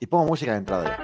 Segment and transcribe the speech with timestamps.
[0.00, 0.98] Y pongo música de entrada.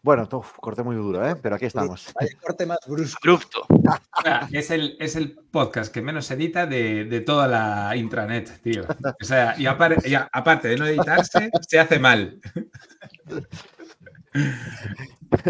[0.00, 1.36] Bueno, uf, corte muy duro, ¿eh?
[1.36, 2.14] Pero aquí estamos.
[2.18, 3.18] Vaya corte más brusco.
[3.22, 3.66] Abrupto.
[4.22, 8.60] Sea, es, el, es el podcast que menos se edita de, de toda la intranet,
[8.62, 8.84] tío.
[9.20, 12.40] O sea, y, apar- y a- aparte de no editarse, se hace mal.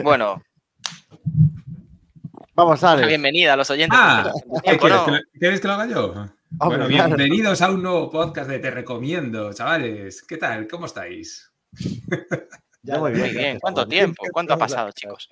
[0.03, 0.43] Bueno,
[2.55, 3.07] Vamos, una Ale.
[3.07, 3.99] bienvenida a los oyentes.
[4.01, 5.05] Ah, porque ¿qué tiempo, quieres, ¿no?
[5.07, 6.13] que lo, quieres que lo haga yo?
[6.51, 6.89] bueno, claro.
[7.17, 10.23] bienvenidos a un nuevo podcast de Te Recomiendo, chavales.
[10.23, 10.67] ¿Qué tal?
[10.67, 11.53] ¿Cómo estáis?
[12.83, 13.27] Ya muy bien.
[13.27, 13.59] Muy bien.
[13.61, 14.23] ¿Cuánto tiempo?
[14.25, 15.29] ¿qué ¿Cuánto ha pasado, chicos?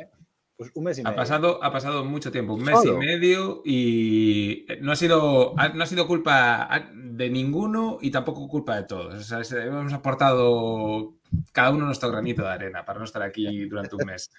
[0.59, 0.59] Eh?
[0.59, 1.17] Pues un mes y Ha medio.
[1.17, 2.95] pasado, ha pasado mucho tiempo, un mes Solo.
[2.95, 8.49] y medio, y no ha sido, ha- no ha sido culpa de ninguno y tampoco
[8.49, 9.15] culpa de todos.
[9.15, 11.15] O sea, es- hemos aportado
[11.53, 14.31] cada uno nuestro granito de arena para no estar aquí durante un mes.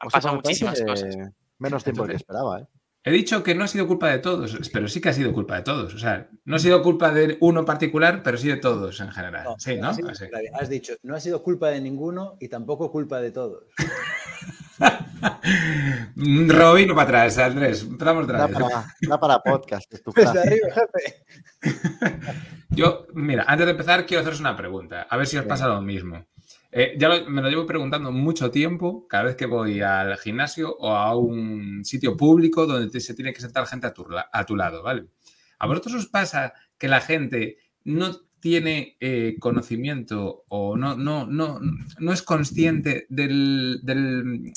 [0.00, 1.16] Han Pues pasado muchísimas cosas.
[1.58, 2.66] Menos tiempo del que esperaba, ¿eh?
[3.04, 5.56] He dicho que no ha sido culpa de todos, pero sí que ha sido culpa
[5.56, 5.92] de todos.
[5.94, 9.10] O sea, no ha sido culpa de uno en particular, pero sí de todos en
[9.10, 9.42] general.
[9.44, 9.88] No, sí, ¿no?
[9.88, 10.24] has, sido- Así.
[10.54, 13.64] has dicho, no ha sido culpa de ninguno y tampoco culpa de todos.
[16.16, 17.82] Robino para atrás, Andrés.
[17.82, 18.56] Empezamos otra Da vez.
[18.58, 19.92] para, da para podcast.
[19.92, 20.60] Es tu frase.
[22.70, 25.02] Yo, mira, antes de empezar, quiero haceros una pregunta.
[25.08, 26.24] A ver si os pasa lo mismo.
[26.70, 30.74] Eh, ya lo- me lo llevo preguntando mucho tiempo, cada vez que voy al gimnasio
[30.78, 34.44] o a un sitio público donde te- se tiene que sentar gente a tu, a
[34.46, 35.04] tu lado, ¿vale?
[35.58, 41.60] ¿A vosotros os pasa que la gente no tiene eh, conocimiento o no, no, no,
[41.98, 44.52] no es consciente del, del-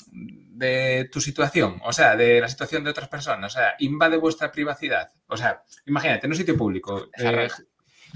[0.58, 1.80] de tu situación?
[1.84, 3.54] O sea, de la situación de otras personas.
[3.54, 5.10] O sea, invade vuestra privacidad.
[5.28, 7.08] O sea, imagínate, en un sitio público.
[7.18, 7.48] eh.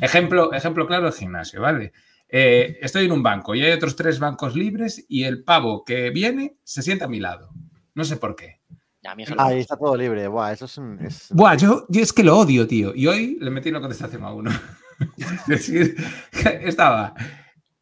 [0.01, 1.91] Ejemplo, ejemplo claro, el gimnasio, ¿vale?
[2.27, 6.11] Eh, estoy en un banco y hay otros tres bancos libres y el pavo que
[6.11, 7.49] viene se sienta a mi lado.
[7.95, 8.61] No sé por qué.
[9.01, 10.27] Ya, a mí eso no- Ahí está todo libre.
[10.27, 10.99] Buah, eso es un.
[11.03, 12.93] es- Buah, yo, yo es que lo odio, tío.
[12.95, 14.51] Y hoy le metí una contestación a uno.
[15.17, 15.95] es decir,
[16.61, 17.13] estaba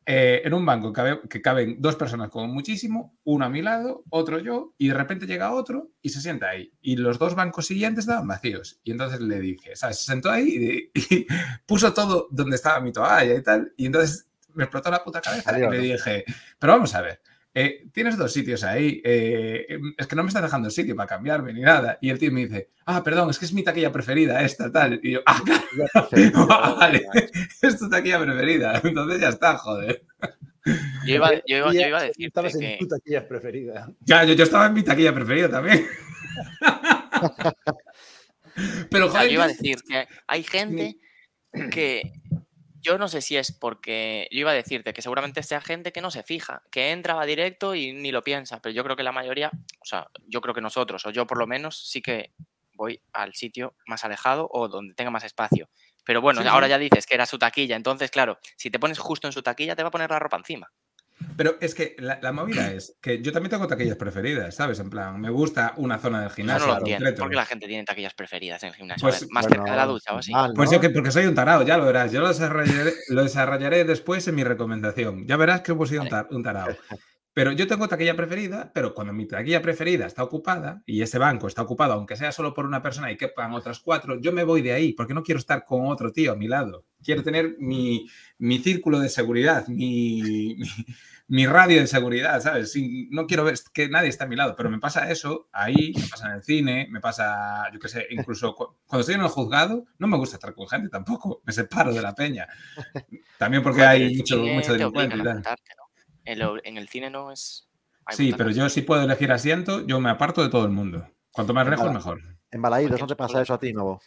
[0.10, 3.62] eh, en un banco que, cabe- que caben dos personas como muchísimo, uno a mi
[3.62, 6.72] lado, otro yo, y de repente llega otro y se sienta ahí.
[6.82, 8.80] Y los dos bancos siguientes estaban vacíos.
[8.84, 10.00] Y entonces le dije, ¿sabes?
[10.00, 11.28] Se sentó ahí y, y
[11.68, 13.74] puso todo donde estaba mi toalla y tal.
[13.76, 16.26] Y entonces me explotó la puta cabeza Adiós, y le dije,
[16.58, 17.22] pero vamos a ver.
[17.60, 21.54] Eh, tienes dos sitios ahí, eh, es que no me estás dejando sitio para cambiarme
[21.54, 21.98] ni nada.
[22.02, 25.00] Y el tío me dice, ah, perdón, es que es mi taquilla preferida esta, tal.
[25.02, 26.48] Y yo, ah, claro,
[26.78, 27.08] vale,
[27.62, 28.80] es tu taquilla preferida.
[28.84, 30.04] Entonces ya está, joder.
[31.06, 33.90] Yo iba, yo iba- yo iba a Ya decirte Estabas en que tu taquilla preferida.
[34.02, 35.86] Ya, yo, yo estaba en mi taquilla preferida también.
[38.90, 40.98] Pero, O sea, joder, yo iba a decir que hay gente
[41.72, 42.12] que
[42.88, 46.02] yo no sé si es porque yo iba a decirte que seguramente sea gente que
[46.02, 49.04] no se fija, que entra, va directo y ni lo piensa, pero yo creo que
[49.04, 52.34] la mayoría, o sea, yo creo que nosotros, o yo por lo menos, sí que
[52.74, 55.70] voy al sitio más alejado o donde tenga más espacio.
[56.06, 56.72] Pero bueno, Sí, ahora sí.
[56.72, 59.76] ya dices que era su taquilla, entonces claro, si te pones justo en su taquilla
[59.76, 60.72] te va a poner la ropa encima.
[61.36, 64.80] Pero es que la, la movida es que yo también tengo taquillas preferidas, ¿sabes?
[64.80, 67.04] En plan, me gusta una zona del gimnasio no lo entiendo.
[67.06, 67.22] concreto.
[67.22, 69.08] ¿Por qué la gente tiene taquillas preferidas en el gimnasio?
[69.08, 70.32] Pues, ver, más Bueno, cerca de la ducha o así.
[70.56, 70.76] Pues ¿no?
[70.76, 72.12] yo que porque soy un tarado, ya lo verás.
[72.12, 75.26] Yo lo desarrollaré, lo desarrollaré después en mi recomendación.
[75.28, 76.76] Ya verás que hemos sido un, tar- un tarado.
[77.38, 81.46] Pero yo tengo taquilla preferida, pero cuando mi taquilla preferida está ocupada y ese banco
[81.46, 84.64] está ocupado, aunque sea solo por una persona y quepan otras cuatro, yo me voy
[84.64, 86.86] de ahí porque no quiero estar con otro tío a mi lado.
[87.04, 88.08] Quiero tener mi,
[88.40, 90.20] mi círculo de seguridad, mi,
[90.58, 90.66] mi,
[91.28, 92.72] mi radio de seguridad, ¿sabes?
[92.72, 95.94] Sin- no quiero ver que nadie está a mi lado, pero me pasa eso ahí,
[95.96, 99.22] me pasa en el cine, me pasa, yo qué sé, incluso cu- cuando estoy en
[99.22, 102.48] el juzgado, no me gusta estar con gente tampoco, me separo de la peña.
[103.38, 105.44] También porque hay mucho, mucho te delincuente y tal.
[106.28, 107.68] En, lo- en el cine no es.
[108.06, 111.08] hay Sí, pero yo si puedo elegir asiento, yo me aparto de todo el mundo.
[111.32, 112.22] Cuanto más lejos, mejor.
[112.52, 114.02] En Balaídos, ¿no te pasa eso a ti, Novo?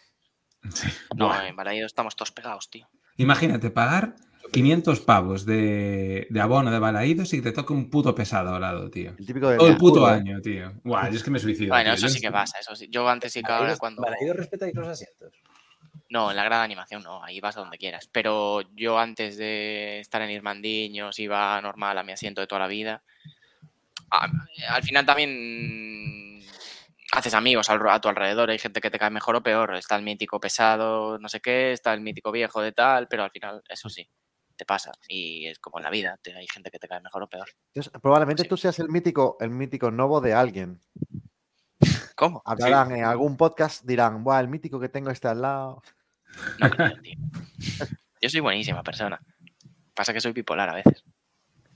[0.75, 0.89] Sí.
[1.17, 1.49] No, Buah.
[1.49, 2.87] en Balaídos estamos todos pegados, tío.
[3.17, 4.15] Imagínate pagar
[4.53, 8.61] 500 pavos de, de abono de balaídos y que te toque un puto pesado al
[8.61, 9.15] lado, tío.
[9.19, 10.73] El típico de Todo el puto año, tío.
[10.85, 11.69] Guau, yo es que me suicido.
[11.71, 12.07] Bueno, tío.
[12.07, 12.89] eso sí que pasa, eso sí.
[12.91, 14.03] Yo antes sí que ahora Balaídos, cuando.
[14.03, 15.33] Balaídos respetáis los asientos.
[16.11, 18.09] No, en la grada de animación no, ahí vas a donde quieras.
[18.11, 22.67] Pero yo antes de estar en Irmandiños iba normal a mi asiento de toda la
[22.67, 23.03] vida.
[24.11, 26.43] Al final también
[27.13, 29.77] haces amigos a tu alrededor, hay gente que te cae mejor o peor.
[29.77, 33.31] Está el mítico pesado, no sé qué, está el mítico viejo de tal, pero al
[33.31, 34.09] final eso sí,
[34.57, 34.91] te pasa.
[35.09, 37.49] Y es como en la vida, hay gente que te cae mejor o peor.
[37.73, 38.49] Entonces, probablemente Sí.
[38.49, 40.81] tú seas el mítico, el mítico Novo de alguien.
[42.17, 42.43] ¿Cómo?
[42.45, 45.83] Hablarán en algún podcast, dirán, Buah, el mítico que tengo este al lado.
[46.59, 46.71] No
[47.03, 47.15] tío.
[48.23, 49.21] Yo soy buenísima persona.
[49.95, 51.05] Pasa que soy bipolar a veces.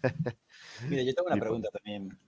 [0.89, 2.19] Mira, yo tengo una pregunta también.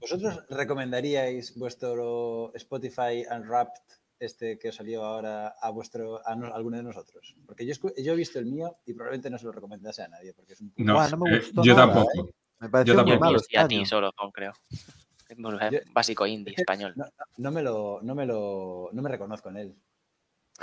[0.00, 3.80] ¿Vosotros recomendaríais vuestro Spotify Unwrapped,
[4.18, 7.34] este que os salió ahora, a vuestro a, no- a alguno de nosotros?
[7.46, 10.52] Porque yo, he visto el mío y probablemente no se lo recomendase a nadie, porque
[10.54, 12.30] es un No, Buah, no me eh, gustó yo nada, tampoco.
[12.60, 13.18] Me Yo tampoco.
[13.20, 14.10] malo estoy a ti extraño.
[14.12, 14.52] solo, creo.
[15.70, 16.92] Yo- básico indie español.
[16.96, 17.06] No,
[17.38, 19.74] no me lo, no me lo, no me reconozco en él.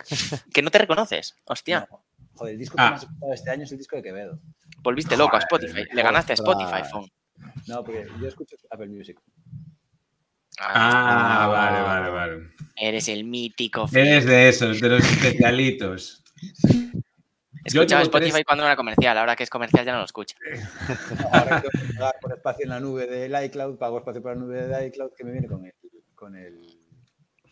[0.53, 1.35] ¿Que no te reconoces?
[1.45, 2.03] Hostia, No.
[2.35, 2.85] Joder, el disco Ah.
[2.87, 4.39] que más he escuchado este año es el disco de Quevedo.
[4.81, 5.95] volviste loco a Joder, Spotify.
[5.95, 6.81] Le ganaste a Spotify.
[7.67, 9.19] No, porque yo escucho Apple Music.
[10.61, 12.49] Ah, Ah, vale, vale, vale.
[12.75, 13.87] Eres el mítico.
[13.93, 16.23] Eres de esos, de los especialitos.
[17.65, 19.17] Escuchaba tres- Spotify cuando no era comercial.
[19.17, 20.35] Ahora que es comercial ya no lo escucha.
[21.31, 24.41] Ahora tengo que pagar por espacio en la nube del iCloud, pago espacio por la
[24.41, 25.73] nube del iCloud que me viene con el.
[26.15, 26.78] Con el...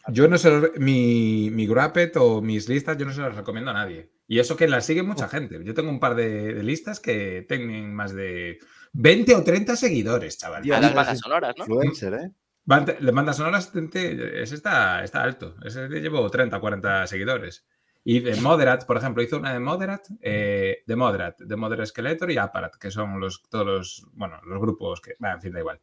[0.10, 3.72] Yo no se lo- mi, mi Grappet o mis listas, yo no se las recomiendo
[3.72, 4.12] a nadie.
[4.28, 5.60] Y eso que las sigue mucha gente.
[5.64, 8.60] Yo tengo un par de, de listas que tienen más de
[8.94, 10.62] 20 o 30 seguidores, chaval.
[10.62, 11.64] A Dios, las eres bandas sonoras, ¿no?
[11.66, 12.32] Influencer, ¿eh?
[12.66, 15.56] Band- Le mandas sonoras, ese está, está alto.
[15.64, 17.66] Ese llevo 30 o 40 seguidores.
[18.04, 22.32] Y de Moderat, por ejemplo, hizo una de Moderat, eh, de Moderat, de Moderat Skeletor
[22.32, 25.60] y Aparat, que son los, todos los, bueno, los grupos que, bueno, en fin, da
[25.60, 25.80] igual.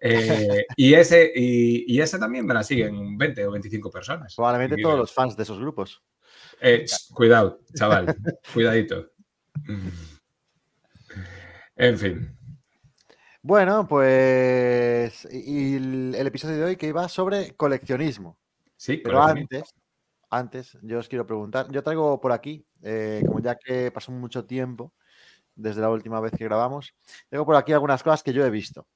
[0.00, 4.34] Eh, y, ese, y, y ese también me la siguen 20 o 25 personas.
[4.34, 6.02] Probablemente todos los fans de esos grupos.
[6.60, 8.16] eh, cuidado, chaval,
[8.52, 9.10] cuidadito.
[11.76, 12.36] En fin.
[13.42, 15.26] Bueno, pues.
[15.30, 18.38] Y el, el episodio de hoy que iba sobre coleccionismo.
[18.76, 19.58] Sí, Pero coleccionismo.
[19.58, 19.74] antes,
[20.30, 21.70] antes, yo os quiero preguntar.
[21.70, 24.94] Yo traigo por aquí, eh, como ya que pasó mucho tiempo
[25.54, 26.94] desde la última vez que grabamos,
[27.28, 28.86] tengo por aquí algunas cosas que yo he visto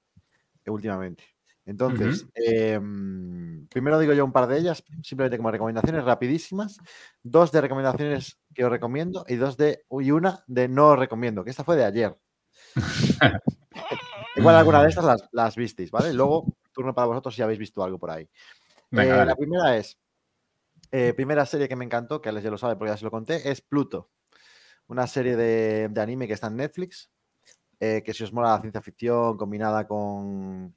[0.70, 1.24] últimamente.
[1.66, 6.78] Entonces, em, primero digo yo un par de ellas, simplemente como recomendaciones rapidísimas.
[7.22, 11.42] Dos de recomendaciones que os recomiendo y dos de y una de no os recomiendo,
[11.42, 12.16] que esta fue de ayer.
[14.36, 16.12] Igual alguna de estas las, las visteis, ¿vale?
[16.12, 18.28] Luego, turno para vosotros si habéis visto algo por ahí.
[18.90, 19.98] Venga, Eh, la primera es,
[20.90, 23.10] eh, primera serie que me encantó, que Alex ya lo sabe porque ya se lo
[23.10, 24.10] conté, es Pluto.
[24.86, 27.10] Una serie de, de anime que está en Netflix,
[27.80, 30.74] eh, que si os mola la ciencia ficción combinada con,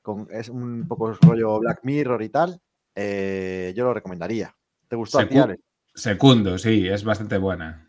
[0.00, 2.60] con es un poco rollo Black Mirror y tal,
[2.94, 4.54] eh, yo lo recomendaría.
[4.88, 5.58] ¿Te gustó a ti, Secu-?
[5.94, 7.88] Secundo, sí, es bastante buena.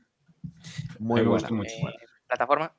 [0.99, 1.41] Muy me buena.
[1.47, 1.69] gustó mucho.
[1.69, 1.95] Eh,
[2.27, 2.73] ¿Plataforma?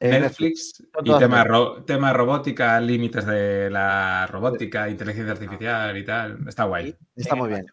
[0.00, 6.46] Netflix y tema, ro- tema robótica, límites de la robótica, inteligencia artificial y tal.
[6.46, 6.94] Está guay.
[7.16, 7.64] Está muy bien.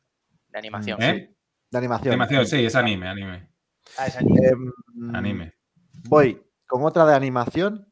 [0.50, 1.02] De animación.
[1.02, 1.36] ¿Eh?
[1.70, 2.14] De animación.
[2.14, 3.50] Animación, sí, es anime, anime.
[3.98, 4.48] Ah, es anime.
[4.48, 4.72] Em,
[5.16, 5.54] Anime.
[6.08, 6.42] Voy
[6.72, 7.86] con otra de animación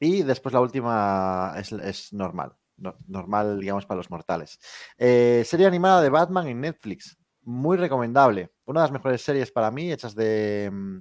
[0.00, 2.54] y después la última es, es normal.
[2.78, 4.58] no- normal, digamos, para los mortales.
[4.98, 7.16] Eh, serie animada de Batman en Netflix.
[7.42, 8.50] Muy recomendable.
[8.64, 10.98] Una de las mejores series para mí hechas de mm,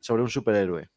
[0.00, 0.88] sobre un superhéroe.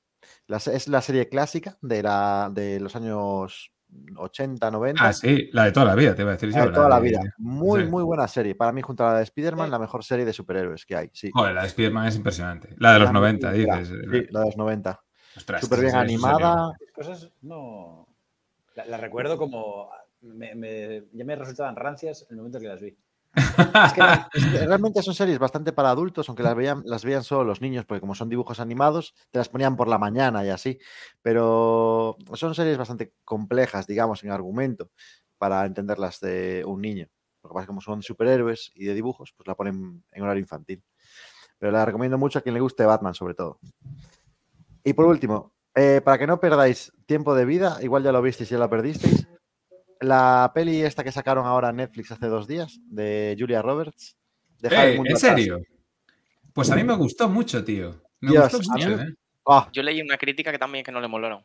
[0.48, 3.72] La es la serie clásica de, la, de los años
[4.18, 5.04] 80, 90.
[5.04, 6.66] Ah, sí, la de toda la vida, te iba a decir la yo.
[6.66, 7.22] de toda la vida.
[7.40, 7.88] Muy, sí.
[7.88, 8.54] muy buena serie.
[8.56, 11.10] Para mí, junto a la de Spider-Man, la mejor serie de superhéroes que hay.
[11.14, 11.32] Sí.
[11.34, 12.76] Joder, la de Spider-Man es impresionante.
[12.78, 13.78] La de los La 90, mítica.
[13.80, 13.98] dices.
[14.12, 15.00] Sí, la de los 90.
[15.62, 16.78] Súper bien animada.
[16.94, 18.08] cosas no.
[18.76, 19.90] La, la recuerdo como.
[20.22, 22.98] me- me- ya me resultaban rancias en el momento que las vi.
[23.36, 24.02] Es que,
[24.34, 27.62] es que realmente son series bastante para adultos, aunque las veían, las veían solo los
[27.62, 30.80] niños, porque como son dibujos animados, te las ponían por la mañana y así.
[31.22, 34.92] Pero son series bastante complejas, digamos, en argumento,
[35.38, 37.08] para entenderlas de un niño.
[37.44, 40.24] Lo que pasa es que como son superhéroes y de dibujos, pues la ponen en
[40.24, 40.84] horario infantil.
[41.58, 43.60] Pero la recomiendo mucho a quien le guste Batman, sobre todo.
[44.84, 48.50] Y por último, eh, para que no perdáis tiempo de vida, igual ya lo visteis
[48.52, 49.28] y ya lo perdisteis,
[50.02, 54.16] la peli esta que sacaron ahora en Netflix hace dos días, de Julia Roberts.
[54.60, 55.36] Dejar el Eh, mundo ¿En atrás.
[55.36, 55.62] serio?
[56.54, 58.02] Pues a mí me gustó mucho, tío.
[58.22, 59.16] Me Dios, gustó mucho, mí- ¿eh?
[59.46, 61.44] Ah, Yo leí una crítica que también que no le molaron.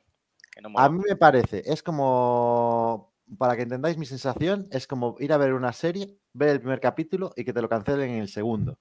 [0.52, 5.16] Que no a mí me parece, es como, para que entendáis mi sensación, es como
[5.20, 8.20] ir a ver una serie, ver el primer capítulo y que te lo cancelen en
[8.22, 8.78] el segundo.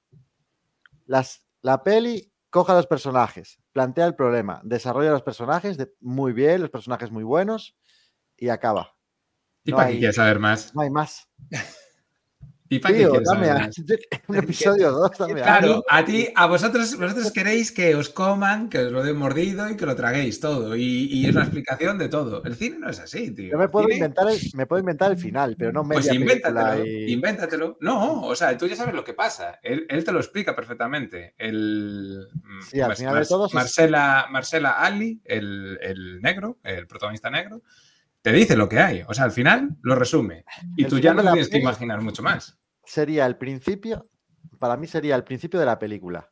[1.05, 6.61] Las, la peli coja los personajes, plantea el problema, desarrolla los personajes de- muy bien,
[6.61, 7.75] los personajes muy buenos
[8.37, 8.95] y acaba.
[9.63, 10.73] ¿Y No para qué quieres saber más?
[10.75, 11.27] No hay más.
[12.75, 13.75] ¿Y para qué Tío, quieres dame saber a- más?
[14.27, 18.69] un episodio 2, dame a- Claro, a ti, a vosotros, vosotros queréis que os coman,
[18.69, 20.75] que os lo den mordido y que lo traguéis todo.
[20.75, 22.43] Y, y es la explicación de todo.
[22.43, 23.51] El cine no es así, tío.
[23.51, 26.85] Yo me puedo, inventar el, me puedo inventar el final, pero no media Pues invéntatelo,
[26.85, 27.77] y- invéntatelo.
[27.81, 29.59] No, o sea, tú ya sabes lo que pasa.
[29.61, 31.35] Él, él te lo explica perfectamente.
[31.37, 33.55] El, mm, Sí, al Mar- final de Mar- todo, sí.
[33.55, 37.61] Marcela, Marcela Ali, el, el negro, el protagonista negro,
[38.21, 39.03] te dice lo que hay.
[39.07, 40.45] O sea, al final lo resume.
[40.77, 42.57] Y El tú ya no tienes que imaginar mucho más.
[42.85, 44.07] Sería el principio
[44.59, 46.29] para mí sería el principio de la película.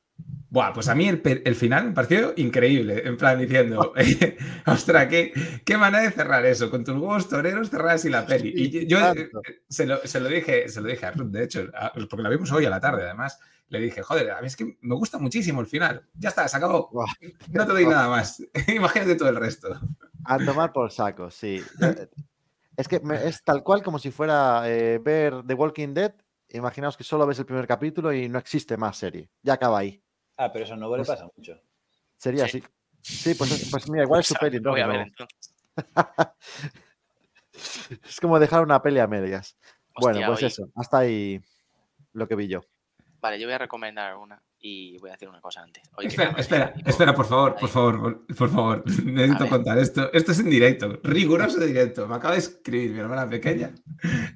[0.49, 3.01] Buah, pues a mí el, final me pareció increíble.
[3.05, 3.93] En plan, diciendo,
[4.65, 5.33] ostras, ¿qué,
[5.65, 6.69] qué manera de cerrar eso.
[6.69, 8.53] Con tus huevos toreros cerrar así la peli.
[8.55, 9.41] Y yo eh, tanto.
[9.67, 12.29] se lo, se lo dije, se lo dije a Ruth, de hecho, a- porque la
[12.29, 13.39] vimos hoy a la tarde, además.
[13.69, 16.05] Le dije, joder, a mí es que me gusta muchísimo el final.
[16.13, 16.89] Ya está, se acabó.
[16.91, 17.07] Buah.
[17.49, 18.41] No te doy nada más.
[18.67, 19.79] Imagínate todo el resto.
[20.25, 21.61] A tomar por saco, sí.
[21.81, 22.07] Eh,
[22.77, 26.13] Es que me- es tal cual como si fuera eh, ver The Walking Dead.
[26.53, 29.29] Imaginaos que solo ves el primer capítulo y no existe más serie.
[29.41, 30.01] Ya acaba ahí.
[30.37, 31.59] Ah, pero eso no le Pues- pasa mucho.
[32.17, 32.59] Sería Sí.
[32.59, 32.67] así.
[33.01, 34.59] Sí, pues, pues mira, igual es su peli.
[34.59, 35.53] Voy a ver entonces.
[38.07, 39.57] Es como dejar una peli a medias.
[39.99, 40.47] bueno, pues oye.
[40.47, 40.69] eso.
[40.75, 41.41] Hasta ahí
[42.13, 42.61] lo que vi yo.
[43.19, 45.83] Vale, yo voy a recomendar una y voy a decir una cosa antes.
[45.95, 48.83] Hoy Espera, de espera, espera, por favor, por favor, por, por favor.
[49.05, 50.11] Necesito contar esto.
[50.13, 52.07] Esto es en directo, riguroso directo.
[52.07, 53.73] Me acaba de escribir mi hermana pequeña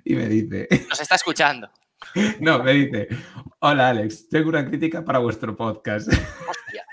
[0.04, 1.70] y me dice, Nos está escuchando.
[2.40, 3.08] No, me dice,
[3.60, 6.08] hola Alex, tengo una crítica para vuestro podcast.
[6.10, 6.86] Hostia.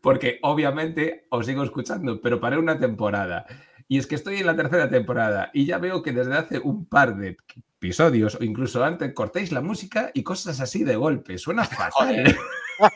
[0.00, 3.46] Porque obviamente os sigo escuchando, pero paré una temporada.
[3.88, 6.86] Y es que estoy en la tercera temporada y ya veo que desde hace un
[6.86, 7.36] par de
[7.76, 11.36] episodios o incluso antes cortéis la música y cosas así de golpe.
[11.36, 12.24] Suena fatal.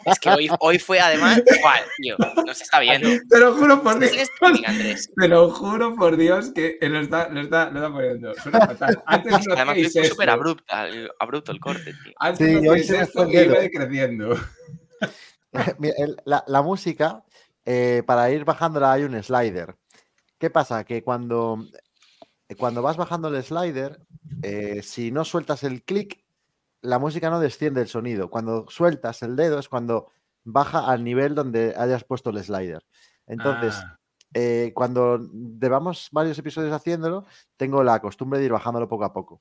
[0.04, 2.16] Es que hoy, hoy fue además igual, tío.
[2.44, 3.08] No se está viendo.
[3.28, 4.30] Te lo juro por Dios.
[5.16, 8.34] Te lo juro por Dios que lo está, lo está, lo está poniendo.
[8.34, 9.02] Suena fatal.
[9.06, 12.14] Antes no Además, fue súper abrupto el corte, tío.
[12.18, 14.36] Antes Sí, no hoy se esto iba decreciendo.
[16.26, 17.24] La música,
[17.64, 19.76] eh, para ir bajándola hay un slider.
[20.38, 20.84] ¿Qué pasa?
[20.84, 21.64] Que cuando,
[22.58, 24.00] cuando vas bajando el slider,
[24.42, 26.25] eh, si no sueltas el clic,
[26.82, 28.30] la música no desciende el sonido.
[28.30, 30.10] Cuando sueltas el dedo es cuando
[30.44, 32.84] baja al nivel donde hayas puesto el slider.
[33.26, 33.98] Entonces, Ah,
[34.34, 35.18] eh, cuando
[35.60, 37.24] llevamos varios episodios haciéndolo,
[37.56, 39.40] tengo la costumbre de ir bajándolo poco a poco.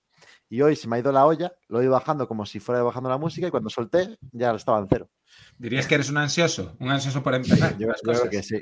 [0.49, 2.81] Y hoy se me ha ido la olla, lo he ido bajando como si fuera
[2.83, 5.09] bajando la música y cuando solté ya estaba en cero.
[5.57, 6.77] ¿Dirías que eres un ansioso?
[6.79, 7.77] ¿Un ansioso por empezar?
[7.77, 8.61] Yo, creo que sí.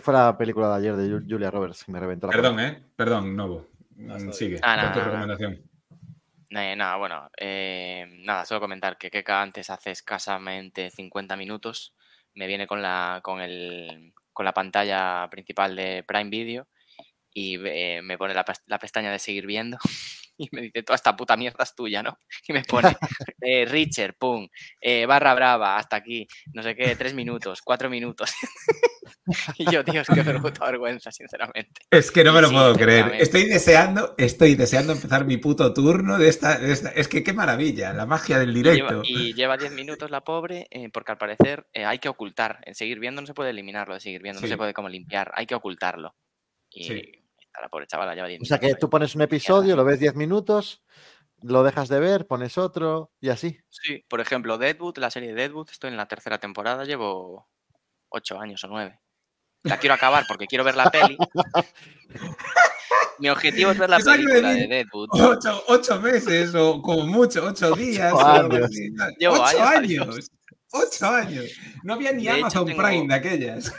[0.00, 2.60] Fue la película de ayer de Ju- Julia Roberts que me reventó la Perdón.
[2.60, 2.86] ¿eh?
[2.96, 3.66] Perdón, Novo.
[3.96, 4.30] Mm.
[4.32, 4.58] Sigue.
[4.62, 5.56] Ah, con no, tu no, no.
[6.54, 11.94] Eh, nada, bueno, eh, nada, solo comentar que Keka antes hace escasamente 50 minutos
[12.34, 16.68] me viene con la, con el, con la pantalla principal de Prime Video
[17.32, 19.78] y eh, me pone la, la pestaña de seguir viendo
[20.38, 22.18] y me dice, toda esta puta mierda es tuya, ¿no?
[22.48, 22.94] Y me pone,
[23.40, 24.48] eh, Richard, pum,
[24.80, 28.30] eh, barra brava, hasta aquí, no sé qué, tres minutos, cuatro minutos.
[29.58, 31.82] y yo, Dios, qué puta vergüenza, sinceramente.
[31.90, 33.14] Es que no me lo Sí, puedo creer.
[33.20, 37.32] Estoy deseando, estoy deseando empezar mi puto turno de esta, de esta- Es que qué
[37.32, 39.02] maravilla, la magia del directo.
[39.04, 42.60] Y lleva 10 minutos la pobre, eh, porque al parecer eh, hay que ocultar.
[42.66, 45.30] En seguir viendo no se puede eliminarlo de seguir viendo, no se puede como limpiar,
[45.34, 46.16] hay que ocultarlo.
[46.70, 47.02] Y Sí.
[47.54, 48.80] a la pobre chavala lleva 10 O sea que minutos.
[48.80, 50.82] tú pones un episodio, lo ves 10 minutos,
[51.42, 53.58] lo dejas de ver, pones otro y así.
[53.68, 57.48] Sí, por ejemplo, Deadwood, la serie de Deadwood, estoy en la tercera temporada, llevo
[58.08, 58.98] 8 años o 9.
[59.64, 61.16] La quiero acabar porque quiero ver la peli.
[63.18, 65.08] Mi objetivo es ver la película de Deadwood.
[65.12, 68.12] Ocho, ocho meses o como mucho, ocho días.
[68.12, 68.70] años.
[69.18, 70.30] Llevo ocho años, años.
[70.72, 71.44] Ocho años.
[71.84, 73.72] No había ni De Amazon Prime de aquellas.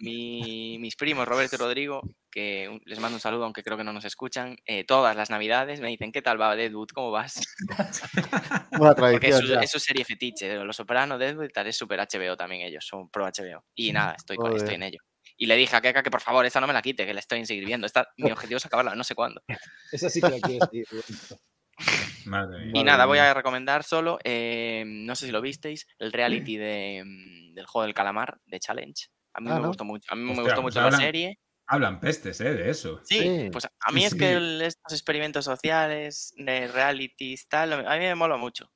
[0.00, 3.94] Mi- mis primos, Roberto y Rodrigo, que les mando un saludo, aunque creo que no
[3.94, 6.88] nos escuchan, eh, todas las navidades me dicen, ¿qué tal va Deadwood?
[6.94, 7.40] ¿Cómo vas?
[8.72, 9.40] Una Porque es tradición.
[9.40, 9.60] su, ya.
[9.60, 13.08] es su serie fetiche, Los Soprano, Deadwood y tal, es super HBO también ellos, son
[13.08, 13.64] pro HBO.
[13.74, 14.98] Y nada, estoy, con- estoy en ello.
[15.44, 17.20] Y le dije a Keka que por favor, esta no me la quite, que la
[17.20, 17.86] estoy en seguir viendo.
[17.86, 19.42] Esta, mi objetivo es acabarla, no sé cuándo.
[19.92, 20.38] Esa sí que la.
[22.24, 22.80] Madre mía.
[22.80, 27.02] Y nada, voy a recomendar solo, eh, no sé si lo visteis, el reality de,
[27.04, 29.08] mm, del juego del calamar, de Challenge.
[29.34, 29.66] A mí Ah, me ¿no?
[29.68, 31.38] gustó mucho, a mí me gustó pues mucho la hablan- serie.
[31.66, 32.54] Hablan pestes, ¿eh?
[32.54, 33.02] De eso.
[33.04, 37.74] Sí, Sí, pues a mí sí, es que el- estos experimentos sociales, de realities, tal,
[37.86, 38.70] a mí me mola mucho.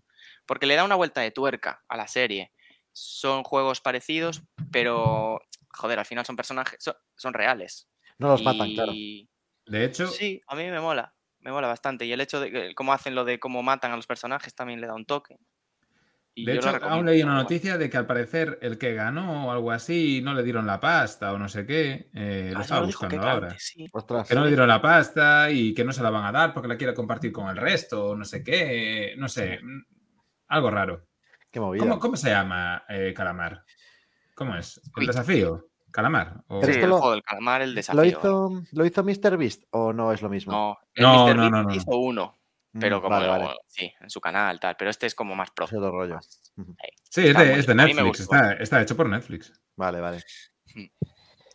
[0.45, 2.53] Porque le da una vuelta de tuerca a la serie.
[2.93, 5.41] Son juegos parecidos, pero,
[5.73, 7.89] joder, al final son personajes, son, son reales.
[8.19, 8.93] No los matan, claro.
[9.67, 12.05] De hecho, sí, a mí me mola, me mola bastante.
[12.07, 14.81] Y el hecho de que, cómo hacen lo de cómo matan a los personajes también
[14.81, 15.37] le da un toque.
[16.35, 19.51] Y de hecho aún leí una noticia de que al parecer el que ganó o
[19.51, 22.11] algo así no le dieron la pasta o no sé qué.
[22.15, 23.49] eh, lo Ah, estaba buscando ahora.
[23.49, 23.87] antes, sí.
[23.93, 24.29] Ostras.
[24.29, 26.69] Que no le dieron la pasta y que no se la van a dar porque
[26.69, 29.83] la quiere compartir con el resto, o no sé qué, no sé, mm,
[30.49, 31.09] algo raro.
[31.51, 31.83] Qué movida.
[31.83, 33.65] ¿Cómo, cómo se llama eh, Calamar?
[34.39, 34.77] ¿Cómo es?
[34.79, 35.07] ¿El Squid.
[35.09, 35.69] desafío?
[35.91, 36.45] ¿Calamar?
[36.47, 38.05] O- Sí, el lo- juego del calamar, el ¿Lo desafío.
[38.05, 39.37] hizo, ¿Lo hizo Mr.
[39.37, 40.53] Beast o no es lo mismo?
[40.53, 41.37] No, el No, Mr.
[41.37, 41.75] no, Beast no, no.
[41.75, 42.39] hizo uno,
[42.73, 43.49] Mm, pero como Vale, vale.
[43.67, 44.77] sí, en su canal, tal.
[44.79, 45.65] Pero este es como más pro.
[45.65, 46.15] Es otro rollo.
[46.17, 46.53] más-.
[47.11, 49.53] Sí, es de, es Netflix, está, está hecho por Netflix.
[49.75, 50.23] Vale, vale.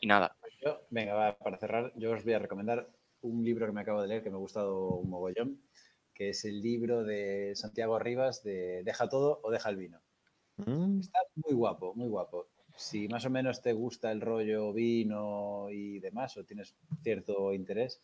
[0.01, 2.89] Y nada, Yo, venga, va, para cerrar, yo os voy a recomendar
[3.21, 5.61] un libro que me acabo de leer que me ha gustado un mogollón.
[6.15, 9.99] que es el libro de Santiago Rivas de Deja todo o deja el vino.
[10.57, 12.49] Mm, Está muy guapo, muy guapo.
[12.75, 18.01] Si más o menos te gusta el rollo vino y demás, o tienes cierto interés,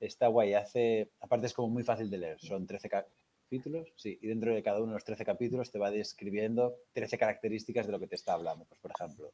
[0.00, 0.54] está guay.
[0.54, 2.40] Hace, aparte es como muy fácil de leer.
[2.40, 5.90] Son 13 capítulos, sí, y dentro de cada uno de los 13 capítulos te va
[5.90, 8.64] describiendo 13 características de lo que te está hablando.
[8.64, 9.32] Pues, por ejemplo,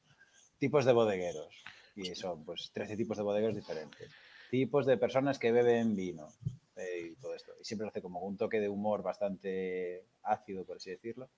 [0.58, 4.10] tipos de bodegueros, y son pues 13 tipos de bodegueros diferentes.
[4.50, 6.28] Tipos de personas que beben vino
[6.76, 7.52] eh, y todo esto.
[7.60, 11.28] Y siempre hace como un toque de humor bastante ácido, por así decirlo.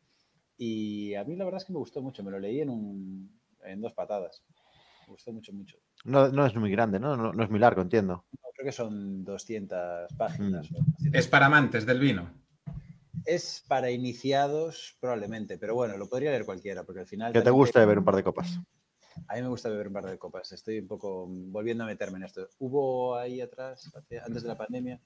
[0.62, 2.22] Y a mí la verdad es que me gustó mucho.
[2.22, 4.44] Me lo leí en, un, en dos patadas.
[5.06, 5.78] Me gustó mucho, mucho.
[6.04, 7.16] No, no es muy grande, ¿no?
[7.16, 8.26] No, no es muy largo, entiendo.
[8.30, 10.68] No, creo que son 200 páginas.
[10.68, 11.14] 200.
[11.14, 12.30] Es para amantes del vino.
[13.24, 17.32] Es para iniciados, probablemente, pero bueno, lo podría leer cualquiera, porque al final.
[17.32, 18.60] Que te guste beber un par de copas.
[19.28, 20.52] A mí me gusta beber un par de copas.
[20.52, 22.46] Estoy un poco volviendo a meterme en esto.
[22.58, 23.90] Hubo ahí atrás,
[24.26, 25.00] antes de la pandemia,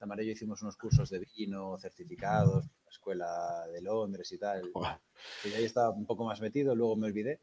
[0.00, 4.70] Yo hicimos unos cursos de vino certificados, en la escuela de Londres y tal.
[5.44, 7.40] Y ahí estaba un poco más metido, luego me olvidé.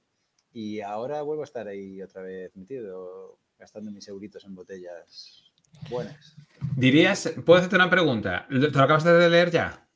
[0.52, 5.52] Y ahora vuelvo a estar ahí otra vez metido, gastando mis euritos en botellas
[5.90, 6.36] buenas.
[6.76, 8.48] Dirías, ¿puedo hacerte una pregunta?
[8.50, 9.88] ¿Te lo acabas de leer ya?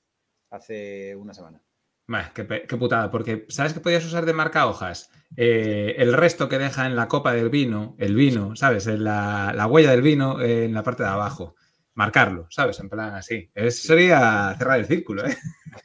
[0.50, 1.62] Hace una semana.
[2.08, 5.12] Bah, qué, qué putada, porque ¿sabes que podías usar de marca hojas?
[5.38, 8.88] Eh, el resto que deja en la copa del vino, el vino, ¿sabes?
[8.88, 11.56] En la, la huella del vino eh, en la parte de abajo.
[12.00, 12.80] Marcarlo, ¿sabes?
[12.80, 13.52] En plan así.
[13.54, 15.36] Es, sería cerrar el círculo, ¿eh?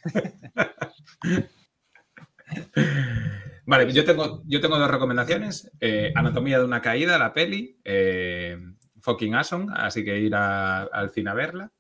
[3.67, 5.73] Vale, yo tengo, yo tengo dos recomendaciones.
[5.81, 7.81] Eh, Anatomía de una caída, la peli.
[7.85, 8.57] eh,
[9.01, 11.73] fucking awesome, así que ir a- al cine a verla.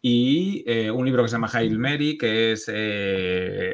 [0.00, 2.68] Y eh, un libro que se llama Hail Mary, que es,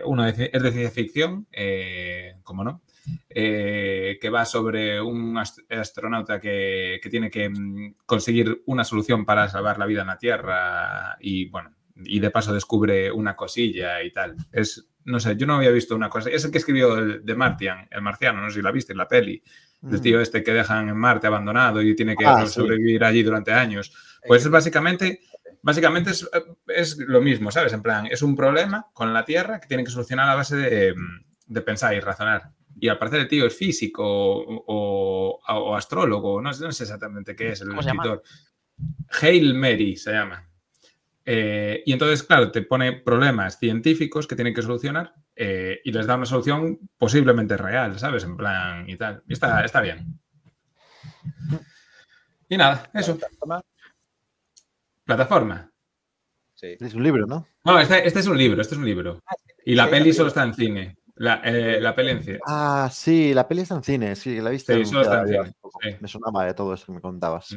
[0.04, 2.82] uno de, es de ciencia ficción, eh, como no,
[3.30, 9.24] eh, que va sobre un ast- astronauta que, que tiene que mm, conseguir una solución
[9.24, 14.02] para salvar la vida en la Tierra y, bueno, y de paso descubre una cosilla
[14.02, 14.36] y tal.
[14.52, 16.30] Es, no sé, yo no había visto una cosa.
[16.30, 18.98] Es el que escribió el de Martian, el marciano, no sé si la viste en
[18.98, 19.42] la peli,
[19.80, 20.02] del Mm.
[20.02, 22.52] tío este que dejan en Marte abandonado y tiene que Ah, sí.
[22.52, 23.92] sobrevivir allí durante años.
[24.24, 25.20] Pues es básicamente,
[25.60, 26.28] básicamente es,
[26.68, 27.72] es lo mismo, ¿sabes?
[27.72, 30.94] En plan, es un problema con la Tierra que tienen que solucionar a base de,
[31.48, 32.50] de pensar y razonar.
[32.80, 36.84] Y al parecer el tío es físico o, o- o astrólogo, no sé, no sé
[36.84, 38.22] exactamente qué es el escritor.
[39.20, 40.48] Hail Mary se llama.
[41.24, 46.06] Eh, y entonces, claro, te pone problemas científicos que tienen que solucionar eh, y les
[46.06, 48.24] da una solución posiblemente real, ¿sabes?
[48.24, 49.22] En plan y tal.
[49.28, 50.18] Y está, está bien.
[52.48, 53.18] Y nada, eso.
[55.04, 55.70] Plataforma.
[56.54, 56.76] Sí.
[56.80, 57.46] Es un libro, ¿no?
[57.64, 59.20] No, este, este es un libro, este es un libro.
[59.64, 60.96] Y la Sí, peli solo está en cine.
[61.22, 62.40] La, eh, la peli en cine.
[62.44, 64.72] Ah, sí, la peli está en cine, sí, la he visto.
[64.72, 65.96] Sí, está en ya cine, sí.
[66.00, 67.56] Me sonaba de todo esto que me contabas.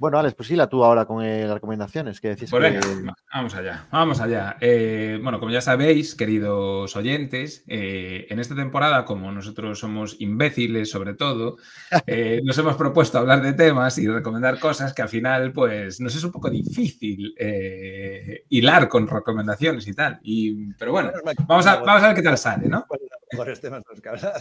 [0.00, 2.70] Bueno, Alex, pues la tú ahora con eh, las recomendaciones que decías Pues que...
[2.88, 4.56] venga, va- vamos allá, vamos allá.
[4.58, 10.90] Eh, bueno, como ya sabéis, queridos oyentes, eh, en esta temporada, como nosotros somos imbéciles
[10.90, 11.58] sobre todo,
[12.44, 16.24] nos hemos propuesto hablar de temas y recomendar cosas que al final, pues, nos es
[16.24, 17.34] un poco difícil
[18.48, 20.18] hilar con recomendaciones y tal.
[20.22, 21.12] Y, pero bueno,
[21.46, 22.86] vamos a, no vamos a ver qué tal sale, ¿no?
[22.88, 24.40] ¿Cuáles son los mejores temas los que hablar?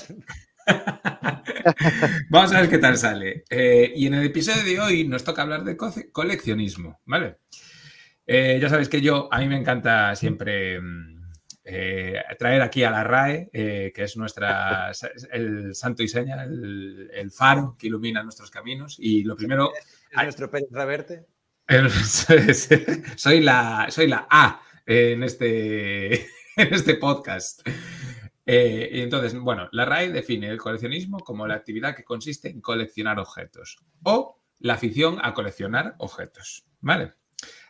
[2.30, 3.44] Vamos a ver qué tal sale.
[3.50, 7.38] Eh, y en el episodio de hoy nos toca hablar de co- coleccionismo, ¿vale?
[8.26, 11.32] Eh, ya sabéis que yo, a mí me encanta siempre mm,
[11.64, 14.92] eh, traer aquí a la RAE, que es nuestra,
[15.32, 18.98] el santo y seña, el, el faro que ilumina nuestros caminos.
[19.00, 19.72] Y lo primero,
[20.12, 21.26] ¿Es nuestro Pérez Reverte?
[23.16, 26.14] soy, la, soy la A en este,
[26.56, 27.62] en este podcast.
[28.52, 32.62] Eh, y entonces, bueno, la RAE define el coleccionismo como la actividad que consiste en
[32.62, 37.14] coleccionar objetos o la afición a coleccionar objetos, ¿vale?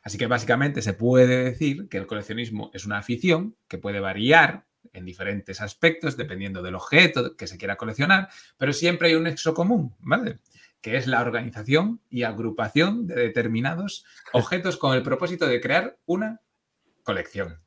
[0.04, 4.68] Así que básicamente se puede decir que el coleccionismo es una afición que puede variar
[4.94, 9.54] en diferentes aspectos dependiendo del objeto que se quiera coleccionar, pero siempre hay un nexo
[9.54, 10.40] común, ¿vale?
[10.80, 16.40] Que es la organización y agrupación de determinados objetos con el propósito de crear una
[17.04, 17.60] colección.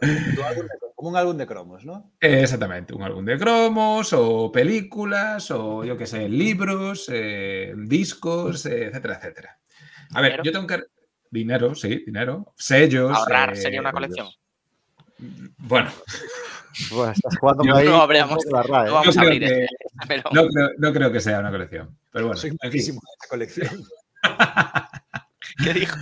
[0.00, 2.12] De- Como un álbum de cromos, ¿no?
[2.20, 8.64] Eh, Exactamente, un álbum de cromos o películas o yo qué sé, libros, eh, discos,
[8.66, 9.58] eh, etcétera, etcétera.
[10.14, 10.44] A ver, Dinero.
[10.44, 10.84] yo tengo que...
[11.28, 12.54] Dinero, sí, dinero.
[12.56, 13.10] Sellos.
[13.18, 14.28] Ahorrar eh, sería una colección.
[15.58, 15.90] Bueno,
[16.92, 20.22] Bueno, estás jugando Yo ahí no habríamos- No vamos a creo abrir que- este, pero
[20.32, 21.98] no creo, no creo que sea una colección.
[22.12, 23.82] Pero bueno, Soy en fin, malísimo en esa colección.
[25.64, 25.96] ¿qué dijo?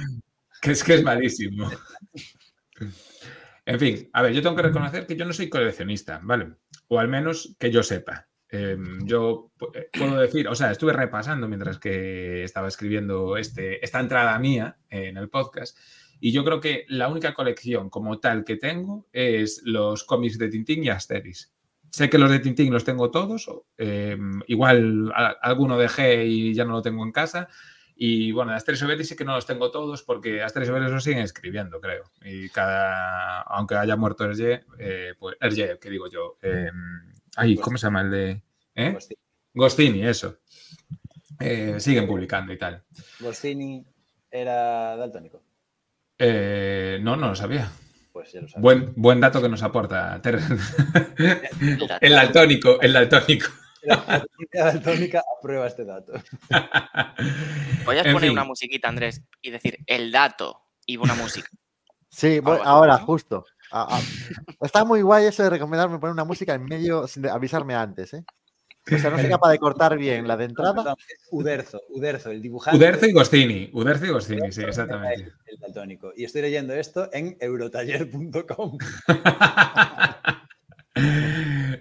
[0.60, 1.70] que es que es malísimo.
[3.64, 6.54] En fin, a ver, yo tengo que reconocer que yo no soy coleccionista, ¿vale?
[6.88, 8.28] O al menos que yo sepa.
[8.48, 14.00] Em, yo eh, puedo decir, o sea, estuve repasando mientras que estaba escribiendo este, esta
[14.00, 15.78] entrada mía en el podcast.
[16.18, 20.48] Y yo creo que la única colección como tal que tengo es los cómics de
[20.48, 21.54] Tintín y Asterix.
[21.90, 26.72] Sé que los de Tintín los tengo todos, em, igual alguno dejé y ya no
[26.72, 27.48] lo tengo en casa.
[28.02, 31.04] Y bueno, Asterix y Obelix sí que no los tengo todos porque Asterix Obelix los
[31.04, 32.04] siguen escribiendo, creo.
[32.24, 36.38] Y cada, aunque haya muerto Hergé, eh, pues Hergé, ¿qué digo yo?
[36.40, 38.42] Em, Ay, ¿cómo se llama el de...?
[38.74, 38.96] ¿eh?
[39.52, 40.02] Gostini.
[40.06, 40.38] eso.
[41.38, 42.82] Eh, siguen publicando y tal.
[43.18, 43.84] Gostini
[44.30, 45.42] era daltónico.
[46.16, 47.70] Eh, no, no lo sabía.
[48.14, 48.62] Pues ya lo sabía.
[48.62, 50.38] Buen, buen dato que nos aporta Ter.
[52.00, 53.48] el daltónico, el daltónico.
[53.82, 56.12] La daltónica aprueba este dato.
[57.84, 58.30] Voy a En poner fin.
[58.32, 61.48] una musiquita, Andrés, y decir el dato y una música.
[62.08, 63.06] Sí, ahora, ¿no?
[63.06, 63.44] justo.
[63.72, 64.00] Ah, ah.
[64.60, 68.24] Está muy guay eso de recomendarme poner una música en medio sin avisarme antes, ¿eh?
[68.92, 70.96] O sea, no soy capaz de cortar bien la de entrada.
[71.30, 72.76] Uderzo, Uderzo, el dibujante.
[72.78, 73.70] Uderzo y Gostini.
[73.72, 75.22] Uderzo y Gostini, sí, exactamente.
[75.22, 76.12] El, el daltónico.
[76.16, 78.78] Y estoy leyendo esto en eurotaller.com.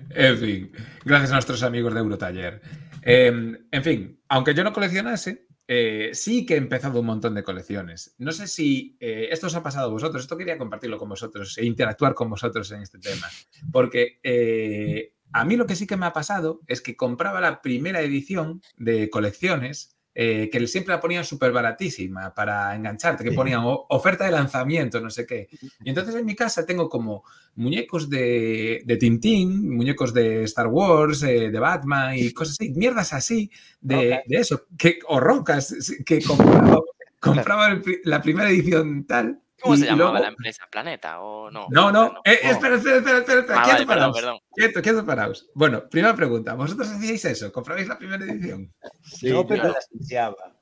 [0.10, 0.72] en fin,
[1.06, 2.62] gracias a nuestros amigos de Eurotaller.
[3.02, 7.43] Eh, en fin, aunque yo no coleccionase, eh, sí que he empezado un montón de
[7.43, 8.15] colecciones.
[8.17, 11.56] No sé si eh, esto os ha pasado a vosotros, esto quería compartirlo con vosotros
[11.60, 13.28] e interactuar con vosotros en este tema,
[13.72, 17.62] porque eh, a mí lo que sí que me ha pasado es que compraba la
[17.62, 19.95] primera edición de colecciones.
[20.15, 25.10] Eh, que siempre la ponían súper baratísima para engancharte, que ponían oferta de lanzamiento, no
[25.10, 25.48] sé qué.
[25.84, 27.24] Y entonces en mi casa tengo como
[27.56, 33.13] muñecos de, de Tintín, muñecos de Star Wars, eh, de Batman y cosas así, mierdas
[33.13, 36.80] así de, de eso, que, o rocas, que compraba,
[37.19, 39.41] compraba el pri- la primera edición tal.
[39.62, 40.67] ¿Cómo y se llamaba luego- la empresa?
[40.72, 41.67] ¿Planeta o no?
[41.69, 42.50] No, no, eh, no.
[42.52, 44.39] espera, espera, espera, espera, espera, Ah, quieto, vale, perdón, paraos, perdón.
[44.54, 45.50] quieto, quieto, paraos.
[45.54, 47.52] Bueno, primera pregunta, ¿vosotros hacíais eso?
[47.52, 48.74] ¿Comprabais la primera edición?
[49.04, 49.76] Sí, no, pero claro.
[49.76, 50.56] las deseaba.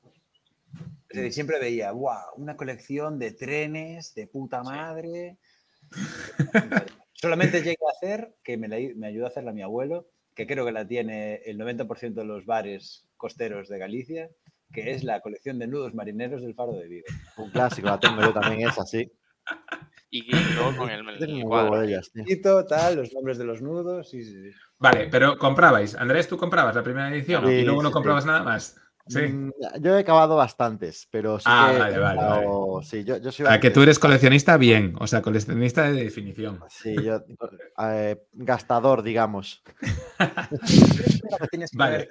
[1.09, 5.37] Es decir, siempre veía, wow, una colección de trenes de puta madre.
[7.13, 10.65] Solamente llegué a hacer, que me, la, me ayudó a hacerla mi abuelo, que creo
[10.65, 14.29] que la tiene el 90% de los bares costeros de Galicia,
[14.73, 17.05] que es la colección de nudos marineros del Faro de Vigo.
[17.37, 19.09] un clásico, la tengo yo también esa, sí.
[20.09, 21.79] Y luego con el, el Tengo un huevo cuadro.
[21.81, 22.11] de ellas,
[22.67, 24.57] tal, los nombres de los nudos, sí, sí, sí.
[24.79, 25.95] Vale, pero comprabais.
[25.95, 28.75] Andrés, tú comprabas la primera edición Sí, y luego no sí, comprabas nada más.
[29.09, 29.21] Sí.
[29.21, 31.75] Mm, Yo he acabado bastantes, pero sí Ah, que.
[31.77, 34.95] he vale, vale, acabado- Sí, yo, yo soy O sea, que tú eres coleccionista bien,
[34.99, 36.59] o sea, coleccionista de definición.
[36.69, 37.21] Sí, yo.
[37.89, 39.63] eh, gastador, digamos.
[41.73, 42.09] Vale.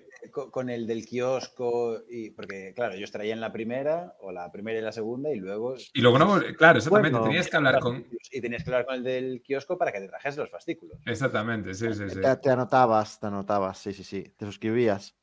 [0.51, 4.79] Con el del kiosco, y, porque claro, yo traía en la primera, o la primera
[4.79, 5.77] y la segunda, y luego...
[5.94, 7.25] Y luego no, claro, exactamente, Bueno.
[7.27, 8.07] tenías que hablar con...
[8.31, 10.99] Y tenías que hablar con el del kiosco para que te trajese los fascículos.
[11.07, 12.20] Exactamente, sí, sí, sí.
[12.20, 14.35] Te, te anotabas, te anotabas, sí, sí, sí.
[14.37, 15.16] Te suscribías.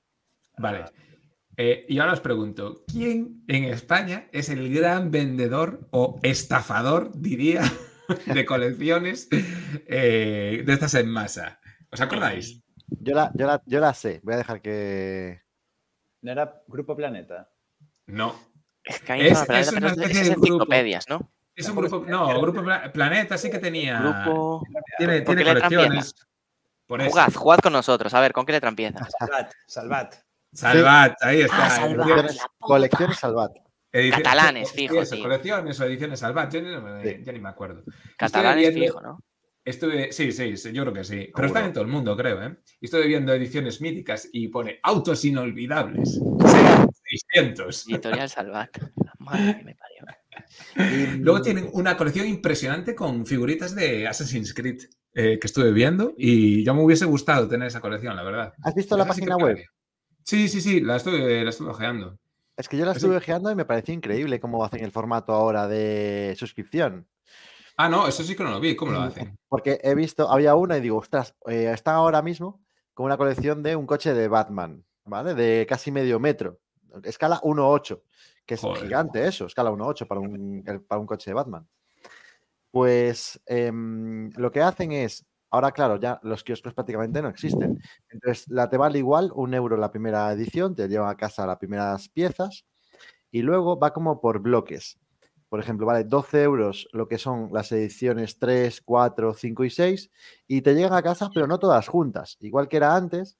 [0.57, 0.85] Vale.
[1.57, 7.61] Eh, y ahora os pregunto, ¿quién en España es el gran vendedor o estafador, diría,
[8.25, 11.59] de colecciones eh, de estas en masa?
[11.91, 12.63] ¿Os acordáis?
[12.99, 14.19] Yo la, yo, la, yo la sé.
[14.23, 15.41] Voy a dejar que.
[16.21, 17.49] ¿No era Grupo Planeta?
[18.07, 18.35] No.
[18.83, 21.31] Es que hay Es- una es una especie esas de enciclopedias, ¿no?
[21.55, 22.03] Es un grupo...
[22.07, 23.99] No, Grupo Pla- Planeta sí que tenía...
[24.01, 24.63] Grupo.
[24.97, 26.15] Tiene, ¿Con tiene colecciones.
[26.87, 27.11] Por eso.
[27.11, 28.13] Jugad, jugad con nosotros.
[28.13, 29.07] A ver, ¿con qué letra empieza?
[29.19, 30.15] Salvat, Salvat.
[30.51, 31.65] Salvat, ahí está.
[31.65, 32.25] Ah, Salvat.
[32.59, 33.51] Colecciones, Salvat.
[33.91, 37.23] Ediciones- Catalanes, fijo, eso, colecciones o ediciones Salvat, yo ni me- Sí.
[37.23, 37.83] ya ni me acuerdo.
[38.19, 39.19] Es viendo- fijo, ¿no?
[39.65, 41.29] Estuve, sí, sí, sí, yo creo que sí.
[41.33, 41.65] Pero está Seguro.
[41.65, 42.57] en todo el mundo, creo, ¿eh?
[42.81, 46.19] Y Estoy viendo ediciones míticas y pone autos inolvidables.
[46.45, 46.89] Sean
[47.33, 47.87] 600.
[47.87, 48.77] Editorial Salvat.
[48.77, 50.03] La madre que me parió.
[50.75, 54.81] Y, Luego tienen una colección impresionante con figuritas de Assassin's Creed
[55.13, 58.53] eh, que estuve viendo y ya me hubiese gustado tener esa colección, la verdad.
[58.63, 59.63] ¿Has visto la página web?
[60.23, 62.19] Sí, sí, sí, la estuve, la estuve ojeando.
[62.57, 65.67] Es que yo la estuve ojeando y me pareció increíble cómo hacen el formato ahora
[65.67, 67.07] de suscripción.
[67.75, 68.75] Ah, no, eso sí que no lo vi.
[68.75, 69.37] ¿Cómo lo hacen?
[69.47, 73.63] Porque he visto, había una y digo, ostras, eh, están ahora mismo con una colección
[73.63, 75.33] de un coche de Batman, ¿vale?
[75.33, 76.59] De casi medio metro,
[77.03, 78.03] escala 1.8,
[78.45, 78.83] que es Joder.
[78.83, 81.67] gigante eso, escala 1.8 para un, para un coche de Batman.
[82.69, 87.79] Pues em, lo que hacen es, ahora claro, ya los kioscos prácticamente no existen.
[88.09, 91.57] Entonces, la te vale igual un euro la primera edición, te llevan a casa las
[91.57, 92.65] primeras piezas
[93.31, 94.99] y luego va como por bloques.
[95.53, 100.09] Por ejemplo, vale 12 euros lo que son las ediciones 3, 4, 5 y 6
[100.47, 102.37] y te llegan a casa, pero no todas juntas.
[102.39, 103.37] Igual que era antes,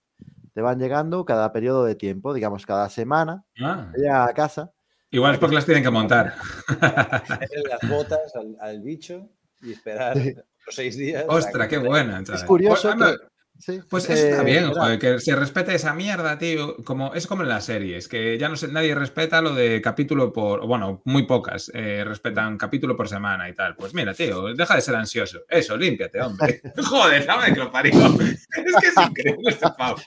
[0.53, 4.71] te van llegando cada periodo de tiempo, digamos cada semana, Ah, te llegan a casa.
[5.09, 6.35] igual es porque las tienen que montar.
[6.79, 9.27] Las botas al, al bicho
[9.63, 10.35] y esperar Sí.
[10.35, 11.25] los seis días.
[11.27, 12.23] Ostras, qué buena.
[12.23, 12.45] chaval.
[12.45, 13.23] curioso Pues, anda, que-
[13.59, 16.75] Sí, Pues eso está bien, era- joder, que se respete esa mierda, tío.
[16.83, 20.33] Como, es como en las series, que ya no se- nadie respeta lo de capítulo
[20.33, 20.65] por.
[20.67, 23.75] Bueno, muy pocas eh, respetan capítulo por semana y tal.
[23.75, 25.41] Pues mira, tío, deja de ser ansioso.
[25.47, 26.61] Eso, límpiate, hombre.
[26.89, 27.93] Joder, ¿sabes que lo parió?
[28.29, 28.47] Es
[28.81, 29.97] que es increíble este pavo.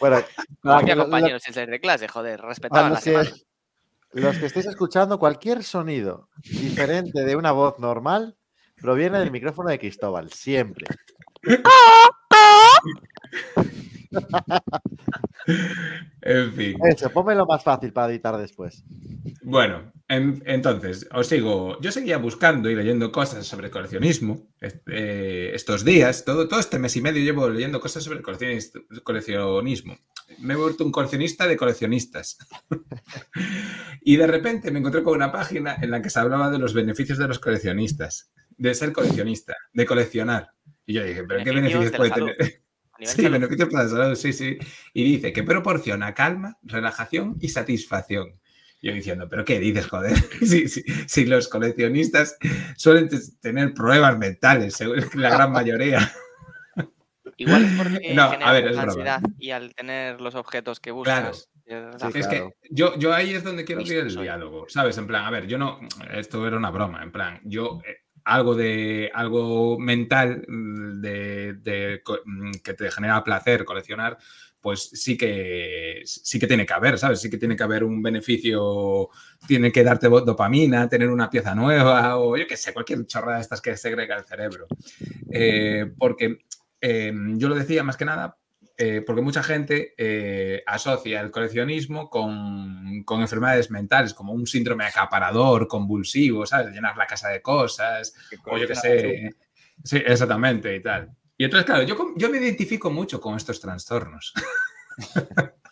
[0.00, 0.18] Bueno,
[0.62, 3.30] compañeros sin ser de clase, joder, respetaban la que, semana.
[4.12, 8.36] los que estéis escuchando, cualquier sonido diferente de una voz normal
[8.80, 10.86] proviene del micrófono de Cristóbal, siempre.
[16.22, 16.76] En fin.
[16.88, 18.82] Eso, pónmelo más fácil para editar después.
[19.42, 21.78] Bueno, en- entonces, os sigo.
[21.80, 26.24] Yo seguía buscando y leyendo cosas sobre coleccionismo este, estos días.
[26.24, 29.98] Todo, todo este mes y medio llevo leyendo cosas sobre coleccionis- coleccionismo.
[30.38, 32.38] Me he vuelto un coleccionista de coleccionistas.
[34.00, 36.72] y de repente me encontré con una página en la que se hablaba de los
[36.72, 40.53] beneficios de los coleccionistas, de ser coleccionista, de coleccionar.
[40.86, 42.30] Y yo dije, ¿pero qué Beneficios puede salud.
[42.36, 42.60] tener?
[43.00, 43.32] Sí, salud.
[43.32, 44.56] beneficios para la salud, sí, sí.
[44.92, 48.38] Y dice que proporciona calma, relajación y satisfacción.
[48.80, 50.12] Yo diciendo, ¿pero qué dices, joder?
[50.40, 52.36] Si, si- si los coleccionistas
[52.76, 54.78] suelen te- tener pruebas mentales,
[55.14, 56.12] la gran mayoría.
[57.36, 59.14] Igual es porque No, a ver, es mucha broma.
[59.14, 61.28] ansiedad y al tener los objetos que Claro.
[61.30, 61.50] buscas.
[61.66, 62.50] eh, Sí, Es claro.
[62.60, 64.24] que yo, yo ahí es donde quiero abrir el soy.
[64.24, 64.96] diálogo, ¿sabes?
[64.98, 65.80] En plan, a ver, yo no,
[66.12, 72.52] esto era una broma, en plan, yo eh, algo de algo mental mm, de, mm,
[72.62, 74.18] que te genera placer coleccionar,
[74.60, 77.20] pues sí que sí que tiene que haber, ¿sabes?
[77.20, 79.10] Sí que tiene que haber un beneficio,
[79.46, 83.42] tiene que darte dopamina, tener una pieza nueva o yo qué sé, cualquier chorrada de
[83.42, 84.66] estas que segrega el cerebro.
[85.30, 86.38] Eh, porque
[86.80, 88.38] eh, yo lo decía más que nada
[88.76, 94.84] eh, porque mucha gente eh, asocia el coleccionismo con, con enfermedades mentales, como un síndrome
[94.84, 96.72] acaparador, convulsivo, ¿sabes?
[96.72, 98.14] Llenar la casa de cosas,
[98.46, 99.30] o yo qué sé.
[99.82, 101.10] Sí, exactamente y tal.
[101.36, 104.32] Y entonces, claro, yo, yo me identifico mucho con estos trastornos.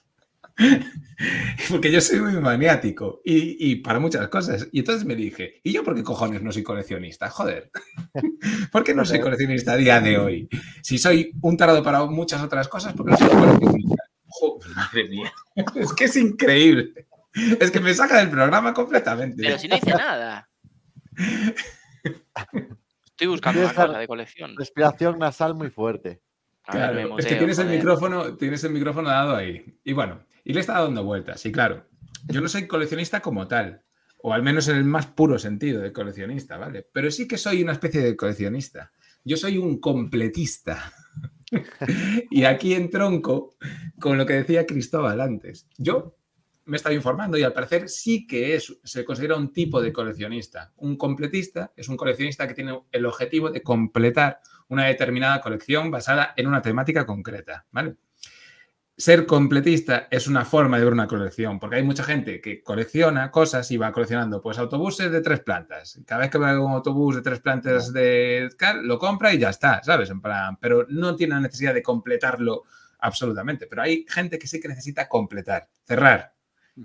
[1.71, 4.69] Porque yo soy muy maniático y, y para muchas cosas.
[4.73, 7.31] Y entonces me dije, ¿y yo por qué cojones no soy coleccionista?
[7.31, 7.71] Joder.
[8.73, 10.49] ¿Por qué no soy coleccionista a día de hoy?
[10.83, 14.05] Si soy un tarado para muchas otras cosas, ¿por qué no soy coleccionista?
[14.27, 15.33] Joder, madre mía.
[15.77, 17.07] Es que es increíble.
[17.61, 19.43] Es que me saca del programa completamente.
[19.43, 20.49] Pero si no hice nada.
[23.05, 24.57] Estoy buscando una la- cosa de colección.
[24.57, 26.21] Respiración nasal muy fuerte.
[26.65, 29.79] A ver, Claro, me es que tienes el micrófono, tienes el micrófono dado ahí.
[29.85, 31.45] Y bueno, y le está dando vueltas.
[31.47, 31.87] Y claro,
[32.29, 33.83] yo no soy coleccionista como tal,
[34.23, 36.87] o al menos en el más puro sentido de coleccionista, ¿vale?
[36.93, 38.93] Pero sí que soy una especie de coleccionista.
[39.25, 40.93] Yo soy un completista.
[42.31, 43.57] y aquí entronco
[44.01, 45.67] con lo que decía Cristóbal antes.
[45.77, 46.17] Yo
[46.65, 50.73] me estaba informando y al parecer sí que es, se considera un tipo de coleccionista.
[50.77, 56.33] Un completista es un coleccionista que tiene el objetivo de completar una determinada colección basada
[56.37, 57.97] en una temática concreta, ¿vale?
[59.03, 63.33] Ser completista es una forma de ver una colección, porque hay mucha gente que colecciona
[63.33, 66.01] cosas y va coleccionando, pues autobuses de tres plantas.
[66.07, 69.51] Cada vez que ve un autobús de tres plantas de cal, lo compra y ya
[69.51, 70.09] está, ¿sabes?
[70.11, 72.63] En plan, pero no tiene la necesidad de completarlo
[73.01, 73.67] absolutamente.
[73.67, 76.37] Pero hay gente que sí que necesita completar, cerrar.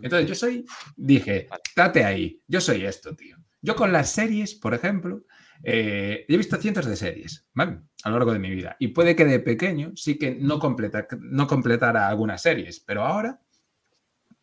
[0.02, 3.38] Entonces yo soy, dije, date ahí, yo soy esto, tío.
[3.62, 5.22] Yo con las series, por ejemplo,
[5.64, 7.80] eh, he visto cientos de series, ¿vale?
[8.04, 8.76] A lo largo de mi vida.
[8.80, 13.40] Y puede que de pequeño sí que no, completa, no completara algunas series, pero ahora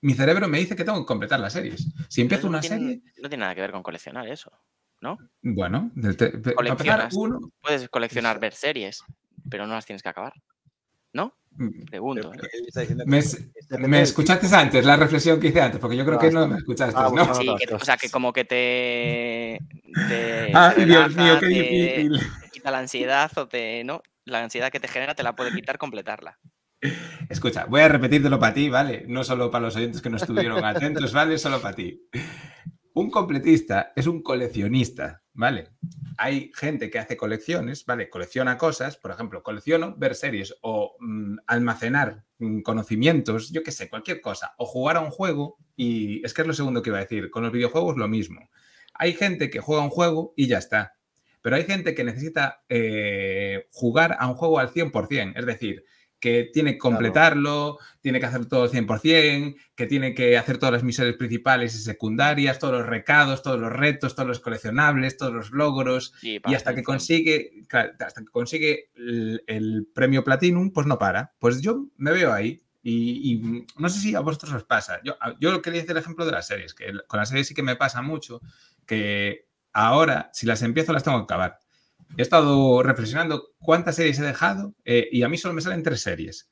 [0.00, 1.86] mi cerebro me dice que tengo que completar las series.
[2.08, 4.52] Si empiezo no una tiene- serie, No tiene nada que ver con coleccionar eso.
[5.42, 7.14] bueno, te- empezar, Coleccionas.
[7.14, 7.40] uno...
[7.62, 9.02] Puedes coleccionar ver series,
[9.50, 10.32] pero no las tienes que acabar.
[11.12, 11.36] ¿No?
[11.90, 12.30] Pregunto.
[12.32, 16.46] que- Me, escuchaste antes la reflexión que hice antes, porque yo creo No, que no
[16.48, 17.10] me escuchaste, Ah, ¿no?
[17.10, 19.58] bueno, Sí, otras que, o sea, que como que te.
[20.08, 20.52] te
[20.84, 21.52] Dios mío, qué te-
[22.02, 22.18] difícil.
[22.42, 23.84] te quita la ansiedad o te.
[23.84, 24.02] ¿No?
[24.24, 26.38] La ansiedad que te genera te la puede quitar completarla.
[27.28, 29.04] Escucha, voy a repetírtelo para ti, ¿vale?
[29.08, 31.38] No solo para los oyentes que no estuvieron atentos, ¿vale?
[31.38, 32.08] Solo para ti.
[32.94, 35.68] Un completista es un coleccionista, ¿vale?
[36.16, 38.08] Hay gente que hace colecciones, ¿vale?
[38.08, 43.90] Colecciona cosas, por ejemplo, colecciono ver series o mm, almacenar mm, conocimientos, yo qué sé,
[43.90, 46.98] cualquier cosa, o jugar a un juego, y es que es lo segundo que iba
[46.98, 48.48] a decir, con los videojuegos lo mismo.
[48.94, 50.94] Hay gente que juega un juego y ya está,
[51.42, 55.84] pero hay gente que necesita eh, jugar a un juego al 100%, es decir,
[56.24, 60.72] que tiene que completarlo, tiene que hacer todo al 100%, que tiene que hacer todas
[60.72, 65.34] las misiones principales y secundarias, todos los recados, todos los retos, todos los coleccionables, todos
[65.34, 70.72] los logros, Sí, y hasta que consigue, claro, hasta que consigue el, el premio Platinum,
[70.72, 71.34] pues no para.
[71.38, 75.02] Pues yo me veo ahí y, y no sé si a vosotros os pasa.
[75.04, 77.62] Yo, yo quería decir el ejemplo de las series, que con las series sí que
[77.62, 78.40] me pasa mucho,
[78.86, 81.58] que ahora, si las empiezo, las tengo que acabar.
[82.16, 86.00] He estado reflexionando cuántas series he dejado eh, y a mí solo me salen tres
[86.00, 86.50] series,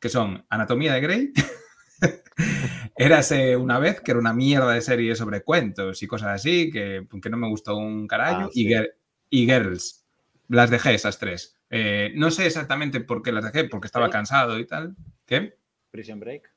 [0.00, 1.32] que son Anatomía de Grey,
[2.96, 7.06] Érase una vez que era una mierda de serie sobre cuentos y cosas así, que,
[7.22, 8.84] que no me gustó un carajo, Ah,
[9.30, 10.04] y, Girls.
[10.48, 11.56] Las dejé esas tres.
[11.70, 14.94] Eh, no sé exactamente por qué las dejé, porque estaba cansado y tal.
[15.24, 15.56] ¿Qué?
[15.90, 16.52] Prison Break.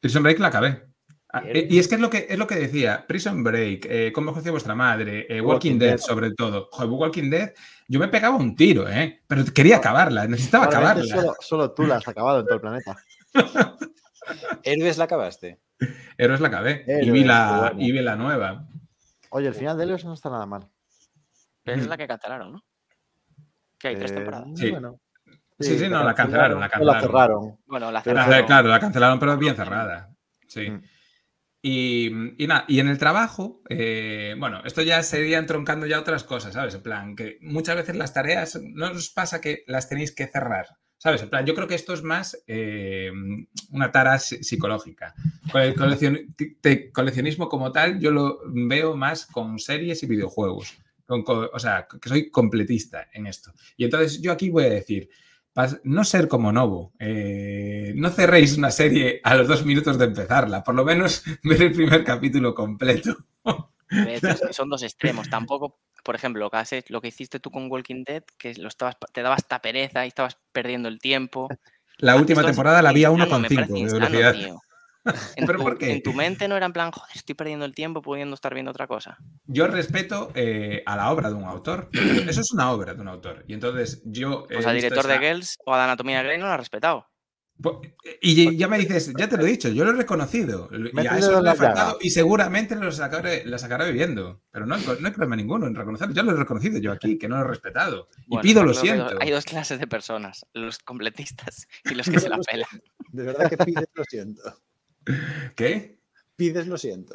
[0.00, 0.82] Prison Break la acabé.
[1.32, 4.12] Ah, eh, y es que es lo que, es lo que decía, Prison Break, eh,
[4.12, 5.98] Cómo conocí a vuestra madre, eh, Walking, Walking Dead, Dead.
[5.98, 6.68] sobre todo.
[6.72, 7.52] Joder, Walking Dead,
[7.86, 9.22] yo me pegaba un tiro, ¿eh?
[9.28, 11.04] Pero quería acabarla, necesitaba acabarla.
[11.04, 12.96] Solo, solo tú la has acabado en todo el planeta.
[14.64, 15.60] Héroes la acabaste.
[16.18, 16.84] Héroes la acabé.
[16.86, 17.80] y, Héroes, vi la, bueno.
[17.82, 18.66] y vi la nueva.
[19.30, 20.68] Oye, el final de Helios no está nada mal.
[21.62, 22.64] Pero es la que cancelaron, ¿no?
[23.78, 24.48] Que hay tres Eh, temporadas.
[24.56, 24.70] Sí.
[24.70, 24.98] bueno.
[25.58, 27.00] Sí, sí, no, la cancelaron, la o cancelaron.
[27.02, 27.58] cerraron.
[27.66, 28.46] Bueno, la La- cerraron.
[28.46, 30.10] claro, la cancelaron, pero bien cerrada.
[30.48, 30.70] Sí.
[30.70, 30.82] Mm.
[31.62, 32.06] Y,
[32.42, 36.54] y nada, y en el trabajo, eh, bueno, esto ya sería entroncando ya otras cosas,
[36.54, 36.74] ¿sabes?
[36.74, 40.66] En plan, que muchas veces las tareas, no os pasa que las tenéis que cerrar,
[40.96, 41.22] ¿sabes?
[41.22, 43.10] En plan, yo creo que esto es más eh,
[43.72, 45.14] una tara si- psicológica.
[45.52, 50.78] Con el coleccion- coleccionismo como tal, yo lo veo más con series y videojuegos.
[51.04, 53.52] Con co- o sea, que soy completista en esto.
[53.76, 55.10] Y entonces yo aquí voy a decir,
[55.84, 56.92] no ser como Novo.
[56.98, 60.62] eh, no cerréis una serie a los dos minutos de empezarla.
[60.62, 63.16] Por lo menos ver el primer capítulo completo.
[64.52, 65.28] Son dos extremos.
[65.28, 68.68] Tampoco, por ejemplo, lo que, haces, lo que hiciste tú con Walking Dead, que lo
[68.68, 71.48] estabas, te daba hasta pereza y estabas perdiendo el tiempo.
[71.98, 74.34] La última temporada la vi a insano, me 1,5 parece de velocidad.
[74.34, 74.60] tío.
[75.36, 75.92] En ¿Pero tu, por qué?
[75.92, 78.70] en tu mente no era en plan, joder, estoy perdiendo el tiempo pudiendo estar viendo
[78.70, 79.16] otra cosa.
[79.46, 81.88] Yo respeto eh, a la obra de un autor.
[82.28, 83.44] Eso es una obra de un autor.
[83.48, 84.46] Y entonces yo.
[84.52, 87.06] Pues al director de Girls o a la Anatomía Grey no lo ha respetado.
[87.62, 87.82] Po-
[88.22, 90.70] Y ya me dices, ya te lo he dicho, yo lo he reconocido.
[90.72, 91.54] Y a eso he la llaga.
[91.66, 94.40] faltado y seguramente lo sacaré, lo sacaré viviendo.
[94.50, 96.14] Pero no, hay- no hay problema ninguno en reconocerlo.
[96.14, 98.08] Ya lo he reconocido yo aquí, que no lo he respetado.
[98.26, 99.14] Y Bueno, pido lo siento.
[99.20, 102.68] Hay dos clases de personas, los completistas y los que se la pelan.
[103.12, 104.42] De verdad que pides lo siento.
[105.56, 105.98] ¿Qué?
[106.36, 107.14] Pides lo siento.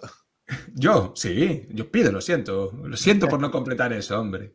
[0.75, 2.71] Yo, sí, yo pido, lo siento.
[2.71, 4.53] Lo siento por no completar eso, hombre.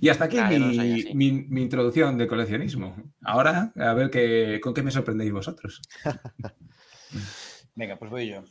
[0.00, 2.96] Y hasta aquí mi, mi- mi introducción de coleccionismo.
[3.22, 5.82] Ahora, a ver qué, con qué me sorprendéis vosotros.
[7.74, 8.42] Venga, pues voy yo.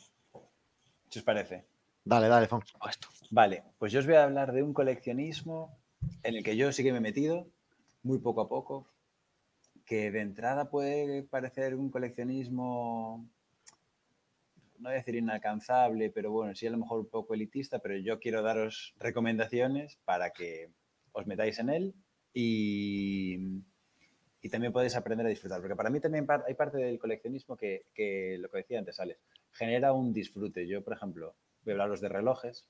[1.09, 1.65] ¿Qué os parece?
[2.03, 2.61] Dale, dale, Fon.
[3.31, 5.77] Vale, pues yo os voy a hablar de un coleccionismo
[6.23, 7.47] en el que yo sí que me he metido,
[8.03, 8.87] muy poco a poco,
[9.85, 13.27] que de entrada puede parecer un coleccionismo,
[14.79, 17.97] no voy a decir inalcanzable, pero bueno, sí a lo mejor un poco elitista, pero
[17.97, 20.71] yo quiero daros recomendaciones para que
[21.11, 21.93] os metáis en él
[22.33, 23.61] y,
[24.41, 27.87] y también podéis aprender a disfrutar, porque para mí también hay parte del coleccionismo que,
[27.93, 29.19] que lo que decía antes, Alex,
[29.51, 30.67] genera un disfrute.
[30.67, 32.65] Yo, por ejemplo, voy a hablaros de relojes,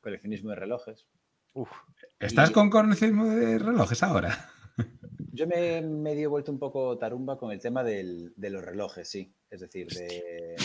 [0.00, 1.06] coleccionismo de relojes.
[1.54, 1.70] Uf,
[2.18, 4.48] ¿Estás Y- con coleccionismo de relojes ahora?
[5.34, 9.08] Yo me he medio vuelto un poco tarumba con el tema del- de los relojes,
[9.08, 9.34] sí.
[9.50, 10.56] Es decir, de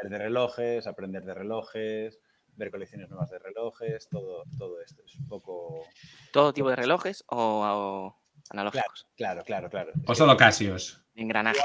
[0.00, 2.20] saber de relojes, aprender de relojes,
[2.56, 5.02] ver colecciones nuevas de relojes, todo, todo esto.
[5.04, 5.84] Es un poco...
[6.32, 8.16] ¿Todo tipo de relojes o, o
[8.50, 9.08] analógicos?
[9.16, 9.90] Claro, claro, claro.
[9.90, 11.04] Es ¿O solo Casios?
[11.14, 11.60] Engranaje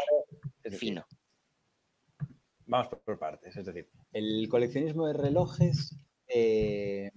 [0.72, 1.06] fino.
[2.66, 3.56] Vamos por, por partes.
[3.56, 5.96] Es decir, el coleccionismo de relojes
[6.28, 7.12] eh,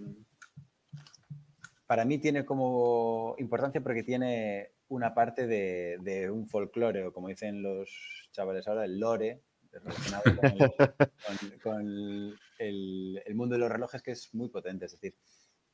[1.86, 7.28] para mí tiene como importancia porque tiene una parte de, de un folclore, o como
[7.28, 9.42] dicen los chavales ahora, el lore,
[9.82, 14.86] relacionado con, el, con- con el- el mundo de los relojes, que es muy potente.
[14.86, 15.14] Es decir,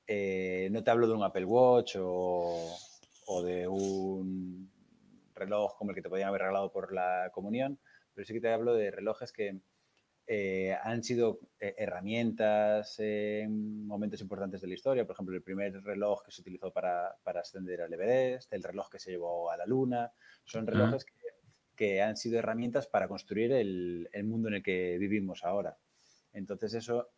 [0.06, 2.76] eh, no te hablo de un Apple Watch o,
[3.26, 4.70] o de un
[5.34, 7.78] reloj como el que te podían haber regalado por la comunión,
[8.14, 9.58] pero sí que te hablo de relojes que
[10.26, 15.04] eh, han sido eh, herramientas en momentos importantes de la historia.
[15.06, 18.88] Por ejemplo, el primer reloj que se utilizó para, para ascender al Everest, el reloj
[18.88, 20.12] que se llevó a la Luna.
[20.44, 21.12] Son relojes que,
[21.74, 25.76] que han sido herramientas para construir el, el mundo en el que vivimos ahora.
[26.32, 27.10] Entonces eso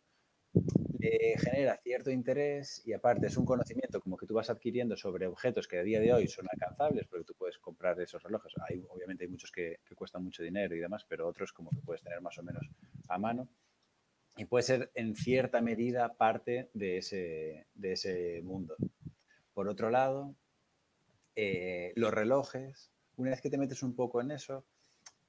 [0.99, 5.27] le genera cierto interés y aparte es un conocimiento como que tú vas adquiriendo sobre
[5.27, 8.53] objetos que a día de hoy son alcanzables porque tú puedes comprar esos relojes.
[8.67, 11.81] Hay, obviamente hay muchos que, que cuestan mucho dinero y demás, pero otros como que
[11.81, 12.67] puedes tener más o menos
[13.07, 13.47] a mano.
[14.37, 18.75] Y puede ser en cierta medida parte de ese, de ese mundo.
[19.53, 20.35] Por otro lado,
[21.35, 24.65] eh, los relojes, una vez que te metes un poco en eso,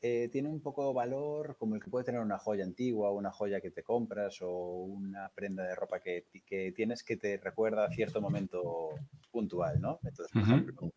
[0.01, 3.61] eh, tiene un poco valor como el que puede tener una joya antigua, una joya
[3.61, 4.51] que te compras o
[4.85, 8.91] una prenda de ropa que, que tienes que te recuerda a cierto momento
[9.33, 9.99] puntual, ¿no?
[10.05, 10.53] Entonces, por Ujú.
[10.53, 10.93] ejemplo,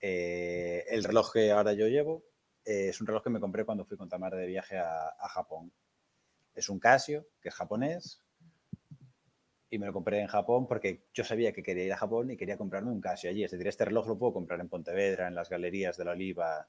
[0.00, 2.24] eh, el reloj que ahora yo llevo
[2.64, 5.28] eh, es un reloj que me compré cuando fui con Tamara de viaje a, a
[5.28, 5.72] Japón.
[6.54, 8.20] Es un Casio, que es japonés,
[9.72, 12.36] y me lo compré en Japón porque yo sabía que quería ir a Japón y
[12.36, 13.42] quería comprarme un Casio allí.
[13.42, 16.68] Es decir, este reloj lo puedo comprar en Pontevedra, en las galerías de la Oliva,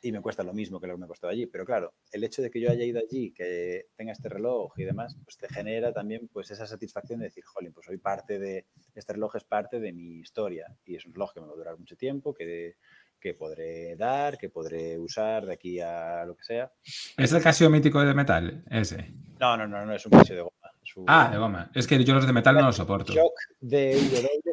[0.00, 1.44] y me cuesta lo mismo que lo que me costó allí.
[1.44, 4.84] Pero claro, el hecho de que yo haya ido allí, que tenga este reloj y
[4.84, 8.68] demás, pues te genera también pues esa satisfacción de decir, jolín, pues soy parte de,
[8.94, 11.56] este reloj es parte de mi historia y es un reloj que me va a
[11.56, 12.76] durar mucho tiempo, que,
[13.20, 16.72] que podré dar, que podré usar de aquí a lo que sea.
[17.18, 19.12] ¿Es el Casio mítico de metal ese?
[19.38, 20.63] No, no, no, no es un Casio de goma.
[21.06, 21.70] Ah, de goma.
[21.74, 23.12] Es que yo los de metal no los soporto.
[23.12, 23.98] Shock de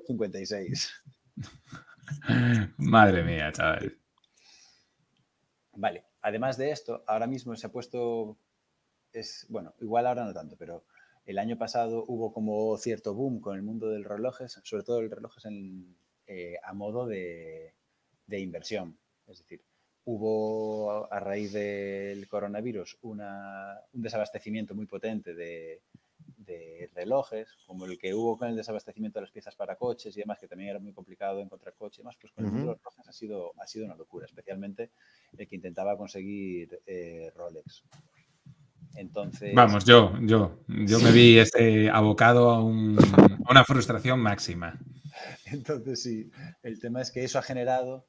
[0.08, 1.04] 56.
[2.78, 3.98] Madre mía, chaval.
[5.74, 6.06] Vale.
[6.22, 8.38] Además de esto, ahora mismo se ha puesto.
[9.12, 10.86] Es, bueno, igual ahora no tanto, pero
[11.26, 15.12] el año pasado hubo como cierto boom con el mundo del relojes, sobre todo el
[15.12, 15.96] relojes en,
[16.28, 17.74] eh, a modo de,
[18.28, 18.98] de, inversión.
[19.28, 19.64] Es decir,
[20.06, 25.82] hubo a raíz del coronavirus una, un desabastecimiento muy potente de,
[26.52, 30.20] de relojes, como el que hubo con el desabastecimiento de las piezas para coches y
[30.20, 32.78] demás, que también era muy complicado encontrar coches y demás, pues con el de los
[32.78, 34.92] relojes ha sido, ha sido una locura, especialmente
[35.38, 37.84] el que intentaba conseguir eh, Rolex.
[38.96, 39.56] Entonces.
[39.56, 44.80] Vamos, yo, yo, yo me vi este abocado a, a una frustración máxima.
[45.46, 46.30] Entonces, sí,
[46.64, 48.06] el tema es que eso ha generado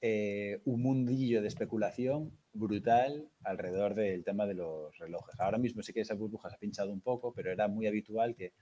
[0.00, 5.38] eh, un mundillo de especulación brutal alrededor del tema de los relojes.
[5.40, 8.34] Ahora mismo sí que esa burbuja se ha pinchado un poco, pero era muy habitual
[8.34, 8.52] que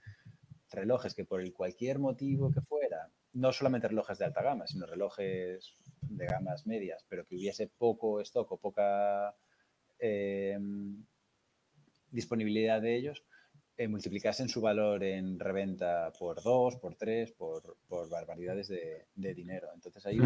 [0.71, 4.85] relojes que por el cualquier motivo que fuera, no solamente relojes de alta gama, sino
[4.85, 9.35] relojes de gamas medias, pero que hubiese poco stock o poca
[9.99, 10.57] eh,
[12.11, 13.23] disponibilidad de ellos,
[13.77, 17.77] eh, multiplicasen su valor en reventa por dos, por tres, por,
[18.09, 19.67] barbaridades de, dinero.
[19.73, 20.17] Entonces ahí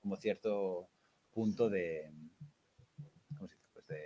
[0.00, 0.88] como cierto
[1.30, 2.10] punto de,
[3.36, 3.68] ¿cómo se dice?
[3.72, 4.02] Pues de,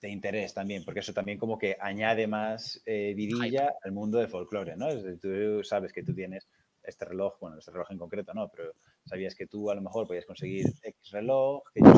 [0.00, 4.28] de, interés también, porque eso también como que añade más eh, vidilla al mundo del
[4.28, 4.88] folclore, ¿no?
[5.20, 6.48] tú sabes que tú tienes
[6.82, 8.74] este reloj, bueno, este reloj en concreto no, pero
[9.04, 11.92] sabías que tú a lo mejor podías conseguir X reloj, que yo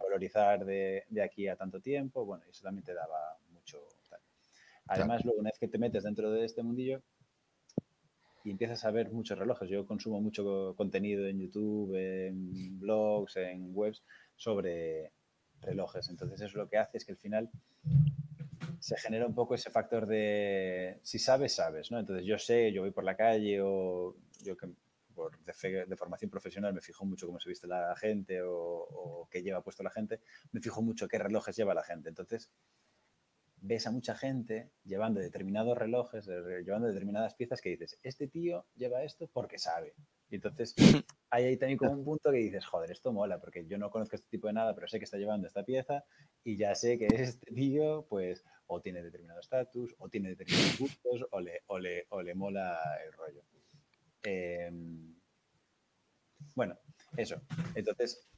[0.00, 3.78] valorizar de, de aquí a tanto tiempo, bueno, eso también te daba mucho
[4.90, 7.00] Además, luego, una vez que te metes dentro de este mundillo
[8.44, 13.70] y empiezas a ver muchos relojes, yo consumo mucho contenido en YouTube, en blogs, en
[13.72, 14.02] webs
[14.36, 15.12] sobre
[15.60, 16.08] relojes.
[16.08, 17.50] Entonces, eso lo que hace es que al final
[18.78, 21.98] se genera un poco ese factor de si sabes, sabes, ¿no?
[21.98, 24.68] Entonces, yo sé, yo voy por la calle o yo que
[25.14, 29.42] por de, formación profesional me fijo mucho cómo se viste la gente o, o qué
[29.42, 30.20] lleva puesto la gente,
[30.52, 32.08] me fijo mucho qué relojes lleva la gente.
[32.08, 32.50] Entonces,
[33.62, 39.02] ves a mucha gente llevando determinados relojes, llevando determinadas piezas que dices, este tío lleva
[39.02, 39.94] esto porque sabe.
[40.30, 40.74] Y entonces
[41.30, 44.16] hay ahí también como un punto que dices, joder, esto mola, porque yo no conozco
[44.16, 46.04] este tipo de nada, pero sé que está llevando esta pieza
[46.44, 51.26] y ya sé que este tío, pues, o tiene determinado estatus, o tiene determinados gustos,
[51.30, 53.42] o le, o le, o le mola el rollo.
[54.22, 55.14] Em,
[56.54, 56.78] bueno,
[57.16, 57.40] eso.
[57.74, 58.28] Entonces,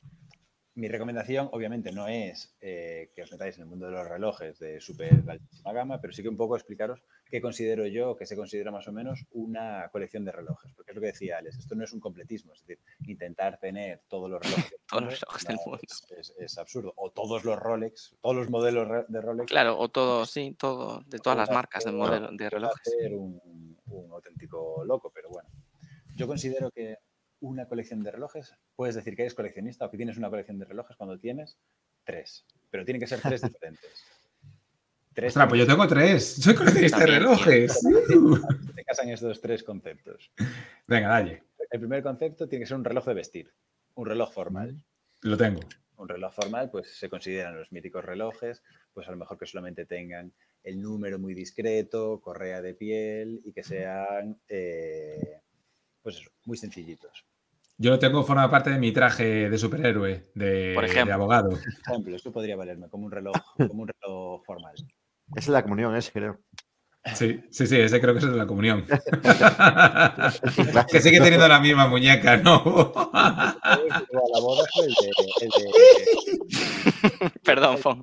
[0.75, 4.59] mi recomendación, obviamente, no es eh, que os metáis en el mundo de los relojes
[4.59, 8.37] de súper altísima gama, pero sí que un poco explicaros qué considero yo, que se
[8.37, 10.73] considera más o menos una colección de relojes.
[10.75, 14.03] Porque es lo que decía Alex, esto no es un completismo, es decir, intentar tener
[14.09, 14.75] todos los relojes.
[14.89, 15.81] todos los relojes del mundo.
[16.39, 16.95] Es, absurdo.
[16.97, 19.51] O todos los Rolex, todos los modelos de Rolex.
[19.51, 22.95] Claro, o todo, sí, todo, de todas las marcas de, modelo, de relojes.
[23.11, 25.49] un, un auténtico loco, pero bueno.
[26.15, 26.97] Yo considero que
[27.43, 30.65] una colección de relojes, puedes decir que eres coleccionista o que tienes una colección de
[30.65, 31.59] relojes cuando tienes
[32.05, 34.05] tres, pero tienen que ser tres diferentes.
[35.13, 36.37] Tres pues yo tengo tres.
[36.37, 37.81] Soy coleccionista de relojes.
[38.75, 40.33] Te casan estos tres conceptos.
[40.89, 41.43] Venga, dale.
[41.71, 43.53] El primer concepto tiene que ser un reloj de vestir,
[43.95, 44.83] un reloj formal.
[45.21, 45.61] Lo tengo.
[45.97, 48.63] Un reloj formal, pues se consideran los míticos relojes,
[48.95, 50.33] pues a lo mejor que solamente tengan
[50.65, 55.41] el número muy discreto, correa de piel y que sean, eh,
[56.03, 57.27] pues eso, muy sencillitos.
[57.83, 60.79] Yo lo tengo, forma parte de mi traje de superhéroe, de,
[61.13, 61.51] abogado.
[61.51, 63.35] Por ejemplo, esto podría valerme como un reloj,
[63.69, 64.77] como un reloj formal.
[65.35, 66.39] Es la comunión, ese creo.
[67.13, 68.83] Sí, sí, sí, ese creo que es de la comunión.
[70.93, 72.93] que sigue teniendo la misma muñeca, ¿no?
[77.43, 78.01] Perdón, Fon.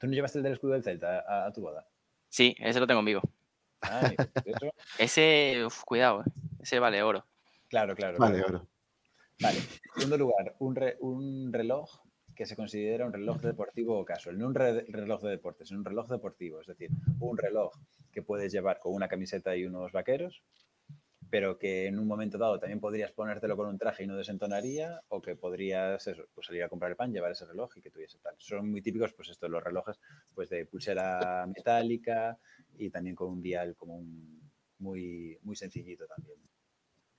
[0.00, 1.86] ¿Tú no llevaste el del escudo del Celta a, tu boda?
[2.30, 3.22] Sí, ese lo tengo en vivo.
[4.98, 6.24] ese, cuidado, eh.
[6.62, 7.24] ese vale oro.
[7.68, 8.18] Claro, claro.
[8.18, 8.68] Vale, oro.
[9.40, 9.58] Vale.
[9.58, 11.90] En segundo lugar, un, reloj
[12.34, 14.38] que se considera un reloj deportivo o casual.
[14.38, 16.60] No un reloj de deportes, sino un reloj deportivo.
[16.60, 16.90] Es decir,
[17.20, 17.72] un reloj
[18.12, 20.42] que puedes llevar con una camiseta y unos vaqueros
[21.30, 25.02] pero que en un momento dado también podrías ponértelo con un traje y no desentonaría,
[25.08, 27.90] o que podrías eso, pues salir a comprar el pan, llevar ese reloj y que
[27.90, 28.34] tuviese tal.
[28.38, 29.98] Son muy típicos, pues estos, los relojes
[30.34, 32.38] pues de pulsera metálica
[32.78, 36.38] y también con un dial como un muy, muy sencillito también.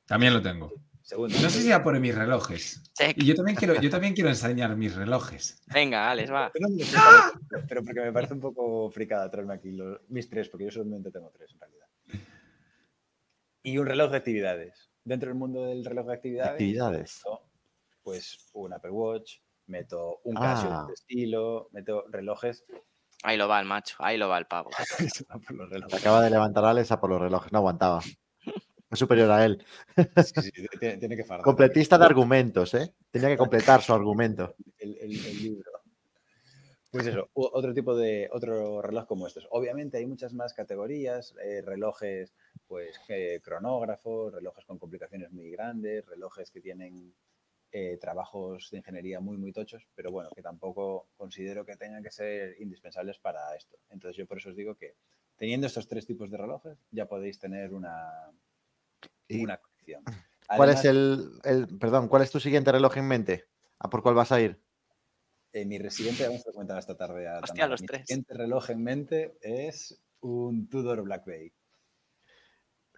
[0.08, 0.72] También lo tengo.
[1.04, 1.36] Segundo.
[1.42, 2.84] No sé si ya por mis relojes.
[2.94, 3.16] Check.
[3.18, 5.62] Y yo también quiero, yo también quiero enseñar mis relojes.
[5.68, 6.52] Venga, Alex, va.
[6.54, 10.66] Pero, no pero porque me parece un poco fricada traerme aquí los- mis tres, porque
[10.66, 11.88] yo solamente tengo tres en realidad.
[13.64, 14.90] Y un reloj de actividades.
[15.04, 17.22] Dentro del mundo del reloj de actividades, Actividades.
[17.26, 17.42] meto,
[18.04, 19.36] pues un Apple Watch,
[19.68, 20.42] meto un Ah.
[20.42, 22.66] Casio de estilo, meto relojes.
[23.24, 24.70] Ahí lo va el macho, ahí lo va el pavo.
[25.94, 28.02] acaba de levantar Alex a por los relojes, no aguantaba.
[28.90, 29.64] Es superior a él.
[29.96, 31.44] Sí, sí, tiene, tiene que fardar.
[31.44, 32.94] Completista de argumentos, ¿eh?
[33.12, 34.56] Tenía que completar su argumento.
[34.80, 35.72] el, el- el libro.
[36.90, 39.46] Pues eso, otro tipo de otro reloj como estos.
[39.52, 42.34] Obviamente hay muchas más categorías, eh, relojes,
[42.66, 47.14] pues eh, cronógrafos, relojes con complicaciones muy grandes, relojes que tienen
[47.74, 52.10] eh, trabajos de ingeniería muy muy tochos, pero bueno, que tampoco considero que tengan que
[52.12, 53.78] ser indispensables para esto.
[53.90, 54.96] Entonces yo por eso os digo que
[55.36, 58.32] teniendo estos tres tipos de relojes ya podéis tener una,
[59.28, 60.04] Y- una colección.
[60.48, 63.46] ¿Cuál Además, es el, el- perdón, cuál es tu siguiente reloj en mente?
[63.80, 64.62] ¿A por cuál vas a ir?
[65.52, 67.28] Eh, mi residente, vamos a comentar esta tarde.
[67.28, 68.04] A Hostia, los Mi tres.
[68.06, 71.54] siguiente reloj en mente es un Tudor Black Bay.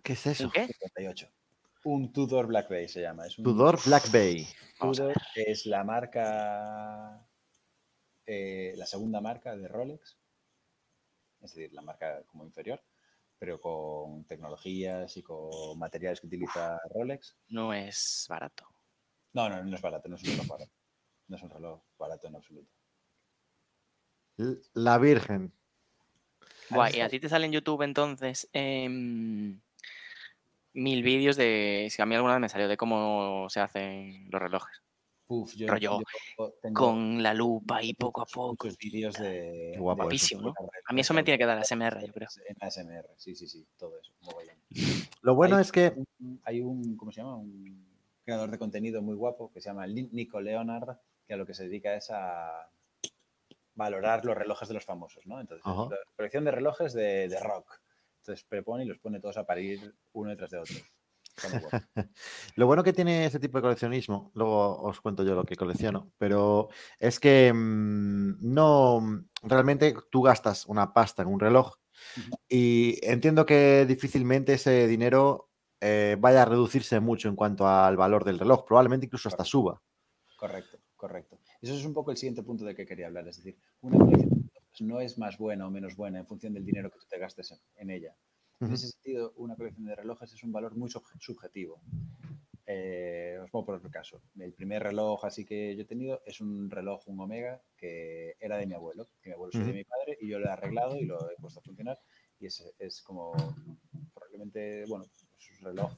[0.03, 0.45] ¿Qué es eso?
[0.45, 0.67] ¿Un qué?
[0.67, 1.29] 58.
[1.85, 3.25] Un Tudor Black Bay se llama.
[3.27, 4.47] Es un Tudor Black Bay.
[4.79, 7.27] Tudor es la marca,
[8.25, 10.17] eh, la segunda marca de Rolex.
[11.41, 12.81] Es decir, la marca como inferior,
[13.39, 17.37] pero con tecnologías y con materiales que utiliza Rolex.
[17.47, 18.67] No es barato.
[19.33, 20.71] No, no, no es barato, no es un reloj barato.
[21.27, 22.71] No es un reloj barato en absoluto.
[24.73, 25.53] La Virgen.
[26.69, 29.59] Guay, y a ti te sale en YouTube entonces em,
[30.73, 31.87] mil vídeos de.
[31.89, 34.81] Si a mí alguna vez me salió de cómo se hacen los relojes.
[35.31, 35.99] Uf, yo, Rollo
[36.39, 38.67] yo tengo Con la lupa y poco a poco.
[38.81, 39.73] vídeos de.
[39.73, 40.53] De Guapísimo, ¿no?
[40.85, 42.27] A mí eso me tiene que dar ASMR, yo creo.
[42.47, 44.11] En ASMR, sí, sí, sí, todo eso.
[44.21, 44.55] mogollón.
[45.21, 45.93] Lo bueno Hay es que
[46.45, 47.35] Hay un, ¿cómo se llama?
[47.35, 47.85] Un
[48.25, 51.65] creador de contenido muy guapo que se llama Nico Leonard, que a lo que se
[51.65, 52.67] dedica es a
[53.75, 55.39] valorar los relojes de los famosos, ¿no?
[55.39, 57.79] Entonces, la colección de relojes de, de rock.
[58.21, 60.75] Entonces, prepone y los pone todos a parir uno detrás de otro.
[62.55, 66.11] Lo bueno que tiene este tipo de coleccionismo, luego os cuento yo lo que colecciono,
[66.17, 66.69] pero
[66.99, 71.75] es que mm, no realmente tú gastas una pasta en un reloj
[72.47, 75.49] y entiendo que difícilmente ese dinero
[75.81, 79.81] eh, vaya a reducirse mucho en cuanto al valor del reloj, probablemente incluso hasta suba.
[80.37, 81.39] Correcto, correcto.
[81.61, 83.27] Eso es un poco el siguiente punto del que quería hablar.
[83.27, 84.49] Es decir, una colección
[84.81, 87.53] no es más buena o menos buena en función del dinero que tú te gastes
[87.75, 87.89] en,
[88.59, 88.71] en ella.
[88.71, 91.81] En ese sentido, una colección de relojes es un valor muy subje- subjetivo.
[92.65, 94.21] Eh, os pongo por otro caso.
[94.37, 98.57] El primer reloj así que yo he tenido es un reloj, un Omega, que era
[98.57, 99.73] de mi abuelo, que mi abuelo es de Ujú.
[99.73, 101.99] mi padre, y yo lo he arreglado y lo he puesto a funcionar.
[102.39, 103.55] Y es, es como,
[104.13, 105.05] probablemente, bueno,
[105.37, 105.91] es un reloj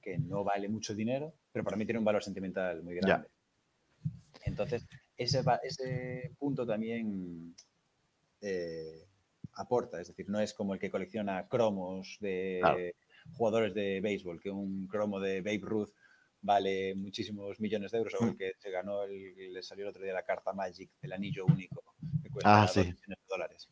[0.00, 3.00] que no vale mucho dinero, pero para mí tiene un valor sentimental muy Ya.
[3.06, 3.28] grande.
[4.46, 4.86] Entonces,
[5.16, 7.54] ese, ese punto también
[8.40, 9.06] eh,
[9.56, 12.78] aporta, es decir, no es como el que colecciona cromos de Claro.
[13.36, 15.90] jugadores de béisbol, que un cromo de Babe Ruth
[16.42, 18.28] vale muchísimos millones de euros, o Mm.
[18.28, 21.46] el que se ganó, el, le salió el otro día la carta Magic del anillo
[21.46, 21.82] único,
[22.22, 22.80] que cuesta Ah, sí.
[22.80, 23.68] millones de dólares.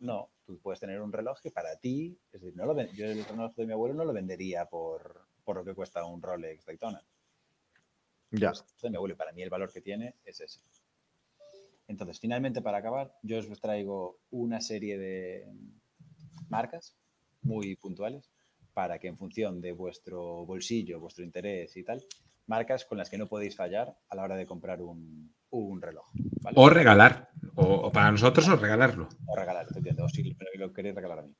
[0.00, 3.06] No, tú puedes tener un reloj que para ti, es decir, no lo ven- yo
[3.06, 6.66] el reloj de mi abuelo no lo vendería por, por lo que cuesta un Rolex
[6.66, 7.02] Daytona.
[8.32, 8.50] Ya.
[8.50, 10.60] Pues, de mi abuelo y para mí el valor que tiene es ese.
[11.88, 15.46] Entonces, finalmente, para acabar, yo os traigo una serie de
[16.48, 16.96] marcas
[17.42, 18.30] muy puntuales
[18.74, 22.04] para que en función de vuestro bolsillo, vuestro interés y tal,
[22.46, 26.06] marcas con las que no podéis fallar a la hora de comprar un, un reloj.
[26.42, 26.54] ¿vale?
[26.58, 27.30] O regalar.
[27.54, 29.08] O, o para nosotros o regalarlo.
[29.26, 31.34] O regalar, efectivamente, o si lo queréis regalar a mí.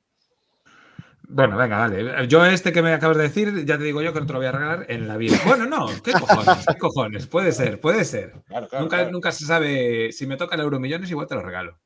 [1.29, 2.27] Bueno, venga, vale.
[2.27, 4.39] Yo este que me acabas de decir, ya te digo yo que no te lo
[4.39, 5.37] voy a regalar en la vida.
[5.45, 6.65] Bueno, no, ¿qué cojones?
[6.65, 7.27] ¿Qué cojones?
[7.27, 8.31] Puede ser, puede ser.
[8.45, 8.83] Claro, claro.
[8.83, 9.11] nunca, claro.
[9.11, 11.79] nunca se sabe si me toca el Euromillones, igual te lo regalo.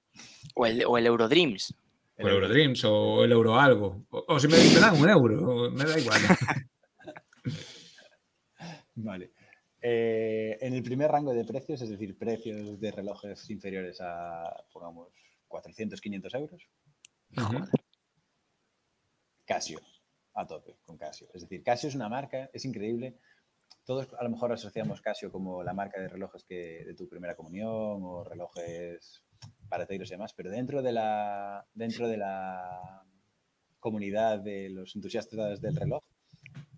[0.56, 1.74] O el, o el Eurodreams.
[2.18, 4.06] O el Eurodreams o el Euro algo.
[4.12, 6.22] O, o si me, me dan un euro, me da igual.
[8.96, 9.32] Vale.
[9.82, 15.08] Eh, en el primer rango de precios, es decir, precios de relojes inferiores a, pongamos,
[15.48, 16.68] 400, 500 euros.
[19.46, 19.80] Casio,
[20.34, 21.28] a tope con Casio.
[21.34, 23.18] Es decir, Casio es una marca, es increíble.
[23.86, 27.36] Todos a lo mejor asociamos Casio como la marca de relojes que, de tu primera
[27.36, 29.24] comunión o relojes
[29.70, 33.04] para y demás, pero dentro de la, dentro de la
[33.80, 36.04] comunidad de los entusiastas del reloj,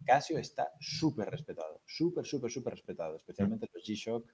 [0.06, 4.32] Casio está súper respetado, súper, súper, súper respetado, especialmente los G-Shock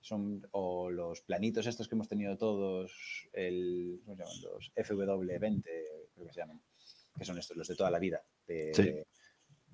[0.00, 4.42] son, o los planitos estos que hemos tenido todos, el, ¿cómo se llaman?
[4.42, 6.60] los FW20, creo que se llaman,
[7.16, 8.94] que son estos, los de toda la vida, de Sí.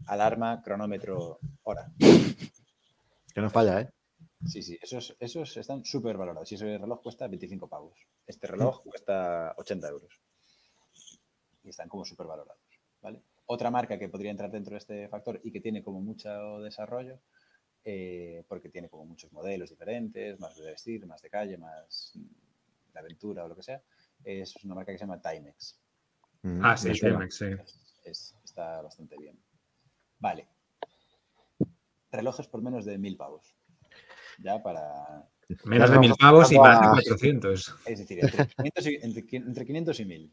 [0.06, 1.90] alarma, cronómetro, hora.
[3.34, 3.92] Que no falla, ¿eh?
[4.46, 6.50] Sí, sí, esos, esos están súper valorados.
[6.52, 7.98] Y ese reloj cuesta 25 pavos.
[8.26, 10.20] Este reloj cuesta 80 euros.
[11.64, 12.62] Y están como súper valorados.
[13.00, 13.22] ¿vale?
[13.46, 17.20] Otra marca que podría entrar dentro de este factor y que tiene como mucho desarrollo,
[17.84, 22.92] eh, porque tiene como muchos modelos diferentes, más de vestir, más de calle, más mm,
[22.92, 23.82] de aventura o lo que sea,
[24.24, 25.78] es una marca que se llama Timex.
[26.42, 26.92] Mm, Ah, sí.
[26.92, 27.46] Timex, sí.
[28.04, 29.38] Es- está bastante bien.
[30.18, 30.48] Vale.
[32.10, 33.54] Relojes por menos de mil pavos.
[34.38, 35.28] Ya para
[35.64, 37.74] Menos de mil pavos y más de a- 400.
[37.86, 40.32] Es decir, entre 500 y, entre, qui- entre 500 y 1000.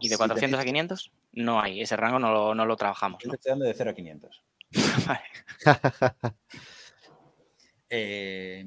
[0.00, 1.12] ¿Y de Si 400 a tenéis- 500?
[1.32, 3.32] No hay, ese rango no lo, no lo trabajamos, Yo ¿no?
[3.32, 4.42] te estoy dando de 0 a 500.
[5.06, 5.20] Vale.
[7.88, 8.66] Eh,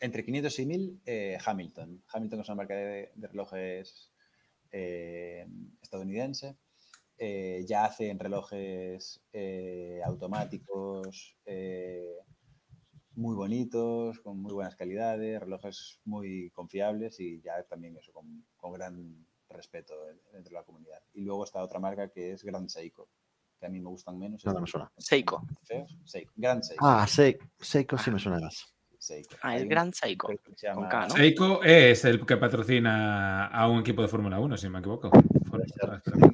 [0.00, 2.02] entre 500 y 1000, eh, Hamilton.
[2.12, 4.12] Hamilton es una marca de, de relojes
[4.72, 5.46] eh,
[5.82, 6.56] estadounidense.
[7.18, 12.14] Eh, ya hacen relojes eh, automáticos eh,
[13.14, 18.72] muy bonitos, con muy buenas calidades, relojes muy confiables y ya también eso, con, con
[18.74, 19.94] gran respeto
[20.32, 21.02] dentro de la comunidad.
[21.14, 23.08] Y luego está otra marca que es Grand Seiko,
[23.58, 24.44] que a mí me gustan menos.
[24.44, 24.92] No, no me suena.
[24.98, 25.42] Seiko.
[25.62, 25.96] Feos.
[26.04, 26.32] Seiko.
[26.36, 26.84] Grand Seiko.
[26.86, 28.75] Ah, Se- Seiko sí me suena más.
[29.06, 29.36] Seiko.
[29.42, 30.32] Ah, el Gran Seiko.
[30.60, 31.14] llama- K, ¿no?
[31.14, 35.10] Seiko es el que patrocina a un equipo de Fórmula 1, si no me equivoco.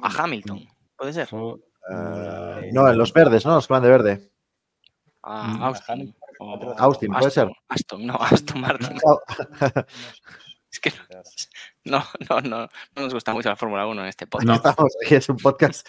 [0.01, 0.65] A Hamilton,
[0.97, 1.27] puede ser.
[1.31, 3.55] Eh, no, en los verdes, ¿no?
[3.55, 4.31] Los que van de verde.
[5.21, 5.63] A Mm.
[5.63, 6.15] Austin.
[6.77, 7.55] Austin, puede Aston, ser.
[7.69, 8.97] Aston, no, Aston Martin.
[10.73, 10.91] Es que
[11.85, 12.59] no, no, no,
[12.95, 14.47] no nos gusta mucho la Fórmula 1 en este podcast.
[14.47, 14.55] No.
[14.71, 15.87] Estamos aquí, es un podcast.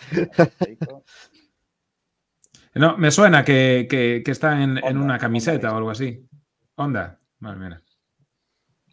[0.62, 1.03] Seiko.
[2.74, 6.28] No, me suena que, que, que está en, una camiseta o algo así.
[6.77, 7.18] Onda.
[7.39, 7.83] Vale, mira.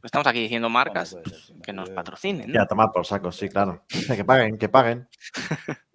[0.04, 2.48] Estamos aquí diciendo marcas ser, sí, que nos yo- patrocinen.
[2.50, 2.54] ¿no?
[2.56, 3.84] Ya, tomar por saco, sí, claro.
[4.16, 5.08] Que paguen, que paguen.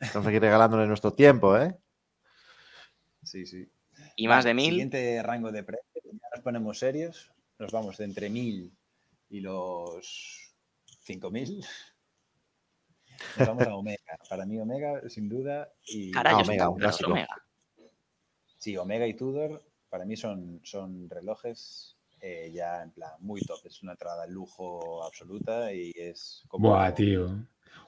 [0.00, 1.76] Estamos aquí regalándole nuestro tiempo, ¿eh?
[3.22, 3.70] Sí, sí.
[4.16, 4.70] Y más de mil.
[4.70, 5.86] Siguiente rango de precio.
[6.04, 7.32] Ya nos ponemos serios.
[7.58, 8.72] Nos vamos de entre 1000
[9.30, 10.54] y los
[11.00, 11.64] 5000.
[13.38, 14.18] Nos vamos a Omega.
[14.28, 15.72] Para mí, Omega, sin duda.
[15.86, 17.10] Y Caray, Ah, Omega, un clásico.
[17.12, 17.42] Omega.
[18.58, 23.60] Sí, Omega y Tudor para mí son, son relojes eh, ya en plan muy top.
[23.64, 26.70] Es una entrada de lujo absoluta y es como.
[26.70, 27.28] Buah, tío.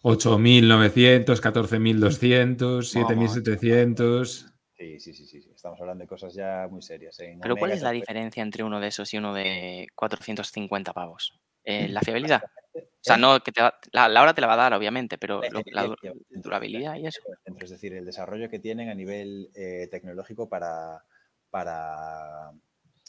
[0.02, 4.46] 8.900, 14.200, 7.700.
[4.76, 5.50] Sí, sí, sí, sí, sí.
[5.52, 7.18] Estamos hablando de cosas ya muy serias.
[7.20, 7.36] ¿eh?
[7.42, 11.36] Pero ¿cuál es la diferencia entre uno de esos y uno de 450 pavos?
[11.64, 12.42] Eh, la fiabilidad.
[12.74, 15.18] O sea, no que te va- la, la hora te la va a dar, obviamente,
[15.18, 15.96] pero lo- la du-
[16.30, 17.20] durabilidad y eso.
[17.60, 21.04] Es decir, el desarrollo que tienen a nivel eh, tecnológico para,
[21.50, 22.50] para.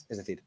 [0.10, 0.44] Es decir,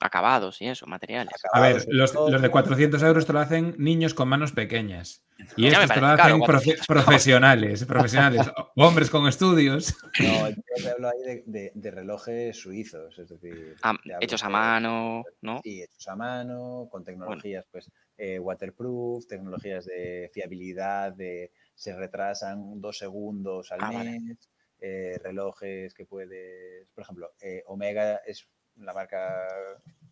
[0.00, 1.34] Acabados y eso, materiales.
[1.52, 5.24] A ver, los, los de 400 euros te lo hacen niños con manos pequeñas.
[5.56, 7.04] Y Ya estos te lo hacen profe- 400 pavos.
[7.04, 8.46] profesionales, profesionales,
[8.76, 9.96] hombres con estudios.
[10.20, 13.74] No, yo te hablo ahí de, de- de relojes suizos, es decir.
[13.82, 15.60] Ah, hechos a mano, ¿no?
[15.64, 22.80] Sí, hechos a mano, con tecnologías pues eh, waterproof, tecnologías de fiabilidad, de se retrasan
[22.80, 24.20] dos segundos al Ah, vale.
[24.80, 29.46] Eh, relojes que puedes, por ejemplo, eh, Omega es la marca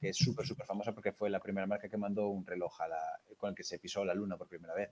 [0.01, 2.89] que es súper, súper famosa porque fue la primera marca que mandó un reloj a
[2.89, 4.91] la, con el que se pisó la luna por primera vez.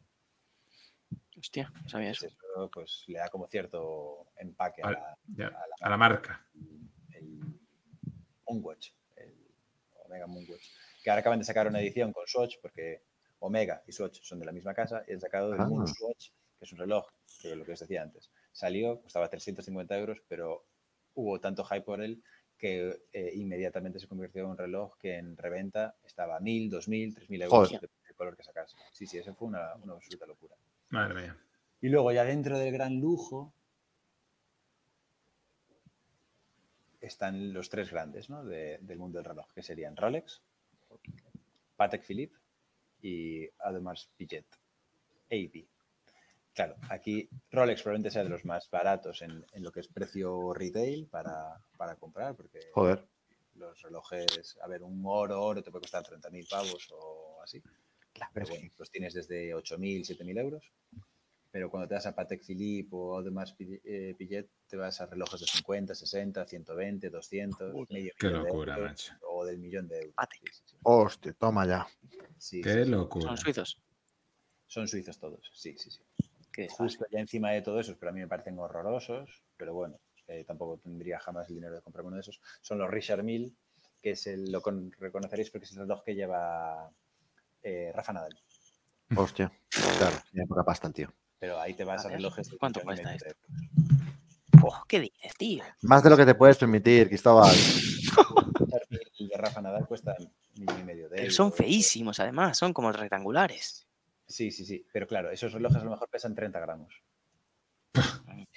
[1.37, 2.27] Hostia, no sabía eso.
[2.27, 6.47] eso pues le da como cierto empaque a la, Ya, a la a la marca.
[7.13, 7.39] el
[8.47, 9.35] Moonwatch, el
[10.05, 10.65] Omega Moonwatch,
[11.03, 13.03] que ahora acaban de sacar una edición con Swatch, porque
[13.41, 15.67] Omega y Swatch son de la misma casa, y han sacado el Ah.
[15.67, 17.07] Moonswatch, que es un reloj,
[17.43, 18.31] que es lo que os decía antes.
[18.55, 20.65] Salió, costaba 350 euros, pero
[21.15, 22.23] hubo tanto hype por él
[22.57, 27.15] que eh, inmediatamente se convirtió en un reloj que en reventa estaba a 1000, 2000,
[27.15, 27.81] 3000 euros, Joder.
[28.07, 28.77] del color que sacase.
[28.93, 30.55] Sí, sí, eso fue una, una absoluta locura.
[30.91, 31.37] Madre mía.
[31.83, 33.53] Y luego ya dentro del gran lujo
[37.01, 38.45] están los tres grandes ¿no?
[38.45, 40.43] de- del mundo del reloj, que serían Rolex,
[41.77, 42.37] Patek Philippe
[43.03, 44.47] y Audemars Piguet,
[45.31, 45.67] AB.
[46.55, 50.55] Claro, aquí Rolex probablemente sea de los más baratos en, en lo que es precio
[50.55, 53.05] retail para, para comprar, porque Joder.
[53.57, 57.61] los relojes, a ver, un oro, oro te puede costar 30.000 pavos o así.
[58.33, 60.71] Pero bueno, los tienes desde 8.000, 7.000 euros.
[61.51, 64.15] Pero cuando te vas a Patek Philippe o Audemars Pi- eh,
[64.69, 68.91] te vas a relojes de 50, 60, 120, 200, medio Qué millón de locura, euros,
[68.91, 69.15] macho.
[69.29, 70.15] O del millón de euros.
[70.15, 70.41] Patek.
[70.53, 70.77] Sí, sí, sí.
[70.83, 71.87] Hostia, toma ya.
[72.39, 73.27] Sí, Qué locura.
[73.27, 73.81] Son suizos.
[74.67, 76.01] Son suizos todos, sí, sí, sí.
[76.55, 79.99] Qué justo ya encima de todo eso, pero a mí me parecen horrorosos, pero bueno,
[80.29, 83.53] eh, tampoco tendría jamás el dinero de comprarme uno de esos, son los Richard Mille,
[84.01, 86.89] que es el, lo con- reconoceréis porque es el reloj que lleva
[87.63, 88.39] eh, Rafa Nadal.
[89.17, 89.51] Hostia.
[89.99, 91.13] Claro, tiene poca pasta el tío.
[91.41, 92.49] Pero ahí te vas A a, ver, relojes.
[92.59, 93.35] ¿cuánto 15.000 cuesta esto?
[94.63, 95.65] Oh, ¿Qué dices, tío?
[95.83, 97.55] Más de lo que te puedes permitir, Cristóbal.
[99.19, 100.17] Y de Rafa Nadal cuestan
[100.57, 103.84] millón y medio de Pero son feísimos, además, son como rectangulares.
[104.27, 104.87] Sí, sí, sí.
[104.93, 106.95] Pero claro, esos relojes a lo mejor pesan 30 gramos.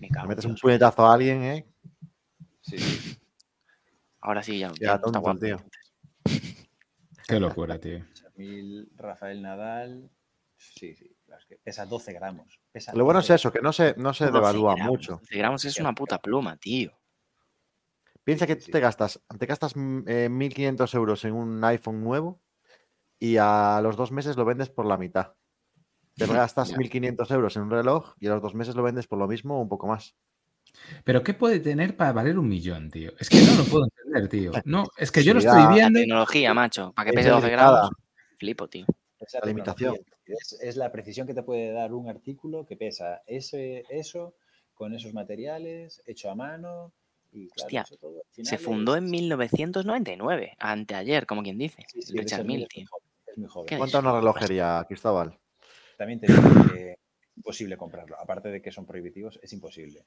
[0.00, 0.24] Me cago.
[0.24, 1.66] en metes un puñetazo a alguien, ¿eh?
[2.60, 3.18] Sí, sí.
[4.20, 4.68] Ahora sí, ya.
[4.74, 5.56] Ya, ya tonto está tío.
[7.26, 8.04] Qué locura, tío.
[8.96, 10.10] Rafael Nadal.
[10.56, 11.16] Sí, sí.
[11.24, 12.60] claro, es que pesa 12 gramos.
[12.72, 15.12] Pesa Lo bueno es 12 eso, que no se, no se 12 devalúa gramos, mucho.
[15.18, 16.98] 12 gramos es una puta pluma, tío.
[18.24, 18.70] Piensa que Sí.
[18.70, 22.40] te gastas, te gastas mm, eh, 1.500 euros en un iPhone nuevo
[23.18, 25.32] y a los dos meses lo vendes por la mitad.
[26.16, 26.76] Te gastas Ya.
[26.76, 29.58] 1.500 euros en un reloj y a los dos meses lo vendes por lo mismo
[29.58, 30.14] o un poco más.
[31.04, 33.12] Pero ¿qué puede tener para valer un millón, tío?
[33.18, 34.52] Es que no lo puedo entender, tío.
[34.64, 35.62] No, es que yo lo estoy.
[35.62, 35.98] La viendo.
[36.00, 36.92] tecnología, macho.
[36.92, 37.70] Para que Es pese 12 limitada.
[37.72, 37.90] gramos.
[38.38, 38.84] Flipo, tío.
[39.20, 39.96] Esa La limitación.
[40.26, 44.34] Es, es la precisión que te puede dar un artículo que pesa ese, eso,
[44.74, 46.92] con esos materiales, hecho a mano.
[47.32, 51.84] Y claro, Hostia, todo, Se fundó es- en 1999, anteayer, como quien dice.
[51.88, 52.86] Sí, sí, Richard Mille tío.
[53.38, 53.66] Muy joven, es muy joven.
[53.66, 55.38] ¿Qué Cuenta una relojería, Cristóbal.
[55.96, 56.98] También te digo que es
[57.36, 58.18] imposible comprarlo.
[58.20, 60.04] Aparte de que son prohibitivos, es imposible.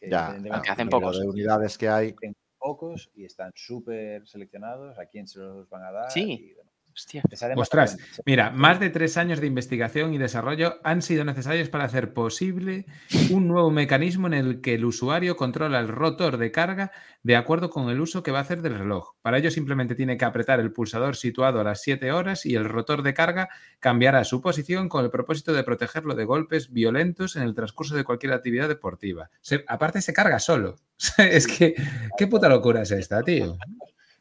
[0.00, 1.20] Eh, Ya, que hacen pocos.
[1.20, 2.12] de unidades que hay.
[2.20, 6.10] de pocos y están súper seleccionados a quién se los van a dar.
[6.10, 6.50] Sí.
[6.50, 7.22] y, bueno, Hostia.
[7.56, 7.96] Ostras.
[8.26, 12.86] Mira, más de tres años de investigación y desarrollo han sido necesarios para hacer posible
[13.30, 17.70] un nuevo mecanismo en el que el usuario controla el rotor de carga de acuerdo
[17.70, 19.12] con el uso que va a hacer del reloj.
[19.22, 22.64] Para ello simplemente tiene que apretar el pulsador situado a las 7 horas y el
[22.64, 23.48] rotor de carga
[23.80, 28.04] cambiará su posición con el propósito de protegerlo de golpes violentos en el transcurso de
[28.04, 29.30] cualquier actividad deportiva.
[29.40, 30.76] Se- aparte se carga solo.
[31.18, 31.74] es que,
[32.18, 33.56] ¿qué puta locura es esta, tío?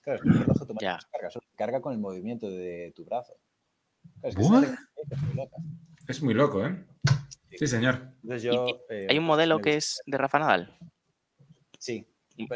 [0.02, 3.06] Claro, es que el reloj automático se carga, solo carga con el movimiento de tu
[3.06, 3.36] brazo.
[4.22, 4.50] Claro, es que es
[5.22, 5.58] muy loca.
[6.08, 6.86] Es muy loco, ¿eh?
[7.58, 8.14] Sí, señor.
[8.24, 10.78] Entonces yo, eh, Hay un modelo que es de Rafa Nadal.
[11.78, 12.08] Sí,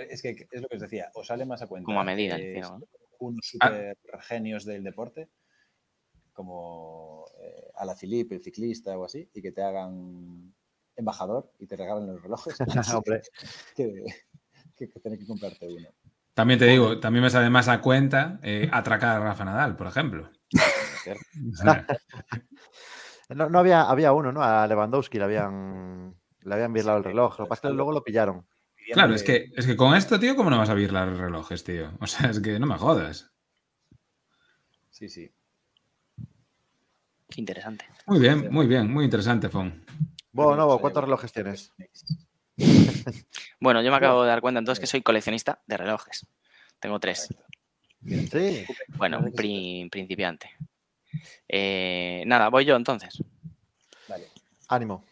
[0.09, 1.85] es que es lo que os decía, os sale más a cuenta.
[1.85, 2.61] Como a medida, eh,
[3.19, 3.69] unos Ah.
[3.69, 5.29] super genios del deporte,
[6.33, 10.53] como eh, a la Philippe, el ciclista o así, y que te hagan
[10.95, 12.55] embajador y te regalen los relojes.
[13.75, 14.03] Que,
[14.75, 15.89] que, que tener que comprarte uno.
[16.35, 19.87] También te digo, también me sale más a cuenta eh, atracar a Rafa Nadal, por
[19.87, 20.29] ejemplo.
[23.29, 24.43] no, no había, había uno, ¿no?
[24.43, 27.39] A Lewandowski le habían, le habían virlado el reloj.
[27.39, 28.45] Lo que pasa es que luego lo pillaron.
[28.93, 31.93] claro, es que, es que con esto, tío, ¿cómo no vas a virlar relojes, tío?
[32.01, 33.31] O sea, es que no me jodas.
[34.89, 35.31] Sí, sí.
[37.29, 37.85] Qué interesante.
[38.07, 39.85] Muy bien, muy bien, muy interesante, Fon.
[40.33, 41.73] Bueno, Novo, Pues, ¿cuántos eh, relojes tienes?
[43.59, 46.25] Bueno, yo me acabo de dar cuenta entonces que soy coleccionista de relojes.
[46.79, 47.27] Tengo tres.
[48.03, 48.65] Sí.
[48.97, 50.51] Bueno, un pri- principiante.
[51.47, 53.21] Eh, nada, voy yo entonces.
[54.07, 54.27] Vale.
[54.69, 55.03] Ánimo.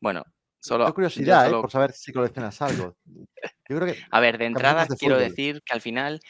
[0.00, 0.24] Bueno,
[0.60, 0.84] solo.
[0.84, 1.50] Tengo curiosidad, ¿eh?
[1.50, 2.96] Por saber si coleccionas algo.
[3.06, 5.28] Yo creo que A ver, de entrada de quiero fútbol.
[5.28, 6.20] decir que al final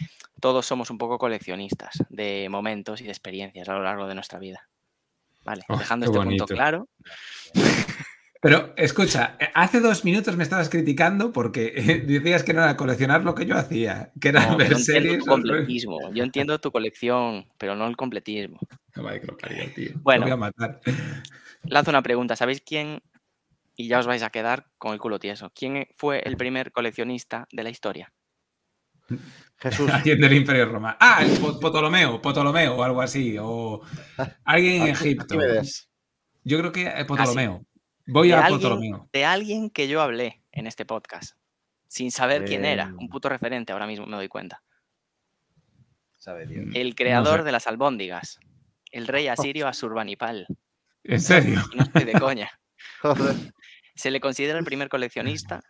[0.41, 4.39] todos somos un poco coleccionistas de momentos y de experiencias a lo largo de nuestra
[4.39, 4.69] vida.
[5.45, 6.47] Vale, Oh, dejando este bonito.
[6.47, 6.89] punto claro.
[8.45, 12.77] Pero escucha, eh, hace dos minutos me estabas criticando porque eh, decías que no era
[12.77, 15.19] coleccionar lo que yo hacía, que era No, ver yo entiendo series.
[15.21, 16.13] tu completismo.
[16.13, 18.59] Yo entiendo tu colección, pero no el completismo.
[19.75, 19.93] Tío.
[20.03, 20.25] Bueno.
[20.25, 20.79] voy a matar.
[21.63, 22.37] Lanzo una pregunta.
[22.37, 23.01] ¿Sabéis quién?
[23.77, 25.51] Y ya os vais a quedar con el culo tieso.
[25.55, 28.13] ¿Quién fue el primer coleccionista de la historia?
[29.57, 29.89] Jesús.
[29.91, 30.99] Alguien del Imperio Romano.
[31.01, 33.39] Ah, el Ptolomeo, Ptolomeo o algo así.
[33.41, 33.81] O
[34.45, 35.35] alguien en Egipto.
[36.43, 37.65] Yo creo que eh, Ptolomeo.
[38.07, 41.37] Voy de, a alguien, de alguien que yo hablé en este podcast,
[41.89, 42.95] sin saber quién era.
[42.99, 44.63] Un puto referente, ahora mismo me doy cuenta.
[46.17, 46.67] Sabe Dios.
[46.75, 47.45] El creador sé.
[47.45, 48.39] de las albóndigas.
[48.91, 50.47] El rey asirio Asurbanipal.
[51.03, 51.61] ¿En serio?
[51.75, 52.51] No estoy de coña.
[53.03, 53.37] Joder.
[53.95, 55.63] Se le considera el primer coleccionista.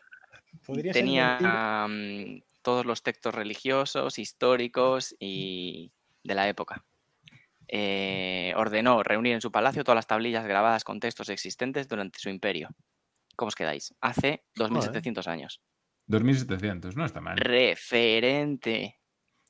[0.64, 6.84] Podría ser Tenía mm, todos los textos religiosos, históricos y de la época.
[7.68, 12.28] Eh, ordenó reunir en su palacio todas las tablillas grabadas con textos existentes durante su
[12.28, 12.68] imperio.
[13.36, 13.94] ¿Cómo os quedáis?
[14.00, 15.60] Hace 2700 años.
[16.06, 17.36] 2700, no está mal.
[17.38, 19.00] Referente.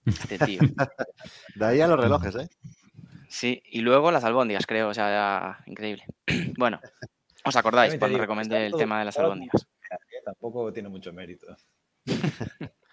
[0.07, 0.61] Este tío.
[1.57, 2.49] De ahí a los relojes, ¿eh?
[3.29, 6.05] Sí, y luego las albóndigas, creo, o sea, ya- increíble.
[6.57, 6.81] Bueno,
[7.45, 9.67] ¿os acordáis cuando digo, recomendé el tema de las albóndigas?
[10.09, 11.47] Que Tampoco tiene mucho mérito.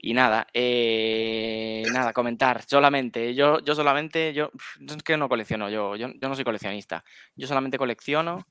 [0.00, 2.62] Y nada, eh, nada, comentar.
[2.66, 4.52] Solamente, yo, yo solamente, yo
[4.86, 7.04] es que no colecciono, yo, yo, yo no soy coleccionista.
[7.34, 8.46] Yo solamente colecciono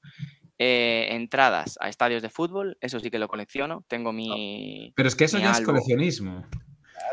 [0.60, 3.86] eh, entradas a estadios de fútbol, eso sí que lo colecciono.
[3.88, 4.91] Tengo mi.
[4.95, 6.45] Pero es que eso ya es coleccionismo.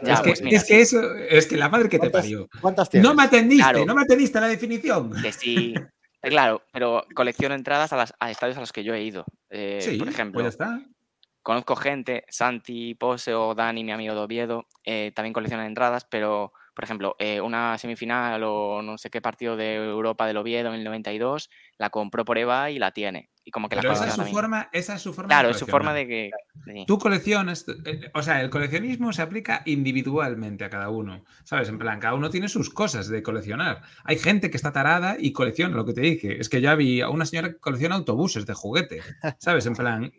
[0.02, 2.48] Es, que, pues mira, es que eso, es que la madre que te ¿Cuántas, parió.
[2.60, 3.08] cuántas tienes?
[3.08, 3.84] No me atendiste, Claro.
[3.86, 5.12] no me atendiste a la definición.
[5.22, 5.74] Que sí.
[6.22, 9.24] eh, Claro, pero colecciono entradas a, las, a estadios a los que yo he ido.
[9.50, 10.82] Eh, sí, por ejemplo, pues ya está.
[11.44, 16.52] Conozco gente, Santi, Pose o Dani, mi amigo de Oviedo, eh, también coleccionan entradas, pero,
[16.74, 20.76] por ejemplo, eh, una semifinal o no sé qué partido de Europa del Oviedo en
[20.76, 23.28] el 92, la compró por EVA y la tiene.
[23.46, 24.34] Y como que Pero la esa es su también.
[24.34, 26.30] forma, esa es su forma Claro, de es su forma de que...
[26.64, 26.84] sí.
[26.86, 31.68] Tú coleccionas, eh, o sea, el coleccionismo se aplica individualmente a cada uno, ¿sabes?
[31.68, 33.82] En plan, cada uno tiene sus cosas de coleccionar.
[34.04, 36.40] Hay gente que está tarada y colecciona, lo que te dije.
[36.40, 39.02] Es que ya vi a una señora que colecciona autobuses de juguete,
[39.38, 39.66] ¿sabes?
[39.66, 40.10] En plan,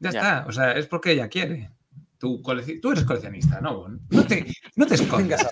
[0.00, 0.20] ya, Ya.
[0.20, 1.70] está, o sea, es porque ella quiere.
[2.18, 3.86] Tú, colec- tú eres coleccionista, ¿no?
[4.10, 4.44] No te,
[4.76, 5.46] no te escondas.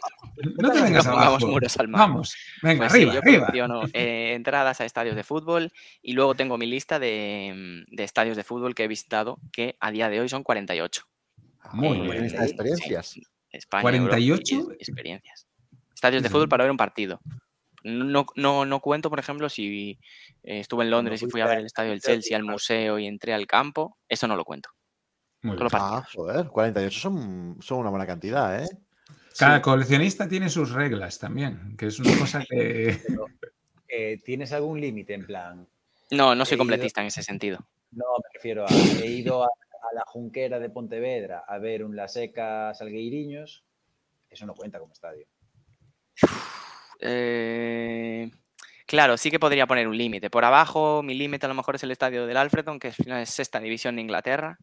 [0.59, 1.47] No te vengas No pongamos abajo.
[1.49, 2.01] muros al mar.
[2.01, 3.39] Vamos, venga, Pues sí, arriba, yo arriba.
[3.47, 5.73] colecciono eh, entradas a estadios de fútbol
[6.03, 9.77] y luego tengo mi lista de, mm, de estadios de fútbol que he visitado, que
[9.81, 11.03] a día de hoy son 48.
[11.73, 12.23] Muy Eh, bien.
[12.25, 13.19] Lista de experiencias.
[13.51, 14.73] España, Europa y 48.
[14.79, 15.47] es- experiencias.
[15.95, 17.21] Estadios de fútbol para ver un partido.
[17.85, 19.99] No, no, no cuento, por ejemplo, si
[20.43, 23.07] eh, estuve en Londres y fui a ver el estadio del Chelsea, al museo y
[23.07, 23.99] entré al campo.
[24.09, 24.71] Eso no lo cuento.
[25.43, 25.69] Muy bien.
[25.73, 28.69] Ah, joder, 48 son, son una buena cantidad, ¿eh?
[29.39, 29.63] Cada Sí.
[29.63, 32.99] coleccionista tiene sus reglas también, que es una cosa que...
[33.87, 35.67] Eh, ¿Tienes algún límite en plan?
[36.11, 37.59] No, no soy ido- completista en ese sentido.
[37.93, 38.69] No, me refiero a.
[39.01, 43.65] He ido a, a la Junquera de Pontevedra a ver un La Seca Salgueiriños.
[44.29, 45.27] Eso no cuenta como estadio.
[47.01, 48.31] Eh,
[48.87, 50.31] claro, sí que podría poner un límite.
[50.31, 53.23] Por abajo, mi límite a lo mejor es el estadio del Alfreton, que es final
[53.23, 54.59] es sexta división de Inglaterra.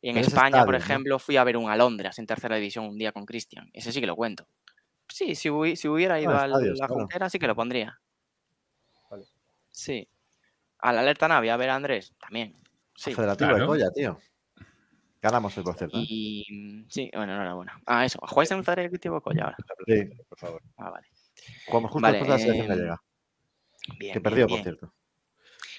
[0.00, 3.12] Y en España, por ejemplo, fui a ver un Alondras en tercera división un día
[3.12, 3.70] con Cristian.
[3.72, 4.46] Ese sí que lo cuento.
[5.08, 7.00] Sí, si, hubiera ido a estadios, la claro.
[7.00, 7.98] Junquera, sí que lo pondría.
[9.10, 9.24] Vale.
[9.70, 10.08] Sí.
[10.78, 12.54] A la alerta Navi a ver a Andrés, también.
[12.94, 13.14] Sí.
[13.14, 13.66] Federativo de.
[13.66, 14.18] Colla, tío.
[15.20, 15.96] Ganamos el por cierto.
[15.98, 16.04] ¿eh?
[16.06, 17.80] Y sí, bueno, enhorabuena.
[17.86, 18.18] Ah, eso.
[18.22, 19.56] ¿Jugáis en el Federativo Colla ahora?
[19.86, 20.62] Sí, Por favor.
[20.76, 21.06] Ah, vale.
[21.66, 23.02] Jugamos justo Vale, después de la selección em, gallega.
[23.98, 24.62] Bien, Que bien, perdió, por bien.
[24.64, 24.92] cierto.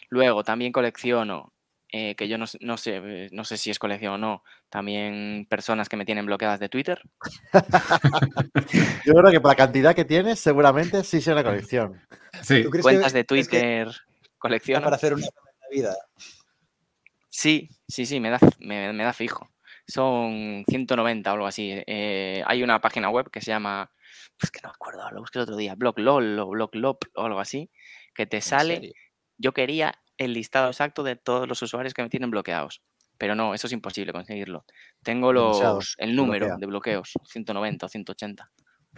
[0.09, 1.53] Luego también colecciono,
[1.91, 5.45] eh, que yo no, no sé, eh, no sé si es colección o no, también
[5.49, 7.01] personas que me tienen bloqueadas de Twitter.
[9.05, 11.99] Yo creo que por la cantidad que tienes, seguramente sí sea una colección.
[12.41, 13.95] Sí, ¿Tú crees Cuentas que- de crees que Twitter
[14.37, 14.83] colecciono.
[14.83, 15.31] para hacer una en
[15.61, 15.95] la vida?
[17.29, 19.49] Sí, sí, sí, me da, me, me da fijo.
[19.87, 21.71] Son 190 o algo así.
[21.87, 23.89] Eh, hay una página web que se llama,
[24.41, 27.39] es que no me acuerdo, lo busqué el otro día, BlogLol o BlogLop o algo
[27.39, 27.69] así,
[28.13, 28.93] que te ¿En sale, serio?
[29.37, 32.81] yo quería el listado exacto de todos los usuarios que me tienen bloqueados.
[33.19, 34.63] Pero no, eso es imposible conseguirlo.
[35.03, 36.59] Tengo los, el número bloquea.
[36.59, 38.51] de bloqueos, 190 o 180.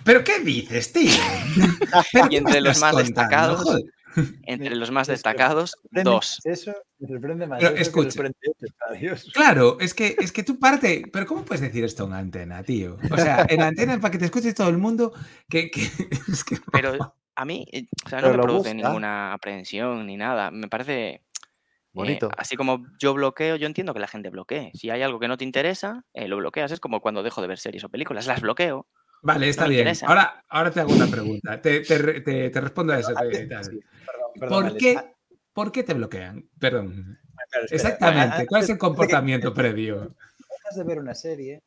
[0.03, 1.09] ¿Pero qué dices, tío?
[2.13, 2.99] ¿Pero Y entre los más contando?
[3.03, 3.83] destacados, Joder.
[4.43, 6.39] Entre los más destacados, sorprende dos.
[6.43, 7.59] Eso me sorprende más.
[7.59, 8.05] Pero eso que escucha.
[8.05, 9.31] los 48 estadios.
[9.33, 11.03] Claro, es que, es que tú parte.
[11.11, 12.97] Pero ¿cómo puedes decir esto en antena, tío?
[13.11, 15.13] O sea, en antena para que te escuche todo el mundo,
[15.49, 15.69] que.
[15.69, 15.81] que-
[16.31, 16.97] es que- Pero
[17.35, 18.87] a mí, eh, o sea, Pero no me produce busca.
[18.87, 20.51] ninguna aprehensión ni nada.
[20.51, 21.09] Me parece.
[21.09, 21.21] eh,
[21.93, 22.29] Bonito.
[22.37, 24.71] así como yo bloqueo, yo entiendo que la gente bloquee.
[24.73, 26.71] Si hay algo que no te interesa, eh, lo bloqueas.
[26.71, 28.87] Es como cuando dejo de ver series o películas, las bloqueo.
[29.21, 29.81] Vale, está bien.
[29.81, 30.07] interesa.
[30.07, 31.61] Ahora, ahora te hago una pregunta.
[31.61, 33.09] Te, te te- te respondo a eso.
[33.09, 33.79] sí, perdón,
[34.39, 35.05] perdón, ¿Por qué, Ah,
[35.53, 36.45] ¿Por qué te bloquean?
[36.59, 36.93] Perdón.
[37.49, 37.75] claro, espera.
[37.75, 38.33] Exactamente.
[38.35, 40.15] Antes ¿Cuál es el que comportamiento previo?
[40.37, 41.61] dejas de ver una serie,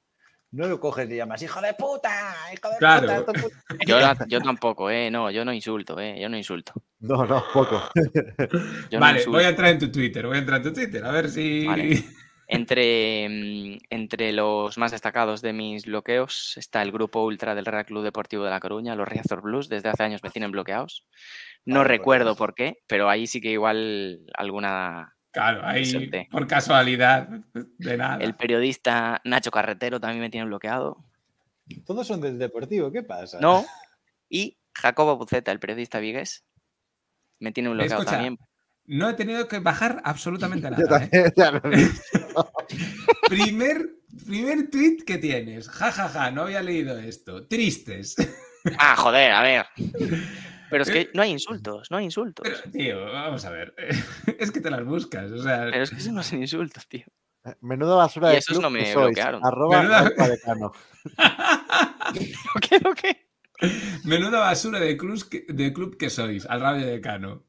[0.53, 2.11] no lo coges y llamas ¡Hijo de puta!
[2.53, 3.03] ¡Hijo de Claro.
[3.03, 3.21] puta!
[3.21, 3.85] hijo de puta".
[3.87, 5.11] Yo, la- yo tampoco, eh.
[5.11, 6.19] No, yo no insulto, eh.
[6.21, 6.73] Yo no insulto.
[7.01, 7.83] No, no, poco.
[8.91, 10.27] Yo vale, voy a entrar en tu Twitter.
[10.27, 11.05] Voy a entrar en tu Twitter.
[11.05, 11.67] A ver si.
[11.67, 12.05] Vale.
[12.55, 17.87] Entre, mm, entre los más destacados de mis bloqueos está el grupo ultra del Real
[17.87, 19.71] Club Deportivo de La Coruña, los Riazor Blues.
[19.71, 21.07] Desde hace años me tienen bloqueados.
[21.65, 22.39] No recuerdo pues.
[22.39, 25.17] por qué, pero ahí sí que igual alguna.
[25.31, 26.29] Claro, ahí Suerte.
[26.31, 28.23] por casualidad, de nada.
[28.23, 31.03] El periodista Nacho Carretero también me tiene bloqueado.
[31.87, 33.41] Todos son del deportivo, ¿qué pasa?
[33.41, 33.65] No.
[34.35, 36.43] Y Jacobo Buceta, el periodista vigués,
[37.39, 38.39] me tiene bloqueado Escucha, también.
[38.87, 41.05] No he tenido que bajar absolutamente Yo nada.
[41.05, 41.09] ¿eh?
[41.09, 42.53] también, ya lo he visto.
[43.29, 43.89] Primer,
[44.27, 45.69] primer tweet que tienes.
[45.69, 47.47] Ja, ja, ja, no había leído esto.
[47.47, 48.17] Tristes.
[48.79, 49.67] Ah, joder, a ver.
[50.71, 52.47] Pero es que no hay insultos, no hay insultos.
[52.49, 53.75] Pero, tío, vamos a ver.
[54.39, 55.31] Es que te las buscas.
[55.33, 57.05] O sea, Pero es que eso no son insultos, tío.
[57.61, 59.45] Menuda basura Y de esos club no me bloquearon.
[59.45, 60.73] Arroba Menuda- Decano.
[62.15, 63.29] ¿Lo qué, qué?
[64.05, 67.45] menuda basura de club, que, de club que sois, al rabio de Cano.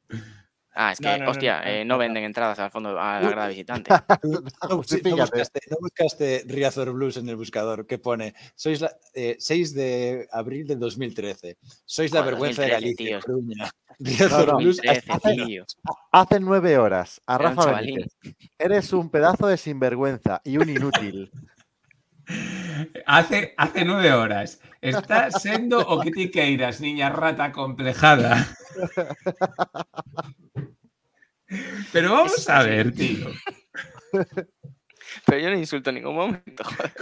[0.75, 1.97] Ah, es No, que, no, no, hostia, no, eh, no, no no.
[1.99, 3.91] venden entradas al fondo a la grada visitante.
[4.69, 10.27] Buscaste, no buscaste Riazor Blues en el buscador que pone sois la, eh, 6 de
[10.31, 11.57] abril del 2013.
[11.85, 13.19] Sois la vergüenza de 2013, Galicia.
[13.21, 13.71] Coruña.
[13.99, 15.65] Riazor no, Blues 2013, hasta- tío.
[16.11, 17.71] Hace nueve horas, a Era Rafa.
[17.73, 18.13] Benítez.
[18.57, 21.31] Eres un pedazo de sinvergüenza y un inútil.
[23.05, 24.59] Hace, hace nueve horas.
[24.81, 28.47] Está sendo o que ti queiras, niña rata complejada.
[31.91, 33.27] Pero vamos Eso a ver, tío.
[35.25, 36.93] Pero yo no insulto en ningún momento, joder.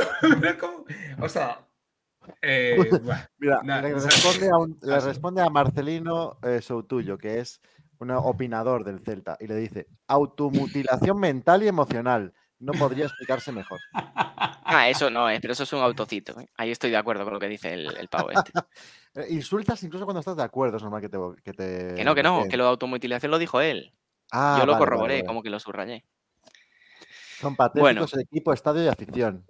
[0.41, 0.86] Pero ¿cómo?
[1.20, 1.66] O sea,
[2.41, 2.78] eh.
[3.38, 5.08] Mira, Nah, le, responde a un- le paso.
[5.08, 7.62] responde a Marcelino eh, Soutuyo, que es
[7.99, 12.34] un opinador del Celta, y le dice: automutilación mental y emocional.
[12.60, 13.80] No podría explicarse mejor.
[14.74, 16.39] Ah, eso no, eh, pero eso es un autocito.
[16.39, 16.47] eh.
[16.56, 18.54] Ahí estoy de acuerdo con lo que dice el, el pavo este.
[19.30, 21.18] Insultas incluso cuando estás de acuerdo, es normal que te.
[21.43, 23.93] Que, te Que no, que no, que lo de automutilación lo dijo él.
[24.32, 25.28] Ah, Yo lo vale, corroboré, vale, vale.
[25.28, 26.06] como que lo subrayé.
[27.40, 28.06] Son patéticos Bueno.
[28.14, 29.46] el equipo, estadio y afición.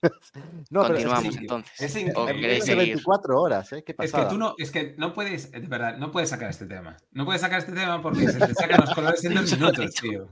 [0.70, 1.80] no, pero es Continuamos entonces.
[1.80, 2.40] es ¿O increíble.
[2.40, 2.86] queréis hace seguir?
[2.94, 3.82] 24 horas, ¿eh?
[3.84, 6.66] Qué Es que tú no, es que no puedes, de verdad, no puedes sacar este
[6.66, 6.96] tema.
[7.10, 9.94] No puedes sacar este tema porque se te sacan los colores en dos lo minutos,
[9.96, 10.28] tío.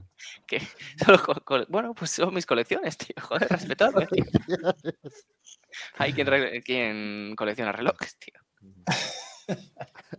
[0.47, 0.61] Que
[1.03, 3.15] solo co- co- bueno, pues son mis colecciones, tío.
[3.21, 4.23] Joder, respetadme, tío.
[5.97, 8.39] Hay quien, quien colecciona relojes, tío.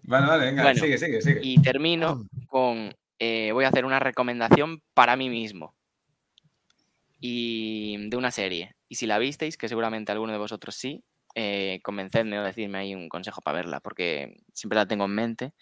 [0.02, 1.40] Vale, vale, venga, Bueno, sigue, sigue, sigue.
[1.42, 2.94] Y termino con.
[3.18, 5.74] eh, voy a hacer una recomendación para mí mismo.
[7.20, 8.74] Y de una serie.
[8.88, 11.02] Y si la visteis, que seguramente alguno de vosotros sí,
[11.34, 15.52] eh, convencedme o decidme ahí un consejo para verla, porque siempre la tengo en mente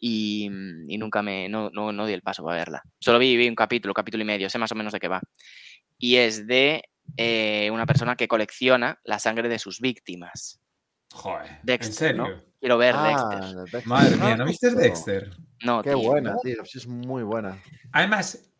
[0.00, 0.46] y,
[0.88, 1.48] y nunca me.
[1.48, 2.82] No, no, no di el paso para verla.
[2.98, 5.22] Solo vi, vi un capítulo, capítulo y medio, sé más o menos de qué va.
[5.98, 6.82] Y es de
[7.16, 10.60] eh, una persona que colecciona la sangre de sus víctimas.
[11.12, 12.42] Joder, Dexter, ¿en ¿no?
[12.64, 13.56] Quiero ver Ah, Dexter.
[13.60, 13.86] Dexter.
[13.86, 15.30] Madre mía, ¿no viste Dexter?
[15.66, 16.38] No, Qué tío, buena, no.
[16.42, 16.62] tío.
[16.62, 17.62] Es muy buena.
[17.92, 18.50] Además,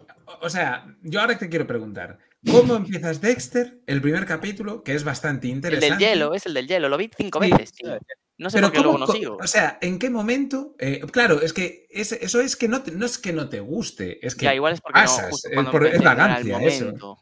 [0.43, 2.19] o- sea, yo ahora te quiero preguntar,
[2.51, 6.05] ¿cómo empiezas Dexter, el primer capítulo, que es bastante El interesante?
[6.05, 6.91] del hielo, es el del hielo.
[6.91, 7.51] Lo vi cinco Sí.
[7.51, 7.97] veces, tío.
[8.37, 9.37] No sé Pero por qué luego ¿cómo no sigo.
[9.43, 10.75] O sea, ¿en qué momento?
[10.79, 13.61] eh, claro, es que es- eso es que no, te- no es que no te
[13.61, 16.05] guste, es que Ya, igual es porque no, pasas, justo es cuando por- es empecé
[16.05, 17.19] no el vagancia, eso.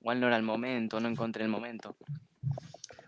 [0.00, 1.94] Igual no era el momento, no encontré el momento.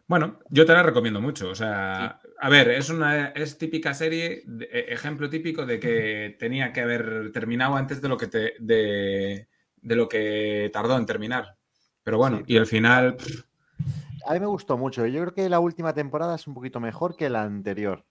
[0.07, 1.49] Bueno, yo te la recomiendo mucho.
[1.49, 6.37] O sea, a ver, es una es típica serie, de- e- ejemplo típico de que
[6.39, 11.07] tenía que haber terminado antes de lo que te de, de lo que tardó en
[11.07, 11.57] terminar.
[12.03, 12.45] Pero bueno, Sí.
[12.49, 13.43] y al final, pff,
[14.29, 15.07] A mí me gustó mucho.
[15.07, 18.05] Yo creo que la última temporada es un poquito mejor que la anterior.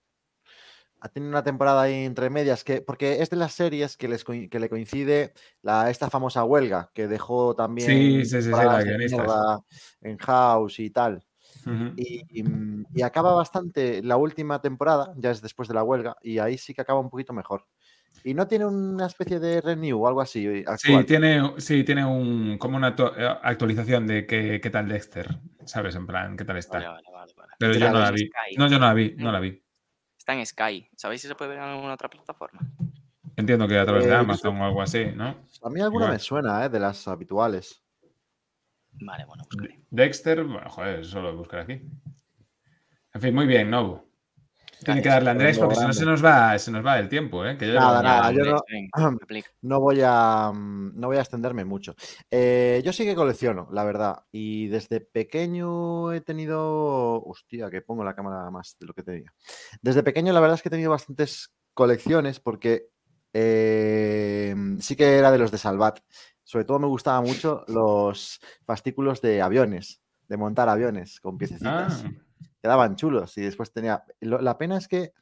[1.00, 4.24] Ha tenido una temporada ahí entre medias que, porque es de las series que, les,
[4.24, 8.72] que le coincide la, esta famosa huelga que dejó también Sí, sí, sí, sí, temporadas
[8.72, 9.20] la de guionistas.
[9.20, 9.60] mierda
[10.00, 11.22] en House y tal.
[11.66, 11.92] Ujú.
[11.96, 16.16] Y, y, mm, y acaba bastante la última temporada, ya es después de la huelga,
[16.22, 17.66] y ahí sí que acaba un poquito mejor.
[18.24, 20.42] Y no tiene una especie de renew o algo así.
[20.42, 21.06] Sí, Actual.
[21.06, 25.28] tiene, sí, tiene un, como una eh, actualización de qué, qué tal Dexter,
[25.64, 25.94] ¿sabes?
[25.94, 26.78] En plan, qué tal está.
[26.78, 27.52] Vale, vale, vale, vale.
[27.58, 28.26] Pero yo no la vi.
[28.26, 28.56] Sky.
[28.56, 29.62] No, yo no la vi, no la vi.
[30.18, 30.88] Está en Sky.
[30.96, 32.60] ¿Sabéis si se puede ver en alguna otra plataforma?
[33.36, 35.36] Entiendo que a través Eh, de yo Amazon o algo así, ¿no?
[35.62, 36.12] A mí alguna Igual.
[36.14, 36.68] me suena, ¿eh?
[36.68, 37.85] de las habituales.
[39.00, 39.80] Vale, bueno, buscaré.
[39.90, 41.82] Dexter, bueno, joder, eso lo voy a buscar aquí.
[43.14, 44.06] En fin, muy bien, Nobu.
[44.84, 46.98] Tiene que darle a Andrés Nobu porque si no se nos va, se nos va
[46.98, 47.56] el tiempo, ¿eh?
[47.56, 48.62] Que yo Nada, nada, yo.
[49.62, 51.94] No voy a, mm, no voy a extenderme mucho.
[52.30, 54.24] Eh, yo sí que colecciono, la verdad.
[54.30, 57.22] Y desde pequeño he tenido.
[57.22, 59.32] Hostia, que pongo la cámara más de lo que tenía.
[59.80, 62.88] Desde pequeño, la verdad es que he tenido bastantes colecciones porque
[63.32, 66.00] eh, sí que era de los de Salvat.
[66.46, 72.04] Sobre todo me gustaban mucho los fascículos de aviones, de montar aviones con piececitas.
[72.04, 72.10] Ah,
[72.62, 74.04] Quedaban chulos y después tenía.
[74.20, 75.12] lo- la pena es que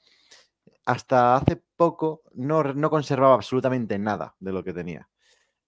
[0.85, 5.09] hasta hace poco no, no conservaba absolutamente nada de lo que tenía.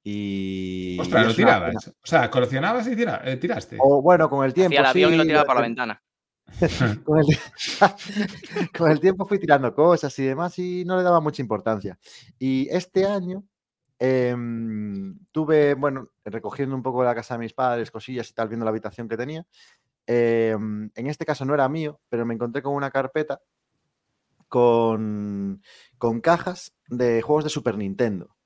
[0.05, 0.99] Y.
[1.01, 1.89] ostras, y lo tirabas.
[1.89, 3.79] O sea, coleccionabas y tira- eh, tiraste.
[3.81, 4.75] O bueno, con el tiempo.
[4.75, 6.03] Hacía el avión y lo tiraba por la ventana.
[7.05, 7.27] con el,
[8.79, 11.99] con el tiempo fui tirando cosas y demás y no le daba mucha importancia.
[12.39, 13.43] Y este año
[13.99, 18.65] em, tuve, bueno, recogiendo un poco la casa de mis padres, cosillas y tal, viendo
[18.65, 19.47] la habitación que tenía.
[20.07, 23.41] em, en este caso no era mío, pero me encontré con una carpeta
[24.49, 25.63] con,
[25.99, 28.37] con cajas de juegos de Super Nintendo.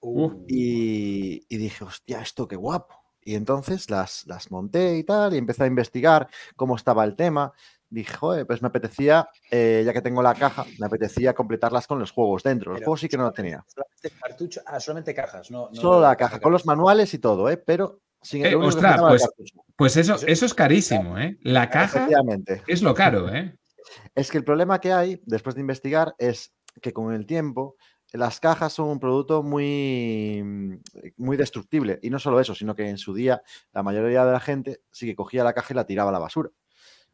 [0.00, 0.44] Uh.
[0.48, 2.96] Y, y dije, hostia, esto qué guapo.
[3.22, 7.52] Y entonces las, las monté y tal, y empecé a investigar cómo estaba el tema.
[7.90, 11.98] Dije, "Joder, pues me apetecía, eh, ya que tengo la caja, me apetecía completarlas con
[11.98, 12.72] los juegos dentro.
[12.72, 13.64] Los Pero juegos sí que no lo tenía.
[13.68, 15.68] Solamente cartucho, ah, solamente cajas, no.
[15.72, 17.56] no- Solo la caja, con los manuales y todo, ¿eh?
[17.56, 19.28] Pero sin Eh, ostras, pues-.
[19.76, 21.36] Pues eso, Eso- es carísimo, ¿eh?
[21.42, 22.62] La caja Efectivamente.
[22.66, 23.56] es lo caro, ¿eh?
[24.14, 27.76] Es que el problema que hay, después de investigar, es que con el tiempo
[28.12, 30.80] las cajas son un producto muy,
[31.16, 31.98] muy destructible.
[32.02, 35.06] Y no solo eso, sino que en su día la mayoría de la gente sí
[35.06, 36.50] que cogía la caja y la tiraba a la basura.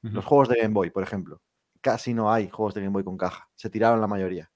[0.03, 1.42] Los juegos de Game Boy, por ejemplo.
[1.80, 3.48] Casi no hay juegos de Game Boy con caja.
[3.55, 4.51] Se tiraron la mayoría.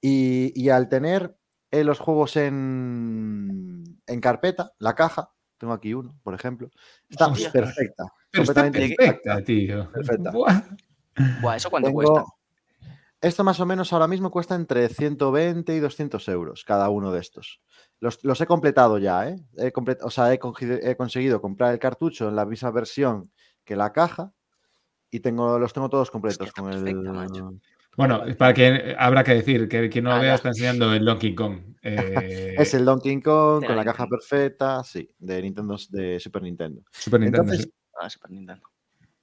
[0.00, 1.34] Y, al tener
[1.70, 6.68] eh, los juegos en, en carpeta, la caja, tengo aquí uno, por ejemplo,
[7.08, 8.04] está perfecta.
[8.34, 9.90] completamente perfecta, tío.
[9.90, 10.32] Perfecta.
[11.56, 12.24] ¿Eso cuánto cuesta?
[13.24, 17.20] Esto más o menos ahora mismo cuesta entre 120 y 200 euros cada uno de
[17.20, 17.62] estos.
[17.98, 19.36] Los, he completado ya, ¿eh?
[19.56, 19.72] He
[20.02, 23.32] o sea, he, conseguido comprar el cartucho en la misma versión
[23.64, 24.32] que la caja
[25.10, 27.60] y tengo, los tengo todos completos con el...
[27.96, 31.04] Bueno, para que habrá que decir que quien no lo ah, vea está enseñando el
[31.04, 31.76] Donkey Kong.
[31.80, 36.82] Eh, es el Donkey Kong con la caja perfecta, sí, de Nintendo, de Super Nintendo.
[36.90, 37.52] Super Nintendo.
[38.00, 38.62] Ah, Super Nintendo.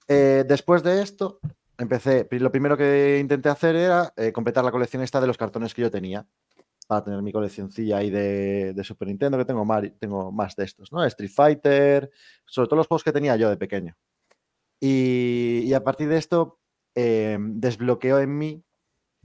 [0.07, 1.39] Eh, después de esto,
[1.77, 5.73] empecé, lo primero que intenté hacer era eh, completar la colección esta de los cartones
[5.73, 6.25] que yo tenía
[6.87, 10.91] para tener mi coleccioncilla ahí de, Super Nintendo, que tengo más, tengo más de estos,
[10.91, 11.03] ¿no?
[11.05, 12.11] Street Fighter,
[12.45, 13.95] sobre todo los juegos que tenía yo de pequeño.
[14.81, 16.59] Y, a partir de esto
[16.95, 18.65] eh, desbloqueó en mí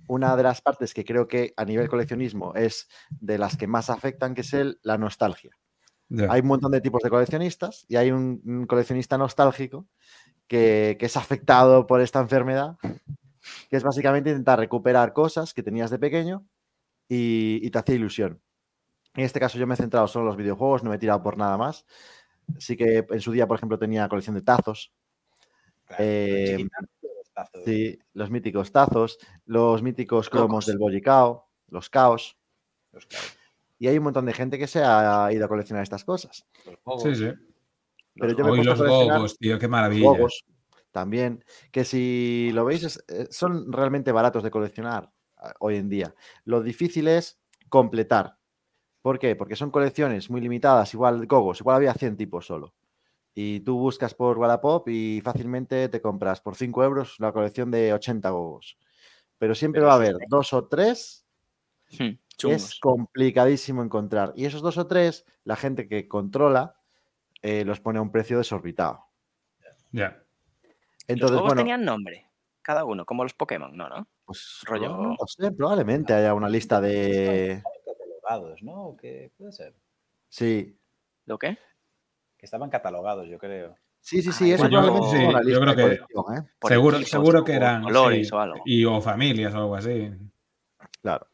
[0.06, 3.90] una de las partes que creo que a nivel coleccionismo es de las que más
[3.90, 5.50] afectan, que es el, la nostalgia.
[6.28, 9.88] Hay un montón de tipos de coleccionistas y hay un coleccionista nostálgico
[10.48, 12.76] que, es afectado por esta enfermedad,
[13.70, 16.46] que es básicamente intentar recuperar cosas que tenías de pequeño
[17.08, 18.40] y, te hacía ilusión.
[19.14, 21.22] En este caso yo me he centrado solo en los videojuegos, no me he tirado
[21.22, 21.86] por nada más.
[22.58, 24.92] Sí que en su día, por ejemplo, tenía colección de tazos.
[25.98, 26.66] Eh,
[27.64, 32.36] sí, los míticos tazos, los míticos cromos del Bollicao, los caos.
[33.78, 36.46] Y hay un montón de gente que se ha ido a coleccionar estas cosas.
[36.98, 37.30] Sí, sí.
[38.14, 40.10] Pero yo me los gogos, tío, qué maravilla.
[40.90, 46.14] también, que si lo veis, eh, son realmente baratos de coleccionar ah, hoy en día.
[46.44, 48.38] Lo difícil es completar.
[49.02, 49.36] ¿Por qué?
[49.36, 52.74] Porque son colecciones muy limitadas, igual gogos, igual había 100 tipos solo.
[53.38, 57.92] Y tú buscas por Wallapop y fácilmente te compras por 5 euros una colección de
[57.92, 58.78] 80 gogos.
[59.36, 61.26] Pero siempre va a haber dos o tres
[61.98, 62.12] hmm,
[62.48, 64.32] es complicadísimo encontrar.
[64.36, 66.80] Y esos dos o tres, la gente que controla
[67.42, 69.04] eh, los pone a un precio desorbitado.
[69.92, 70.24] Ya.
[71.06, 72.30] Entonces, ¿Los tenían nombre?
[72.62, 73.90] Cada uno, como los Pokémon, ¿no?
[73.90, 74.08] ¿no?
[74.24, 74.96] Pues rollo.
[74.96, 77.62] No, sé, probablemente haya una lista de.
[77.84, 78.96] Catalogados, ¿no?
[78.98, 79.74] ¿Qué puede ser?
[80.30, 80.80] Sí.
[81.26, 81.58] ¿Lo qué?
[82.46, 83.76] Estaban catalogados, yo creo.
[84.00, 86.42] Sí, sí, sí, eso probablemente sí, una lista yo creo que ¿eh?
[86.68, 88.62] seguro, seguro que eran colores o algo.
[88.64, 90.12] Y o familias o algo así.
[91.02, 91.26] Claro.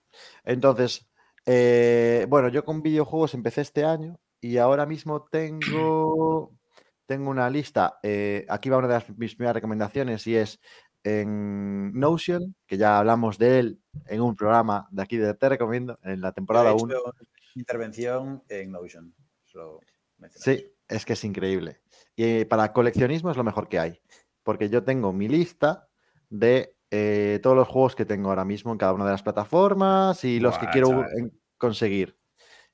[0.42, 1.06] Entonces,
[1.44, 6.50] eh, bueno, yo con videojuegos empecé este año y ahora mismo tengo,
[7.06, 7.98] tengo una lista.
[8.02, 10.58] Eh, aquí va una de mis primeras recomendaciones y es
[11.04, 15.98] en Notion, que ya hablamos de él en un programa de aquí de Te Recomiendo,
[16.04, 16.94] en la temporada 1.
[17.54, 19.14] Intervención en Notion.
[20.34, 21.80] Sí, es que es increíble.
[22.14, 24.00] Y para coleccionismo es lo mejor que hay,
[24.42, 25.88] porque yo tengo mi lista
[26.28, 30.24] de eh, todos los juegos que tengo ahora mismo en cada una de las plataformas
[30.24, 31.04] y los que quiero
[31.58, 32.18] conseguir.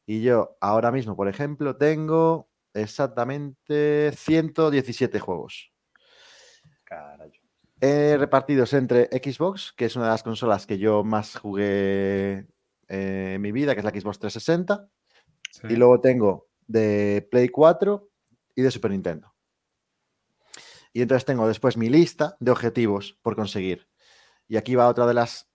[0.06, 5.72] Y yo ahora mismo, por ejemplo, tengo exactamente 117 juegos.
[7.80, 12.48] repartidos entre Xbox, que es una de las consolas que yo más jugué
[12.88, 14.88] eh, en mi vida, que es la Xbox 360.
[15.68, 18.08] Y luego tengo de Play 4
[18.54, 19.34] y de Super Nintendo.
[20.92, 23.88] Y entonces tengo después mi lista de objetivos por conseguir.
[24.46, 25.50] Y aquí va otra de las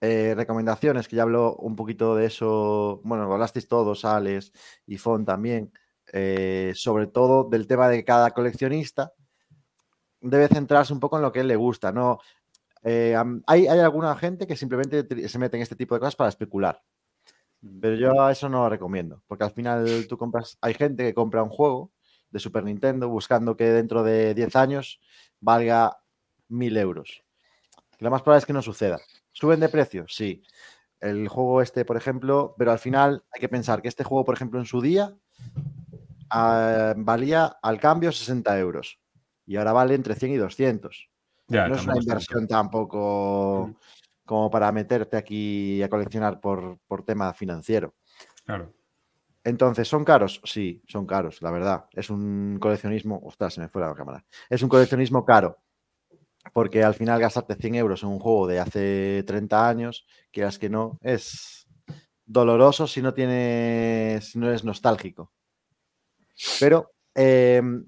[0.00, 4.52] eh, recomendaciones, que ya hablo un poquito de eso, bueno, hablasteis todos, Alex
[4.86, 5.72] y Fon también,
[6.12, 9.12] eh, sobre todo del tema de cada coleccionista
[10.20, 12.18] debe centrarse un poco en lo que él le gusta, ¿no?
[12.82, 13.14] Eh,
[13.46, 16.82] hay, hay, alguna gente que simplemente se mete en este tipo de cosas para especular.
[17.80, 21.14] Pero yo a eso no lo recomiendo, porque al final tú compras, hay gente que
[21.14, 21.90] compra un juego
[22.30, 25.00] de Super Nintendo buscando que dentro de 10 años
[25.40, 26.00] valga
[26.48, 27.22] mil euros.
[27.98, 28.98] lo más probable es que no suceda.
[29.32, 30.06] ¿Suben de precio?
[30.08, 30.42] Sí.
[31.00, 34.34] El juego este, por ejemplo, pero al final hay que pensar que este juego, por
[34.34, 35.14] ejemplo, en su día
[36.30, 38.98] ah, valía al cambio 60 euros
[39.46, 41.10] y ahora vale entre 100 y 200.
[41.48, 43.74] no es una inversión tampoco
[44.30, 47.96] como para meterte aquí a coleccionar por, por tema financiero.
[48.44, 48.72] Claro.
[49.42, 50.40] Entonces, ¿son caros?
[50.44, 51.86] Sí, son caros, la verdad.
[51.90, 53.20] Es un coleccionismo.
[53.24, 54.24] Ostras, se me fue la cámara.
[54.48, 55.58] Es un coleccionismo caro
[56.52, 60.70] porque al final gastarte 100 euros en un juego de hace 30 años, quieras que
[60.70, 61.66] no, es
[62.24, 65.32] doloroso si no tienes, si no eres nostálgico.
[66.60, 67.84] Pero em,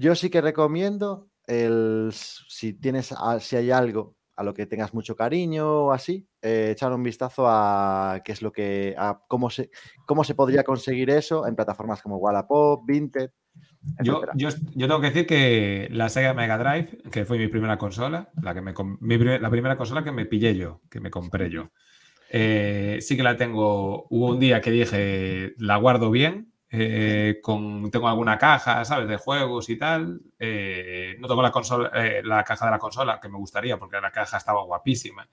[0.00, 5.16] yo sí que recomiendo el, si tienes, si hay algo a lo que tengas mucho
[5.16, 9.70] cariño o así, eh, echar un vistazo a qué es lo que, a cómo se,
[10.06, 13.30] cómo se podría conseguir eso en plataformas como Wallapop, Vinted.
[14.02, 17.78] Yo, yo, yo tengo que decir que la Sega Mega Drive, que fue mi primera
[17.78, 21.48] consola, la, que me, mi la primera consola que me pillé yo, que me compré
[21.48, 21.70] yo,
[22.28, 24.06] eh, sí que la tengo.
[24.10, 29.08] Hubo un día que dije, la guardo bien, eh, con, tengo alguna caja, ¿sabes?
[29.08, 30.20] De juegos y tal.
[30.38, 34.00] eh, no tengo la, consola, eh, la caja de la consola, que me gustaría, porque
[34.00, 35.28] la caja estaba guapísima.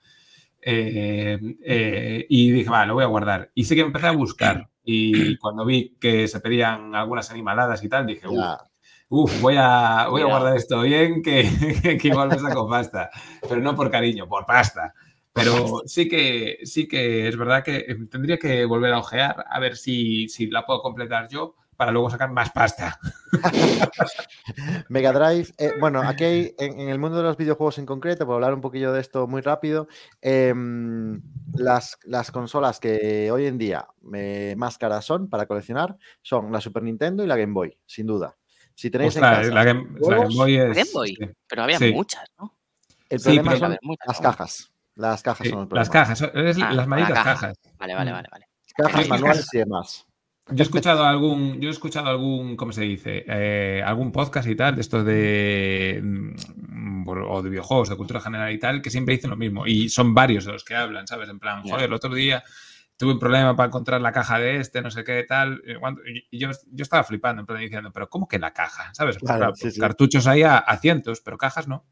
[0.60, 3.50] Eh, eh, y dije, vale, lo voy a guardar.
[3.54, 4.70] Y sí que empecé a buscar.
[4.82, 8.60] Y cuando vi que se pedían algunas animaladas y tal, dije, uff,
[9.08, 11.48] Uf, voy a, voy a guardar esto bien, que,
[12.00, 13.10] que igual me saco pasta.
[13.48, 14.94] Pero no por cariño, por pasta.
[15.34, 19.60] Pero sí que, sí que es verdad que eh, tendría que volver a ojear a
[19.60, 23.00] ver si, si la puedo completar yo para luego sacar más pasta.
[24.88, 28.26] Mega Drive, eh, bueno, aquí hay, en, en el mundo de los videojuegos en concreto,
[28.26, 29.88] por hablar un poquillo de esto muy rápido,
[30.20, 31.20] em,
[31.54, 36.60] las, las consolas que hoy en día eh, más caras son para coleccionar son la
[36.60, 38.36] Super Nintendo y la Game Boy, sin duda.
[38.76, 40.76] Si tenéis en Ostras, casa, la, Game, la Game juegos, Boy es.
[40.76, 41.16] Game Boy.
[41.16, 41.92] sí, Pero había Sí.
[41.92, 42.54] muchas, ¿no?
[43.08, 44.22] el sí, problema pero- son Había muchas, las ¿no?
[44.30, 44.70] cajas.
[44.96, 45.92] Las cajas sí, son el las problema.
[45.92, 47.32] cajas, es Ah, las la malditas caja.
[47.34, 47.58] cajas.
[47.78, 48.46] Vale, vale, vale, vale.
[48.76, 50.06] Cajas manuales y demás.
[50.50, 53.24] Yo he escuchado algún, yo he escuchado algún, ¿cómo se dice?
[53.26, 58.52] Eh, algún podcast y tal, de estos de mm, o de videojuegos, de cultura general
[58.52, 59.66] y tal, que siempre dicen lo mismo.
[59.66, 61.28] Y son varios de los que hablan, ¿sabes?
[61.30, 62.44] En plan, joder, el otro día
[62.96, 65.62] tuve un problema para encontrar la caja de este, no sé qué tal.
[65.66, 68.92] eh, cuando- Y yo, yo estaba flipando, en plan diciendo, pero ¿cómo que la caja?
[68.94, 69.18] ¿Sabes?
[69.18, 69.80] Claro, claro, sí, sí.
[69.80, 71.84] Cartuchos hay a, a cientos, pero cajas no.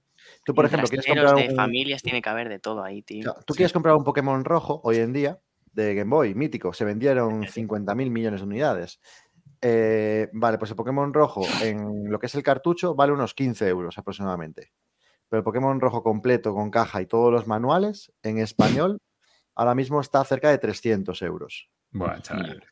[0.45, 3.23] Tú, por ejemplo, quieres comprar de un, familias tiene que haber de todo ahí, tío.
[3.23, 5.41] Claro, Tú quieres comprar un Pokémon rojo hoy en día
[5.73, 9.01] de Game Boy, mítico, se vendieron 50.000 millones de unidades.
[9.61, 13.69] Eh, vale, pues el Pokémon rojo en lo que es el cartucho vale unos 15
[13.69, 14.73] euros aproximadamente.
[15.29, 18.99] Pero el Pokémon rojo completo con caja y todos los manuales en español
[19.55, 21.71] ahora mismo está cerca de 300 euros.
[21.93, 22.72] Buah, chaval.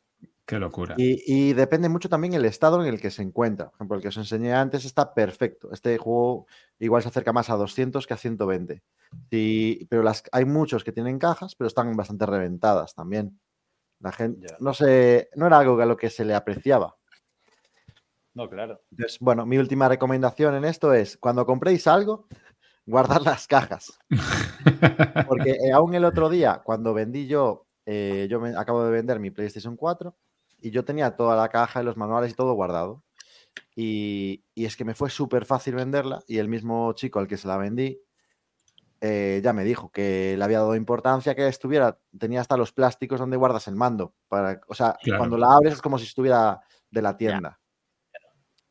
[0.51, 0.95] Qué locura.
[0.97, 3.67] Y, y depende mucho también el estado en el que se encuentra.
[3.67, 5.71] Por ejemplo, el que os enseñé antes está perfecto.
[5.71, 6.45] Este juego
[6.77, 8.83] igual se acerca más a 200 que a 120.
[9.29, 13.39] Sí, pero las, hay muchos que tienen cajas, pero están bastante reventadas también.
[14.01, 16.97] La gente, no sé, no era algo a lo que se le apreciaba.
[18.33, 18.81] No, claro.
[18.91, 22.27] Entonces, bueno, mi última recomendación en esto es, cuando compréis algo,
[22.85, 23.97] guardad las cajas.
[25.29, 29.17] Porque eh, aún el otro día, cuando vendí yo, eh, yo me, acabo de vender
[29.21, 30.13] mi PlayStation 4
[30.61, 33.03] y yo tenía toda la caja y los manuales y todo guardado.
[33.75, 37.37] Y, y es que me fue súper fácil venderla y el mismo chico al que
[37.37, 37.99] se la vendí
[39.03, 43.19] eh, ya me dijo que le había dado importancia que estuviera, tenía hasta los plásticos
[43.19, 44.13] donde guardas el mando.
[44.27, 45.17] Para, o sea, Claro.
[45.17, 46.61] cuando la abres es como si estuviera
[46.91, 47.59] de la tienda.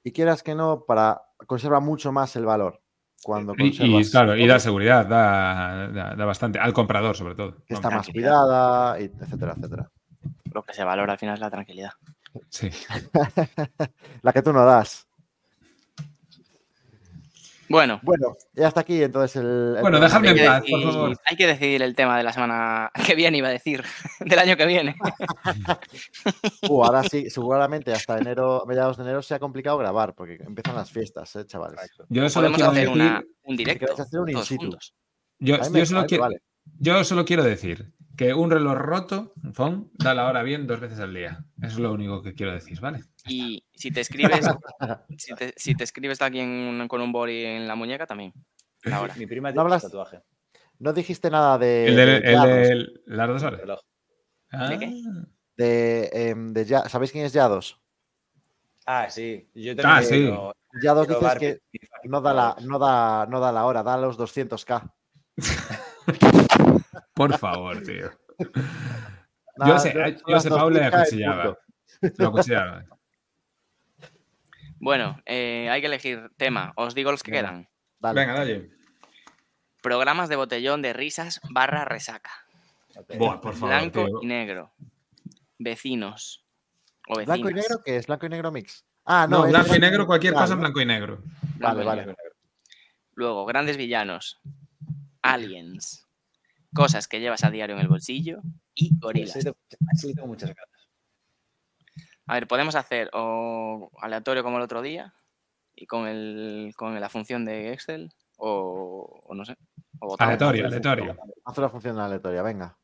[0.05, 2.81] Y quieras que no, para conserva mucho más el valor.
[3.25, 6.59] Cuando Y, y, claro, y da seguridad, da, da- da bastante.
[6.61, 7.57] Al comprador, sobre todo.
[7.67, 9.91] que está más cuidada, etcétera, etcétera.
[10.53, 11.93] Lo que se valora al final es la tranquilidad.
[12.49, 12.71] Sí.
[14.23, 15.07] La que tú no das.
[17.69, 19.75] Bueno, Bueno, ya está aquí entonces el.
[19.77, 21.17] el Bueno, dejadme en paz, por favor.
[21.25, 23.85] hay que decidir el tema de la semana que viene, iba a decir,
[24.21, 24.97] del año que viene.
[26.69, 30.91] Uh, ahora sí, seguramente hasta enero, mediados de enero, sea complicado grabar, porque empiezan las
[30.91, 31.81] fiestas, ¿eh, chavales?
[32.09, 34.03] Yo solo Podemos quiero hacer decir, una, un directo.
[34.03, 34.79] hacer un in situ.
[35.39, 36.43] yo, solo quiero, vale.
[36.79, 39.33] yo solo quiero decir que un reloj roto,
[39.95, 41.43] da la hora bien dos veces al día.
[41.57, 43.01] Eso es lo único que quiero decir, ¿vale?
[43.27, 44.47] Y si te escribes,
[45.17, 48.35] si te, si te escribes alguien con un boli en la muñeca, también.
[48.83, 49.15] La hora.
[49.15, 49.83] Mi prima ¿No tiene un hablas?
[49.85, 50.21] tatuaje.
[50.81, 51.87] No dijiste nada de.
[51.87, 53.61] El de, de el las dos horas.
[53.61, 53.81] reloj.
[54.69, 55.03] ¿De qué?
[55.07, 55.25] Ah.
[55.57, 57.81] de, em, de Ya- ¿Sabéis quién es Yados?
[58.85, 59.49] Ah, sí.
[59.55, 60.15] Yo Ah, también sí.
[60.27, 61.61] quiero- Yados dices que
[62.05, 64.93] no da, la, no, da, no da la hora, da los 200k.
[67.15, 68.11] Por favor, tío.
[69.57, 71.43] Nada, yo sé, yo sé, Paul le 200K y acuchillaba.
[71.45, 71.61] punto.
[72.23, 72.85] Lo acuchillaba.
[74.83, 76.73] Bueno, eh, hay que elegir tema.
[76.77, 77.51] Os digo los que Venga.
[77.51, 77.69] quedan.
[77.99, 78.19] Dale.
[78.21, 78.71] Venga, dale.
[79.83, 82.31] Programas de botellón de risas barra resaca.
[83.19, 84.19] Buah, por favor, Blanco tío.
[84.23, 84.73] y negro.
[85.59, 86.47] Vecinos.
[87.09, 87.27] O vecinas.
[87.41, 88.07] ¿Blanco y negro qué es?
[88.07, 88.85] ¿Blanco y negro mix?
[89.05, 89.45] Ah, No, no.
[89.45, 91.23] es blanco y negro, cualquier Vale, cosa en blanco y negro.
[91.57, 92.07] Blanco Vale, y vale.
[92.07, 92.15] negro.
[93.17, 94.41] Luego, grandes villanos.
[95.21, 96.07] Aliens.
[96.75, 98.41] Cosas que llevas a diario en el bolsillo.
[98.75, 99.33] Y gorilas.
[99.33, 99.41] Sí,
[99.97, 100.89] sí, tengo muchas ganas.
[102.27, 105.13] A ver, podemos hacer o aleatorio como el otro día
[105.75, 109.57] y con, el, con la función de Excel o, o no sé.
[109.99, 110.15] O.
[110.19, 111.17] Aleatorio, aleatorio.
[111.45, 112.77] Haz una función aleatoria, venga.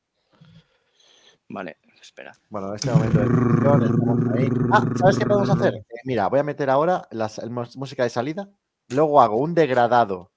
[1.49, 2.33] Vale, espera.
[2.51, 4.51] Bueno, en este momento de.
[4.73, 5.75] Ah, ¿sabes qué podemos hacer?
[5.77, 7.07] Eh, mira, voy a meter ahora
[7.49, 8.49] mus- música de salida.
[8.89, 10.33] Luego hago un degradado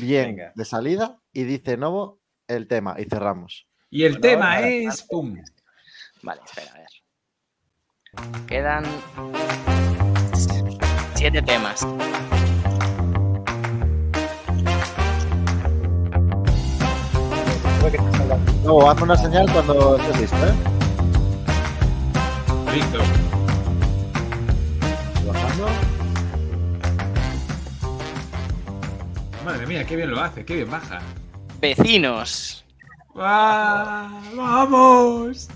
[0.00, 0.52] bien Venga.
[0.54, 3.66] de salida y dice Novo el tema y cerramos.
[3.90, 5.02] Y el Bueno, tema es.
[5.02, 5.36] ¡Pum!
[6.22, 8.46] Vale, espera, a ver.
[8.46, 8.84] Quedan
[11.14, 11.86] siete temas.
[18.64, 20.54] Novo, haz una señal cuando estés listo, ¿eh?
[22.74, 22.98] Listo.
[25.26, 25.66] Bajando.
[29.44, 31.00] Madre mía, qué bien lo hace, qué bien baja.
[31.60, 32.64] Vecinos.
[33.16, 34.10] ¡Ah!
[34.34, 35.48] ¡Vamos!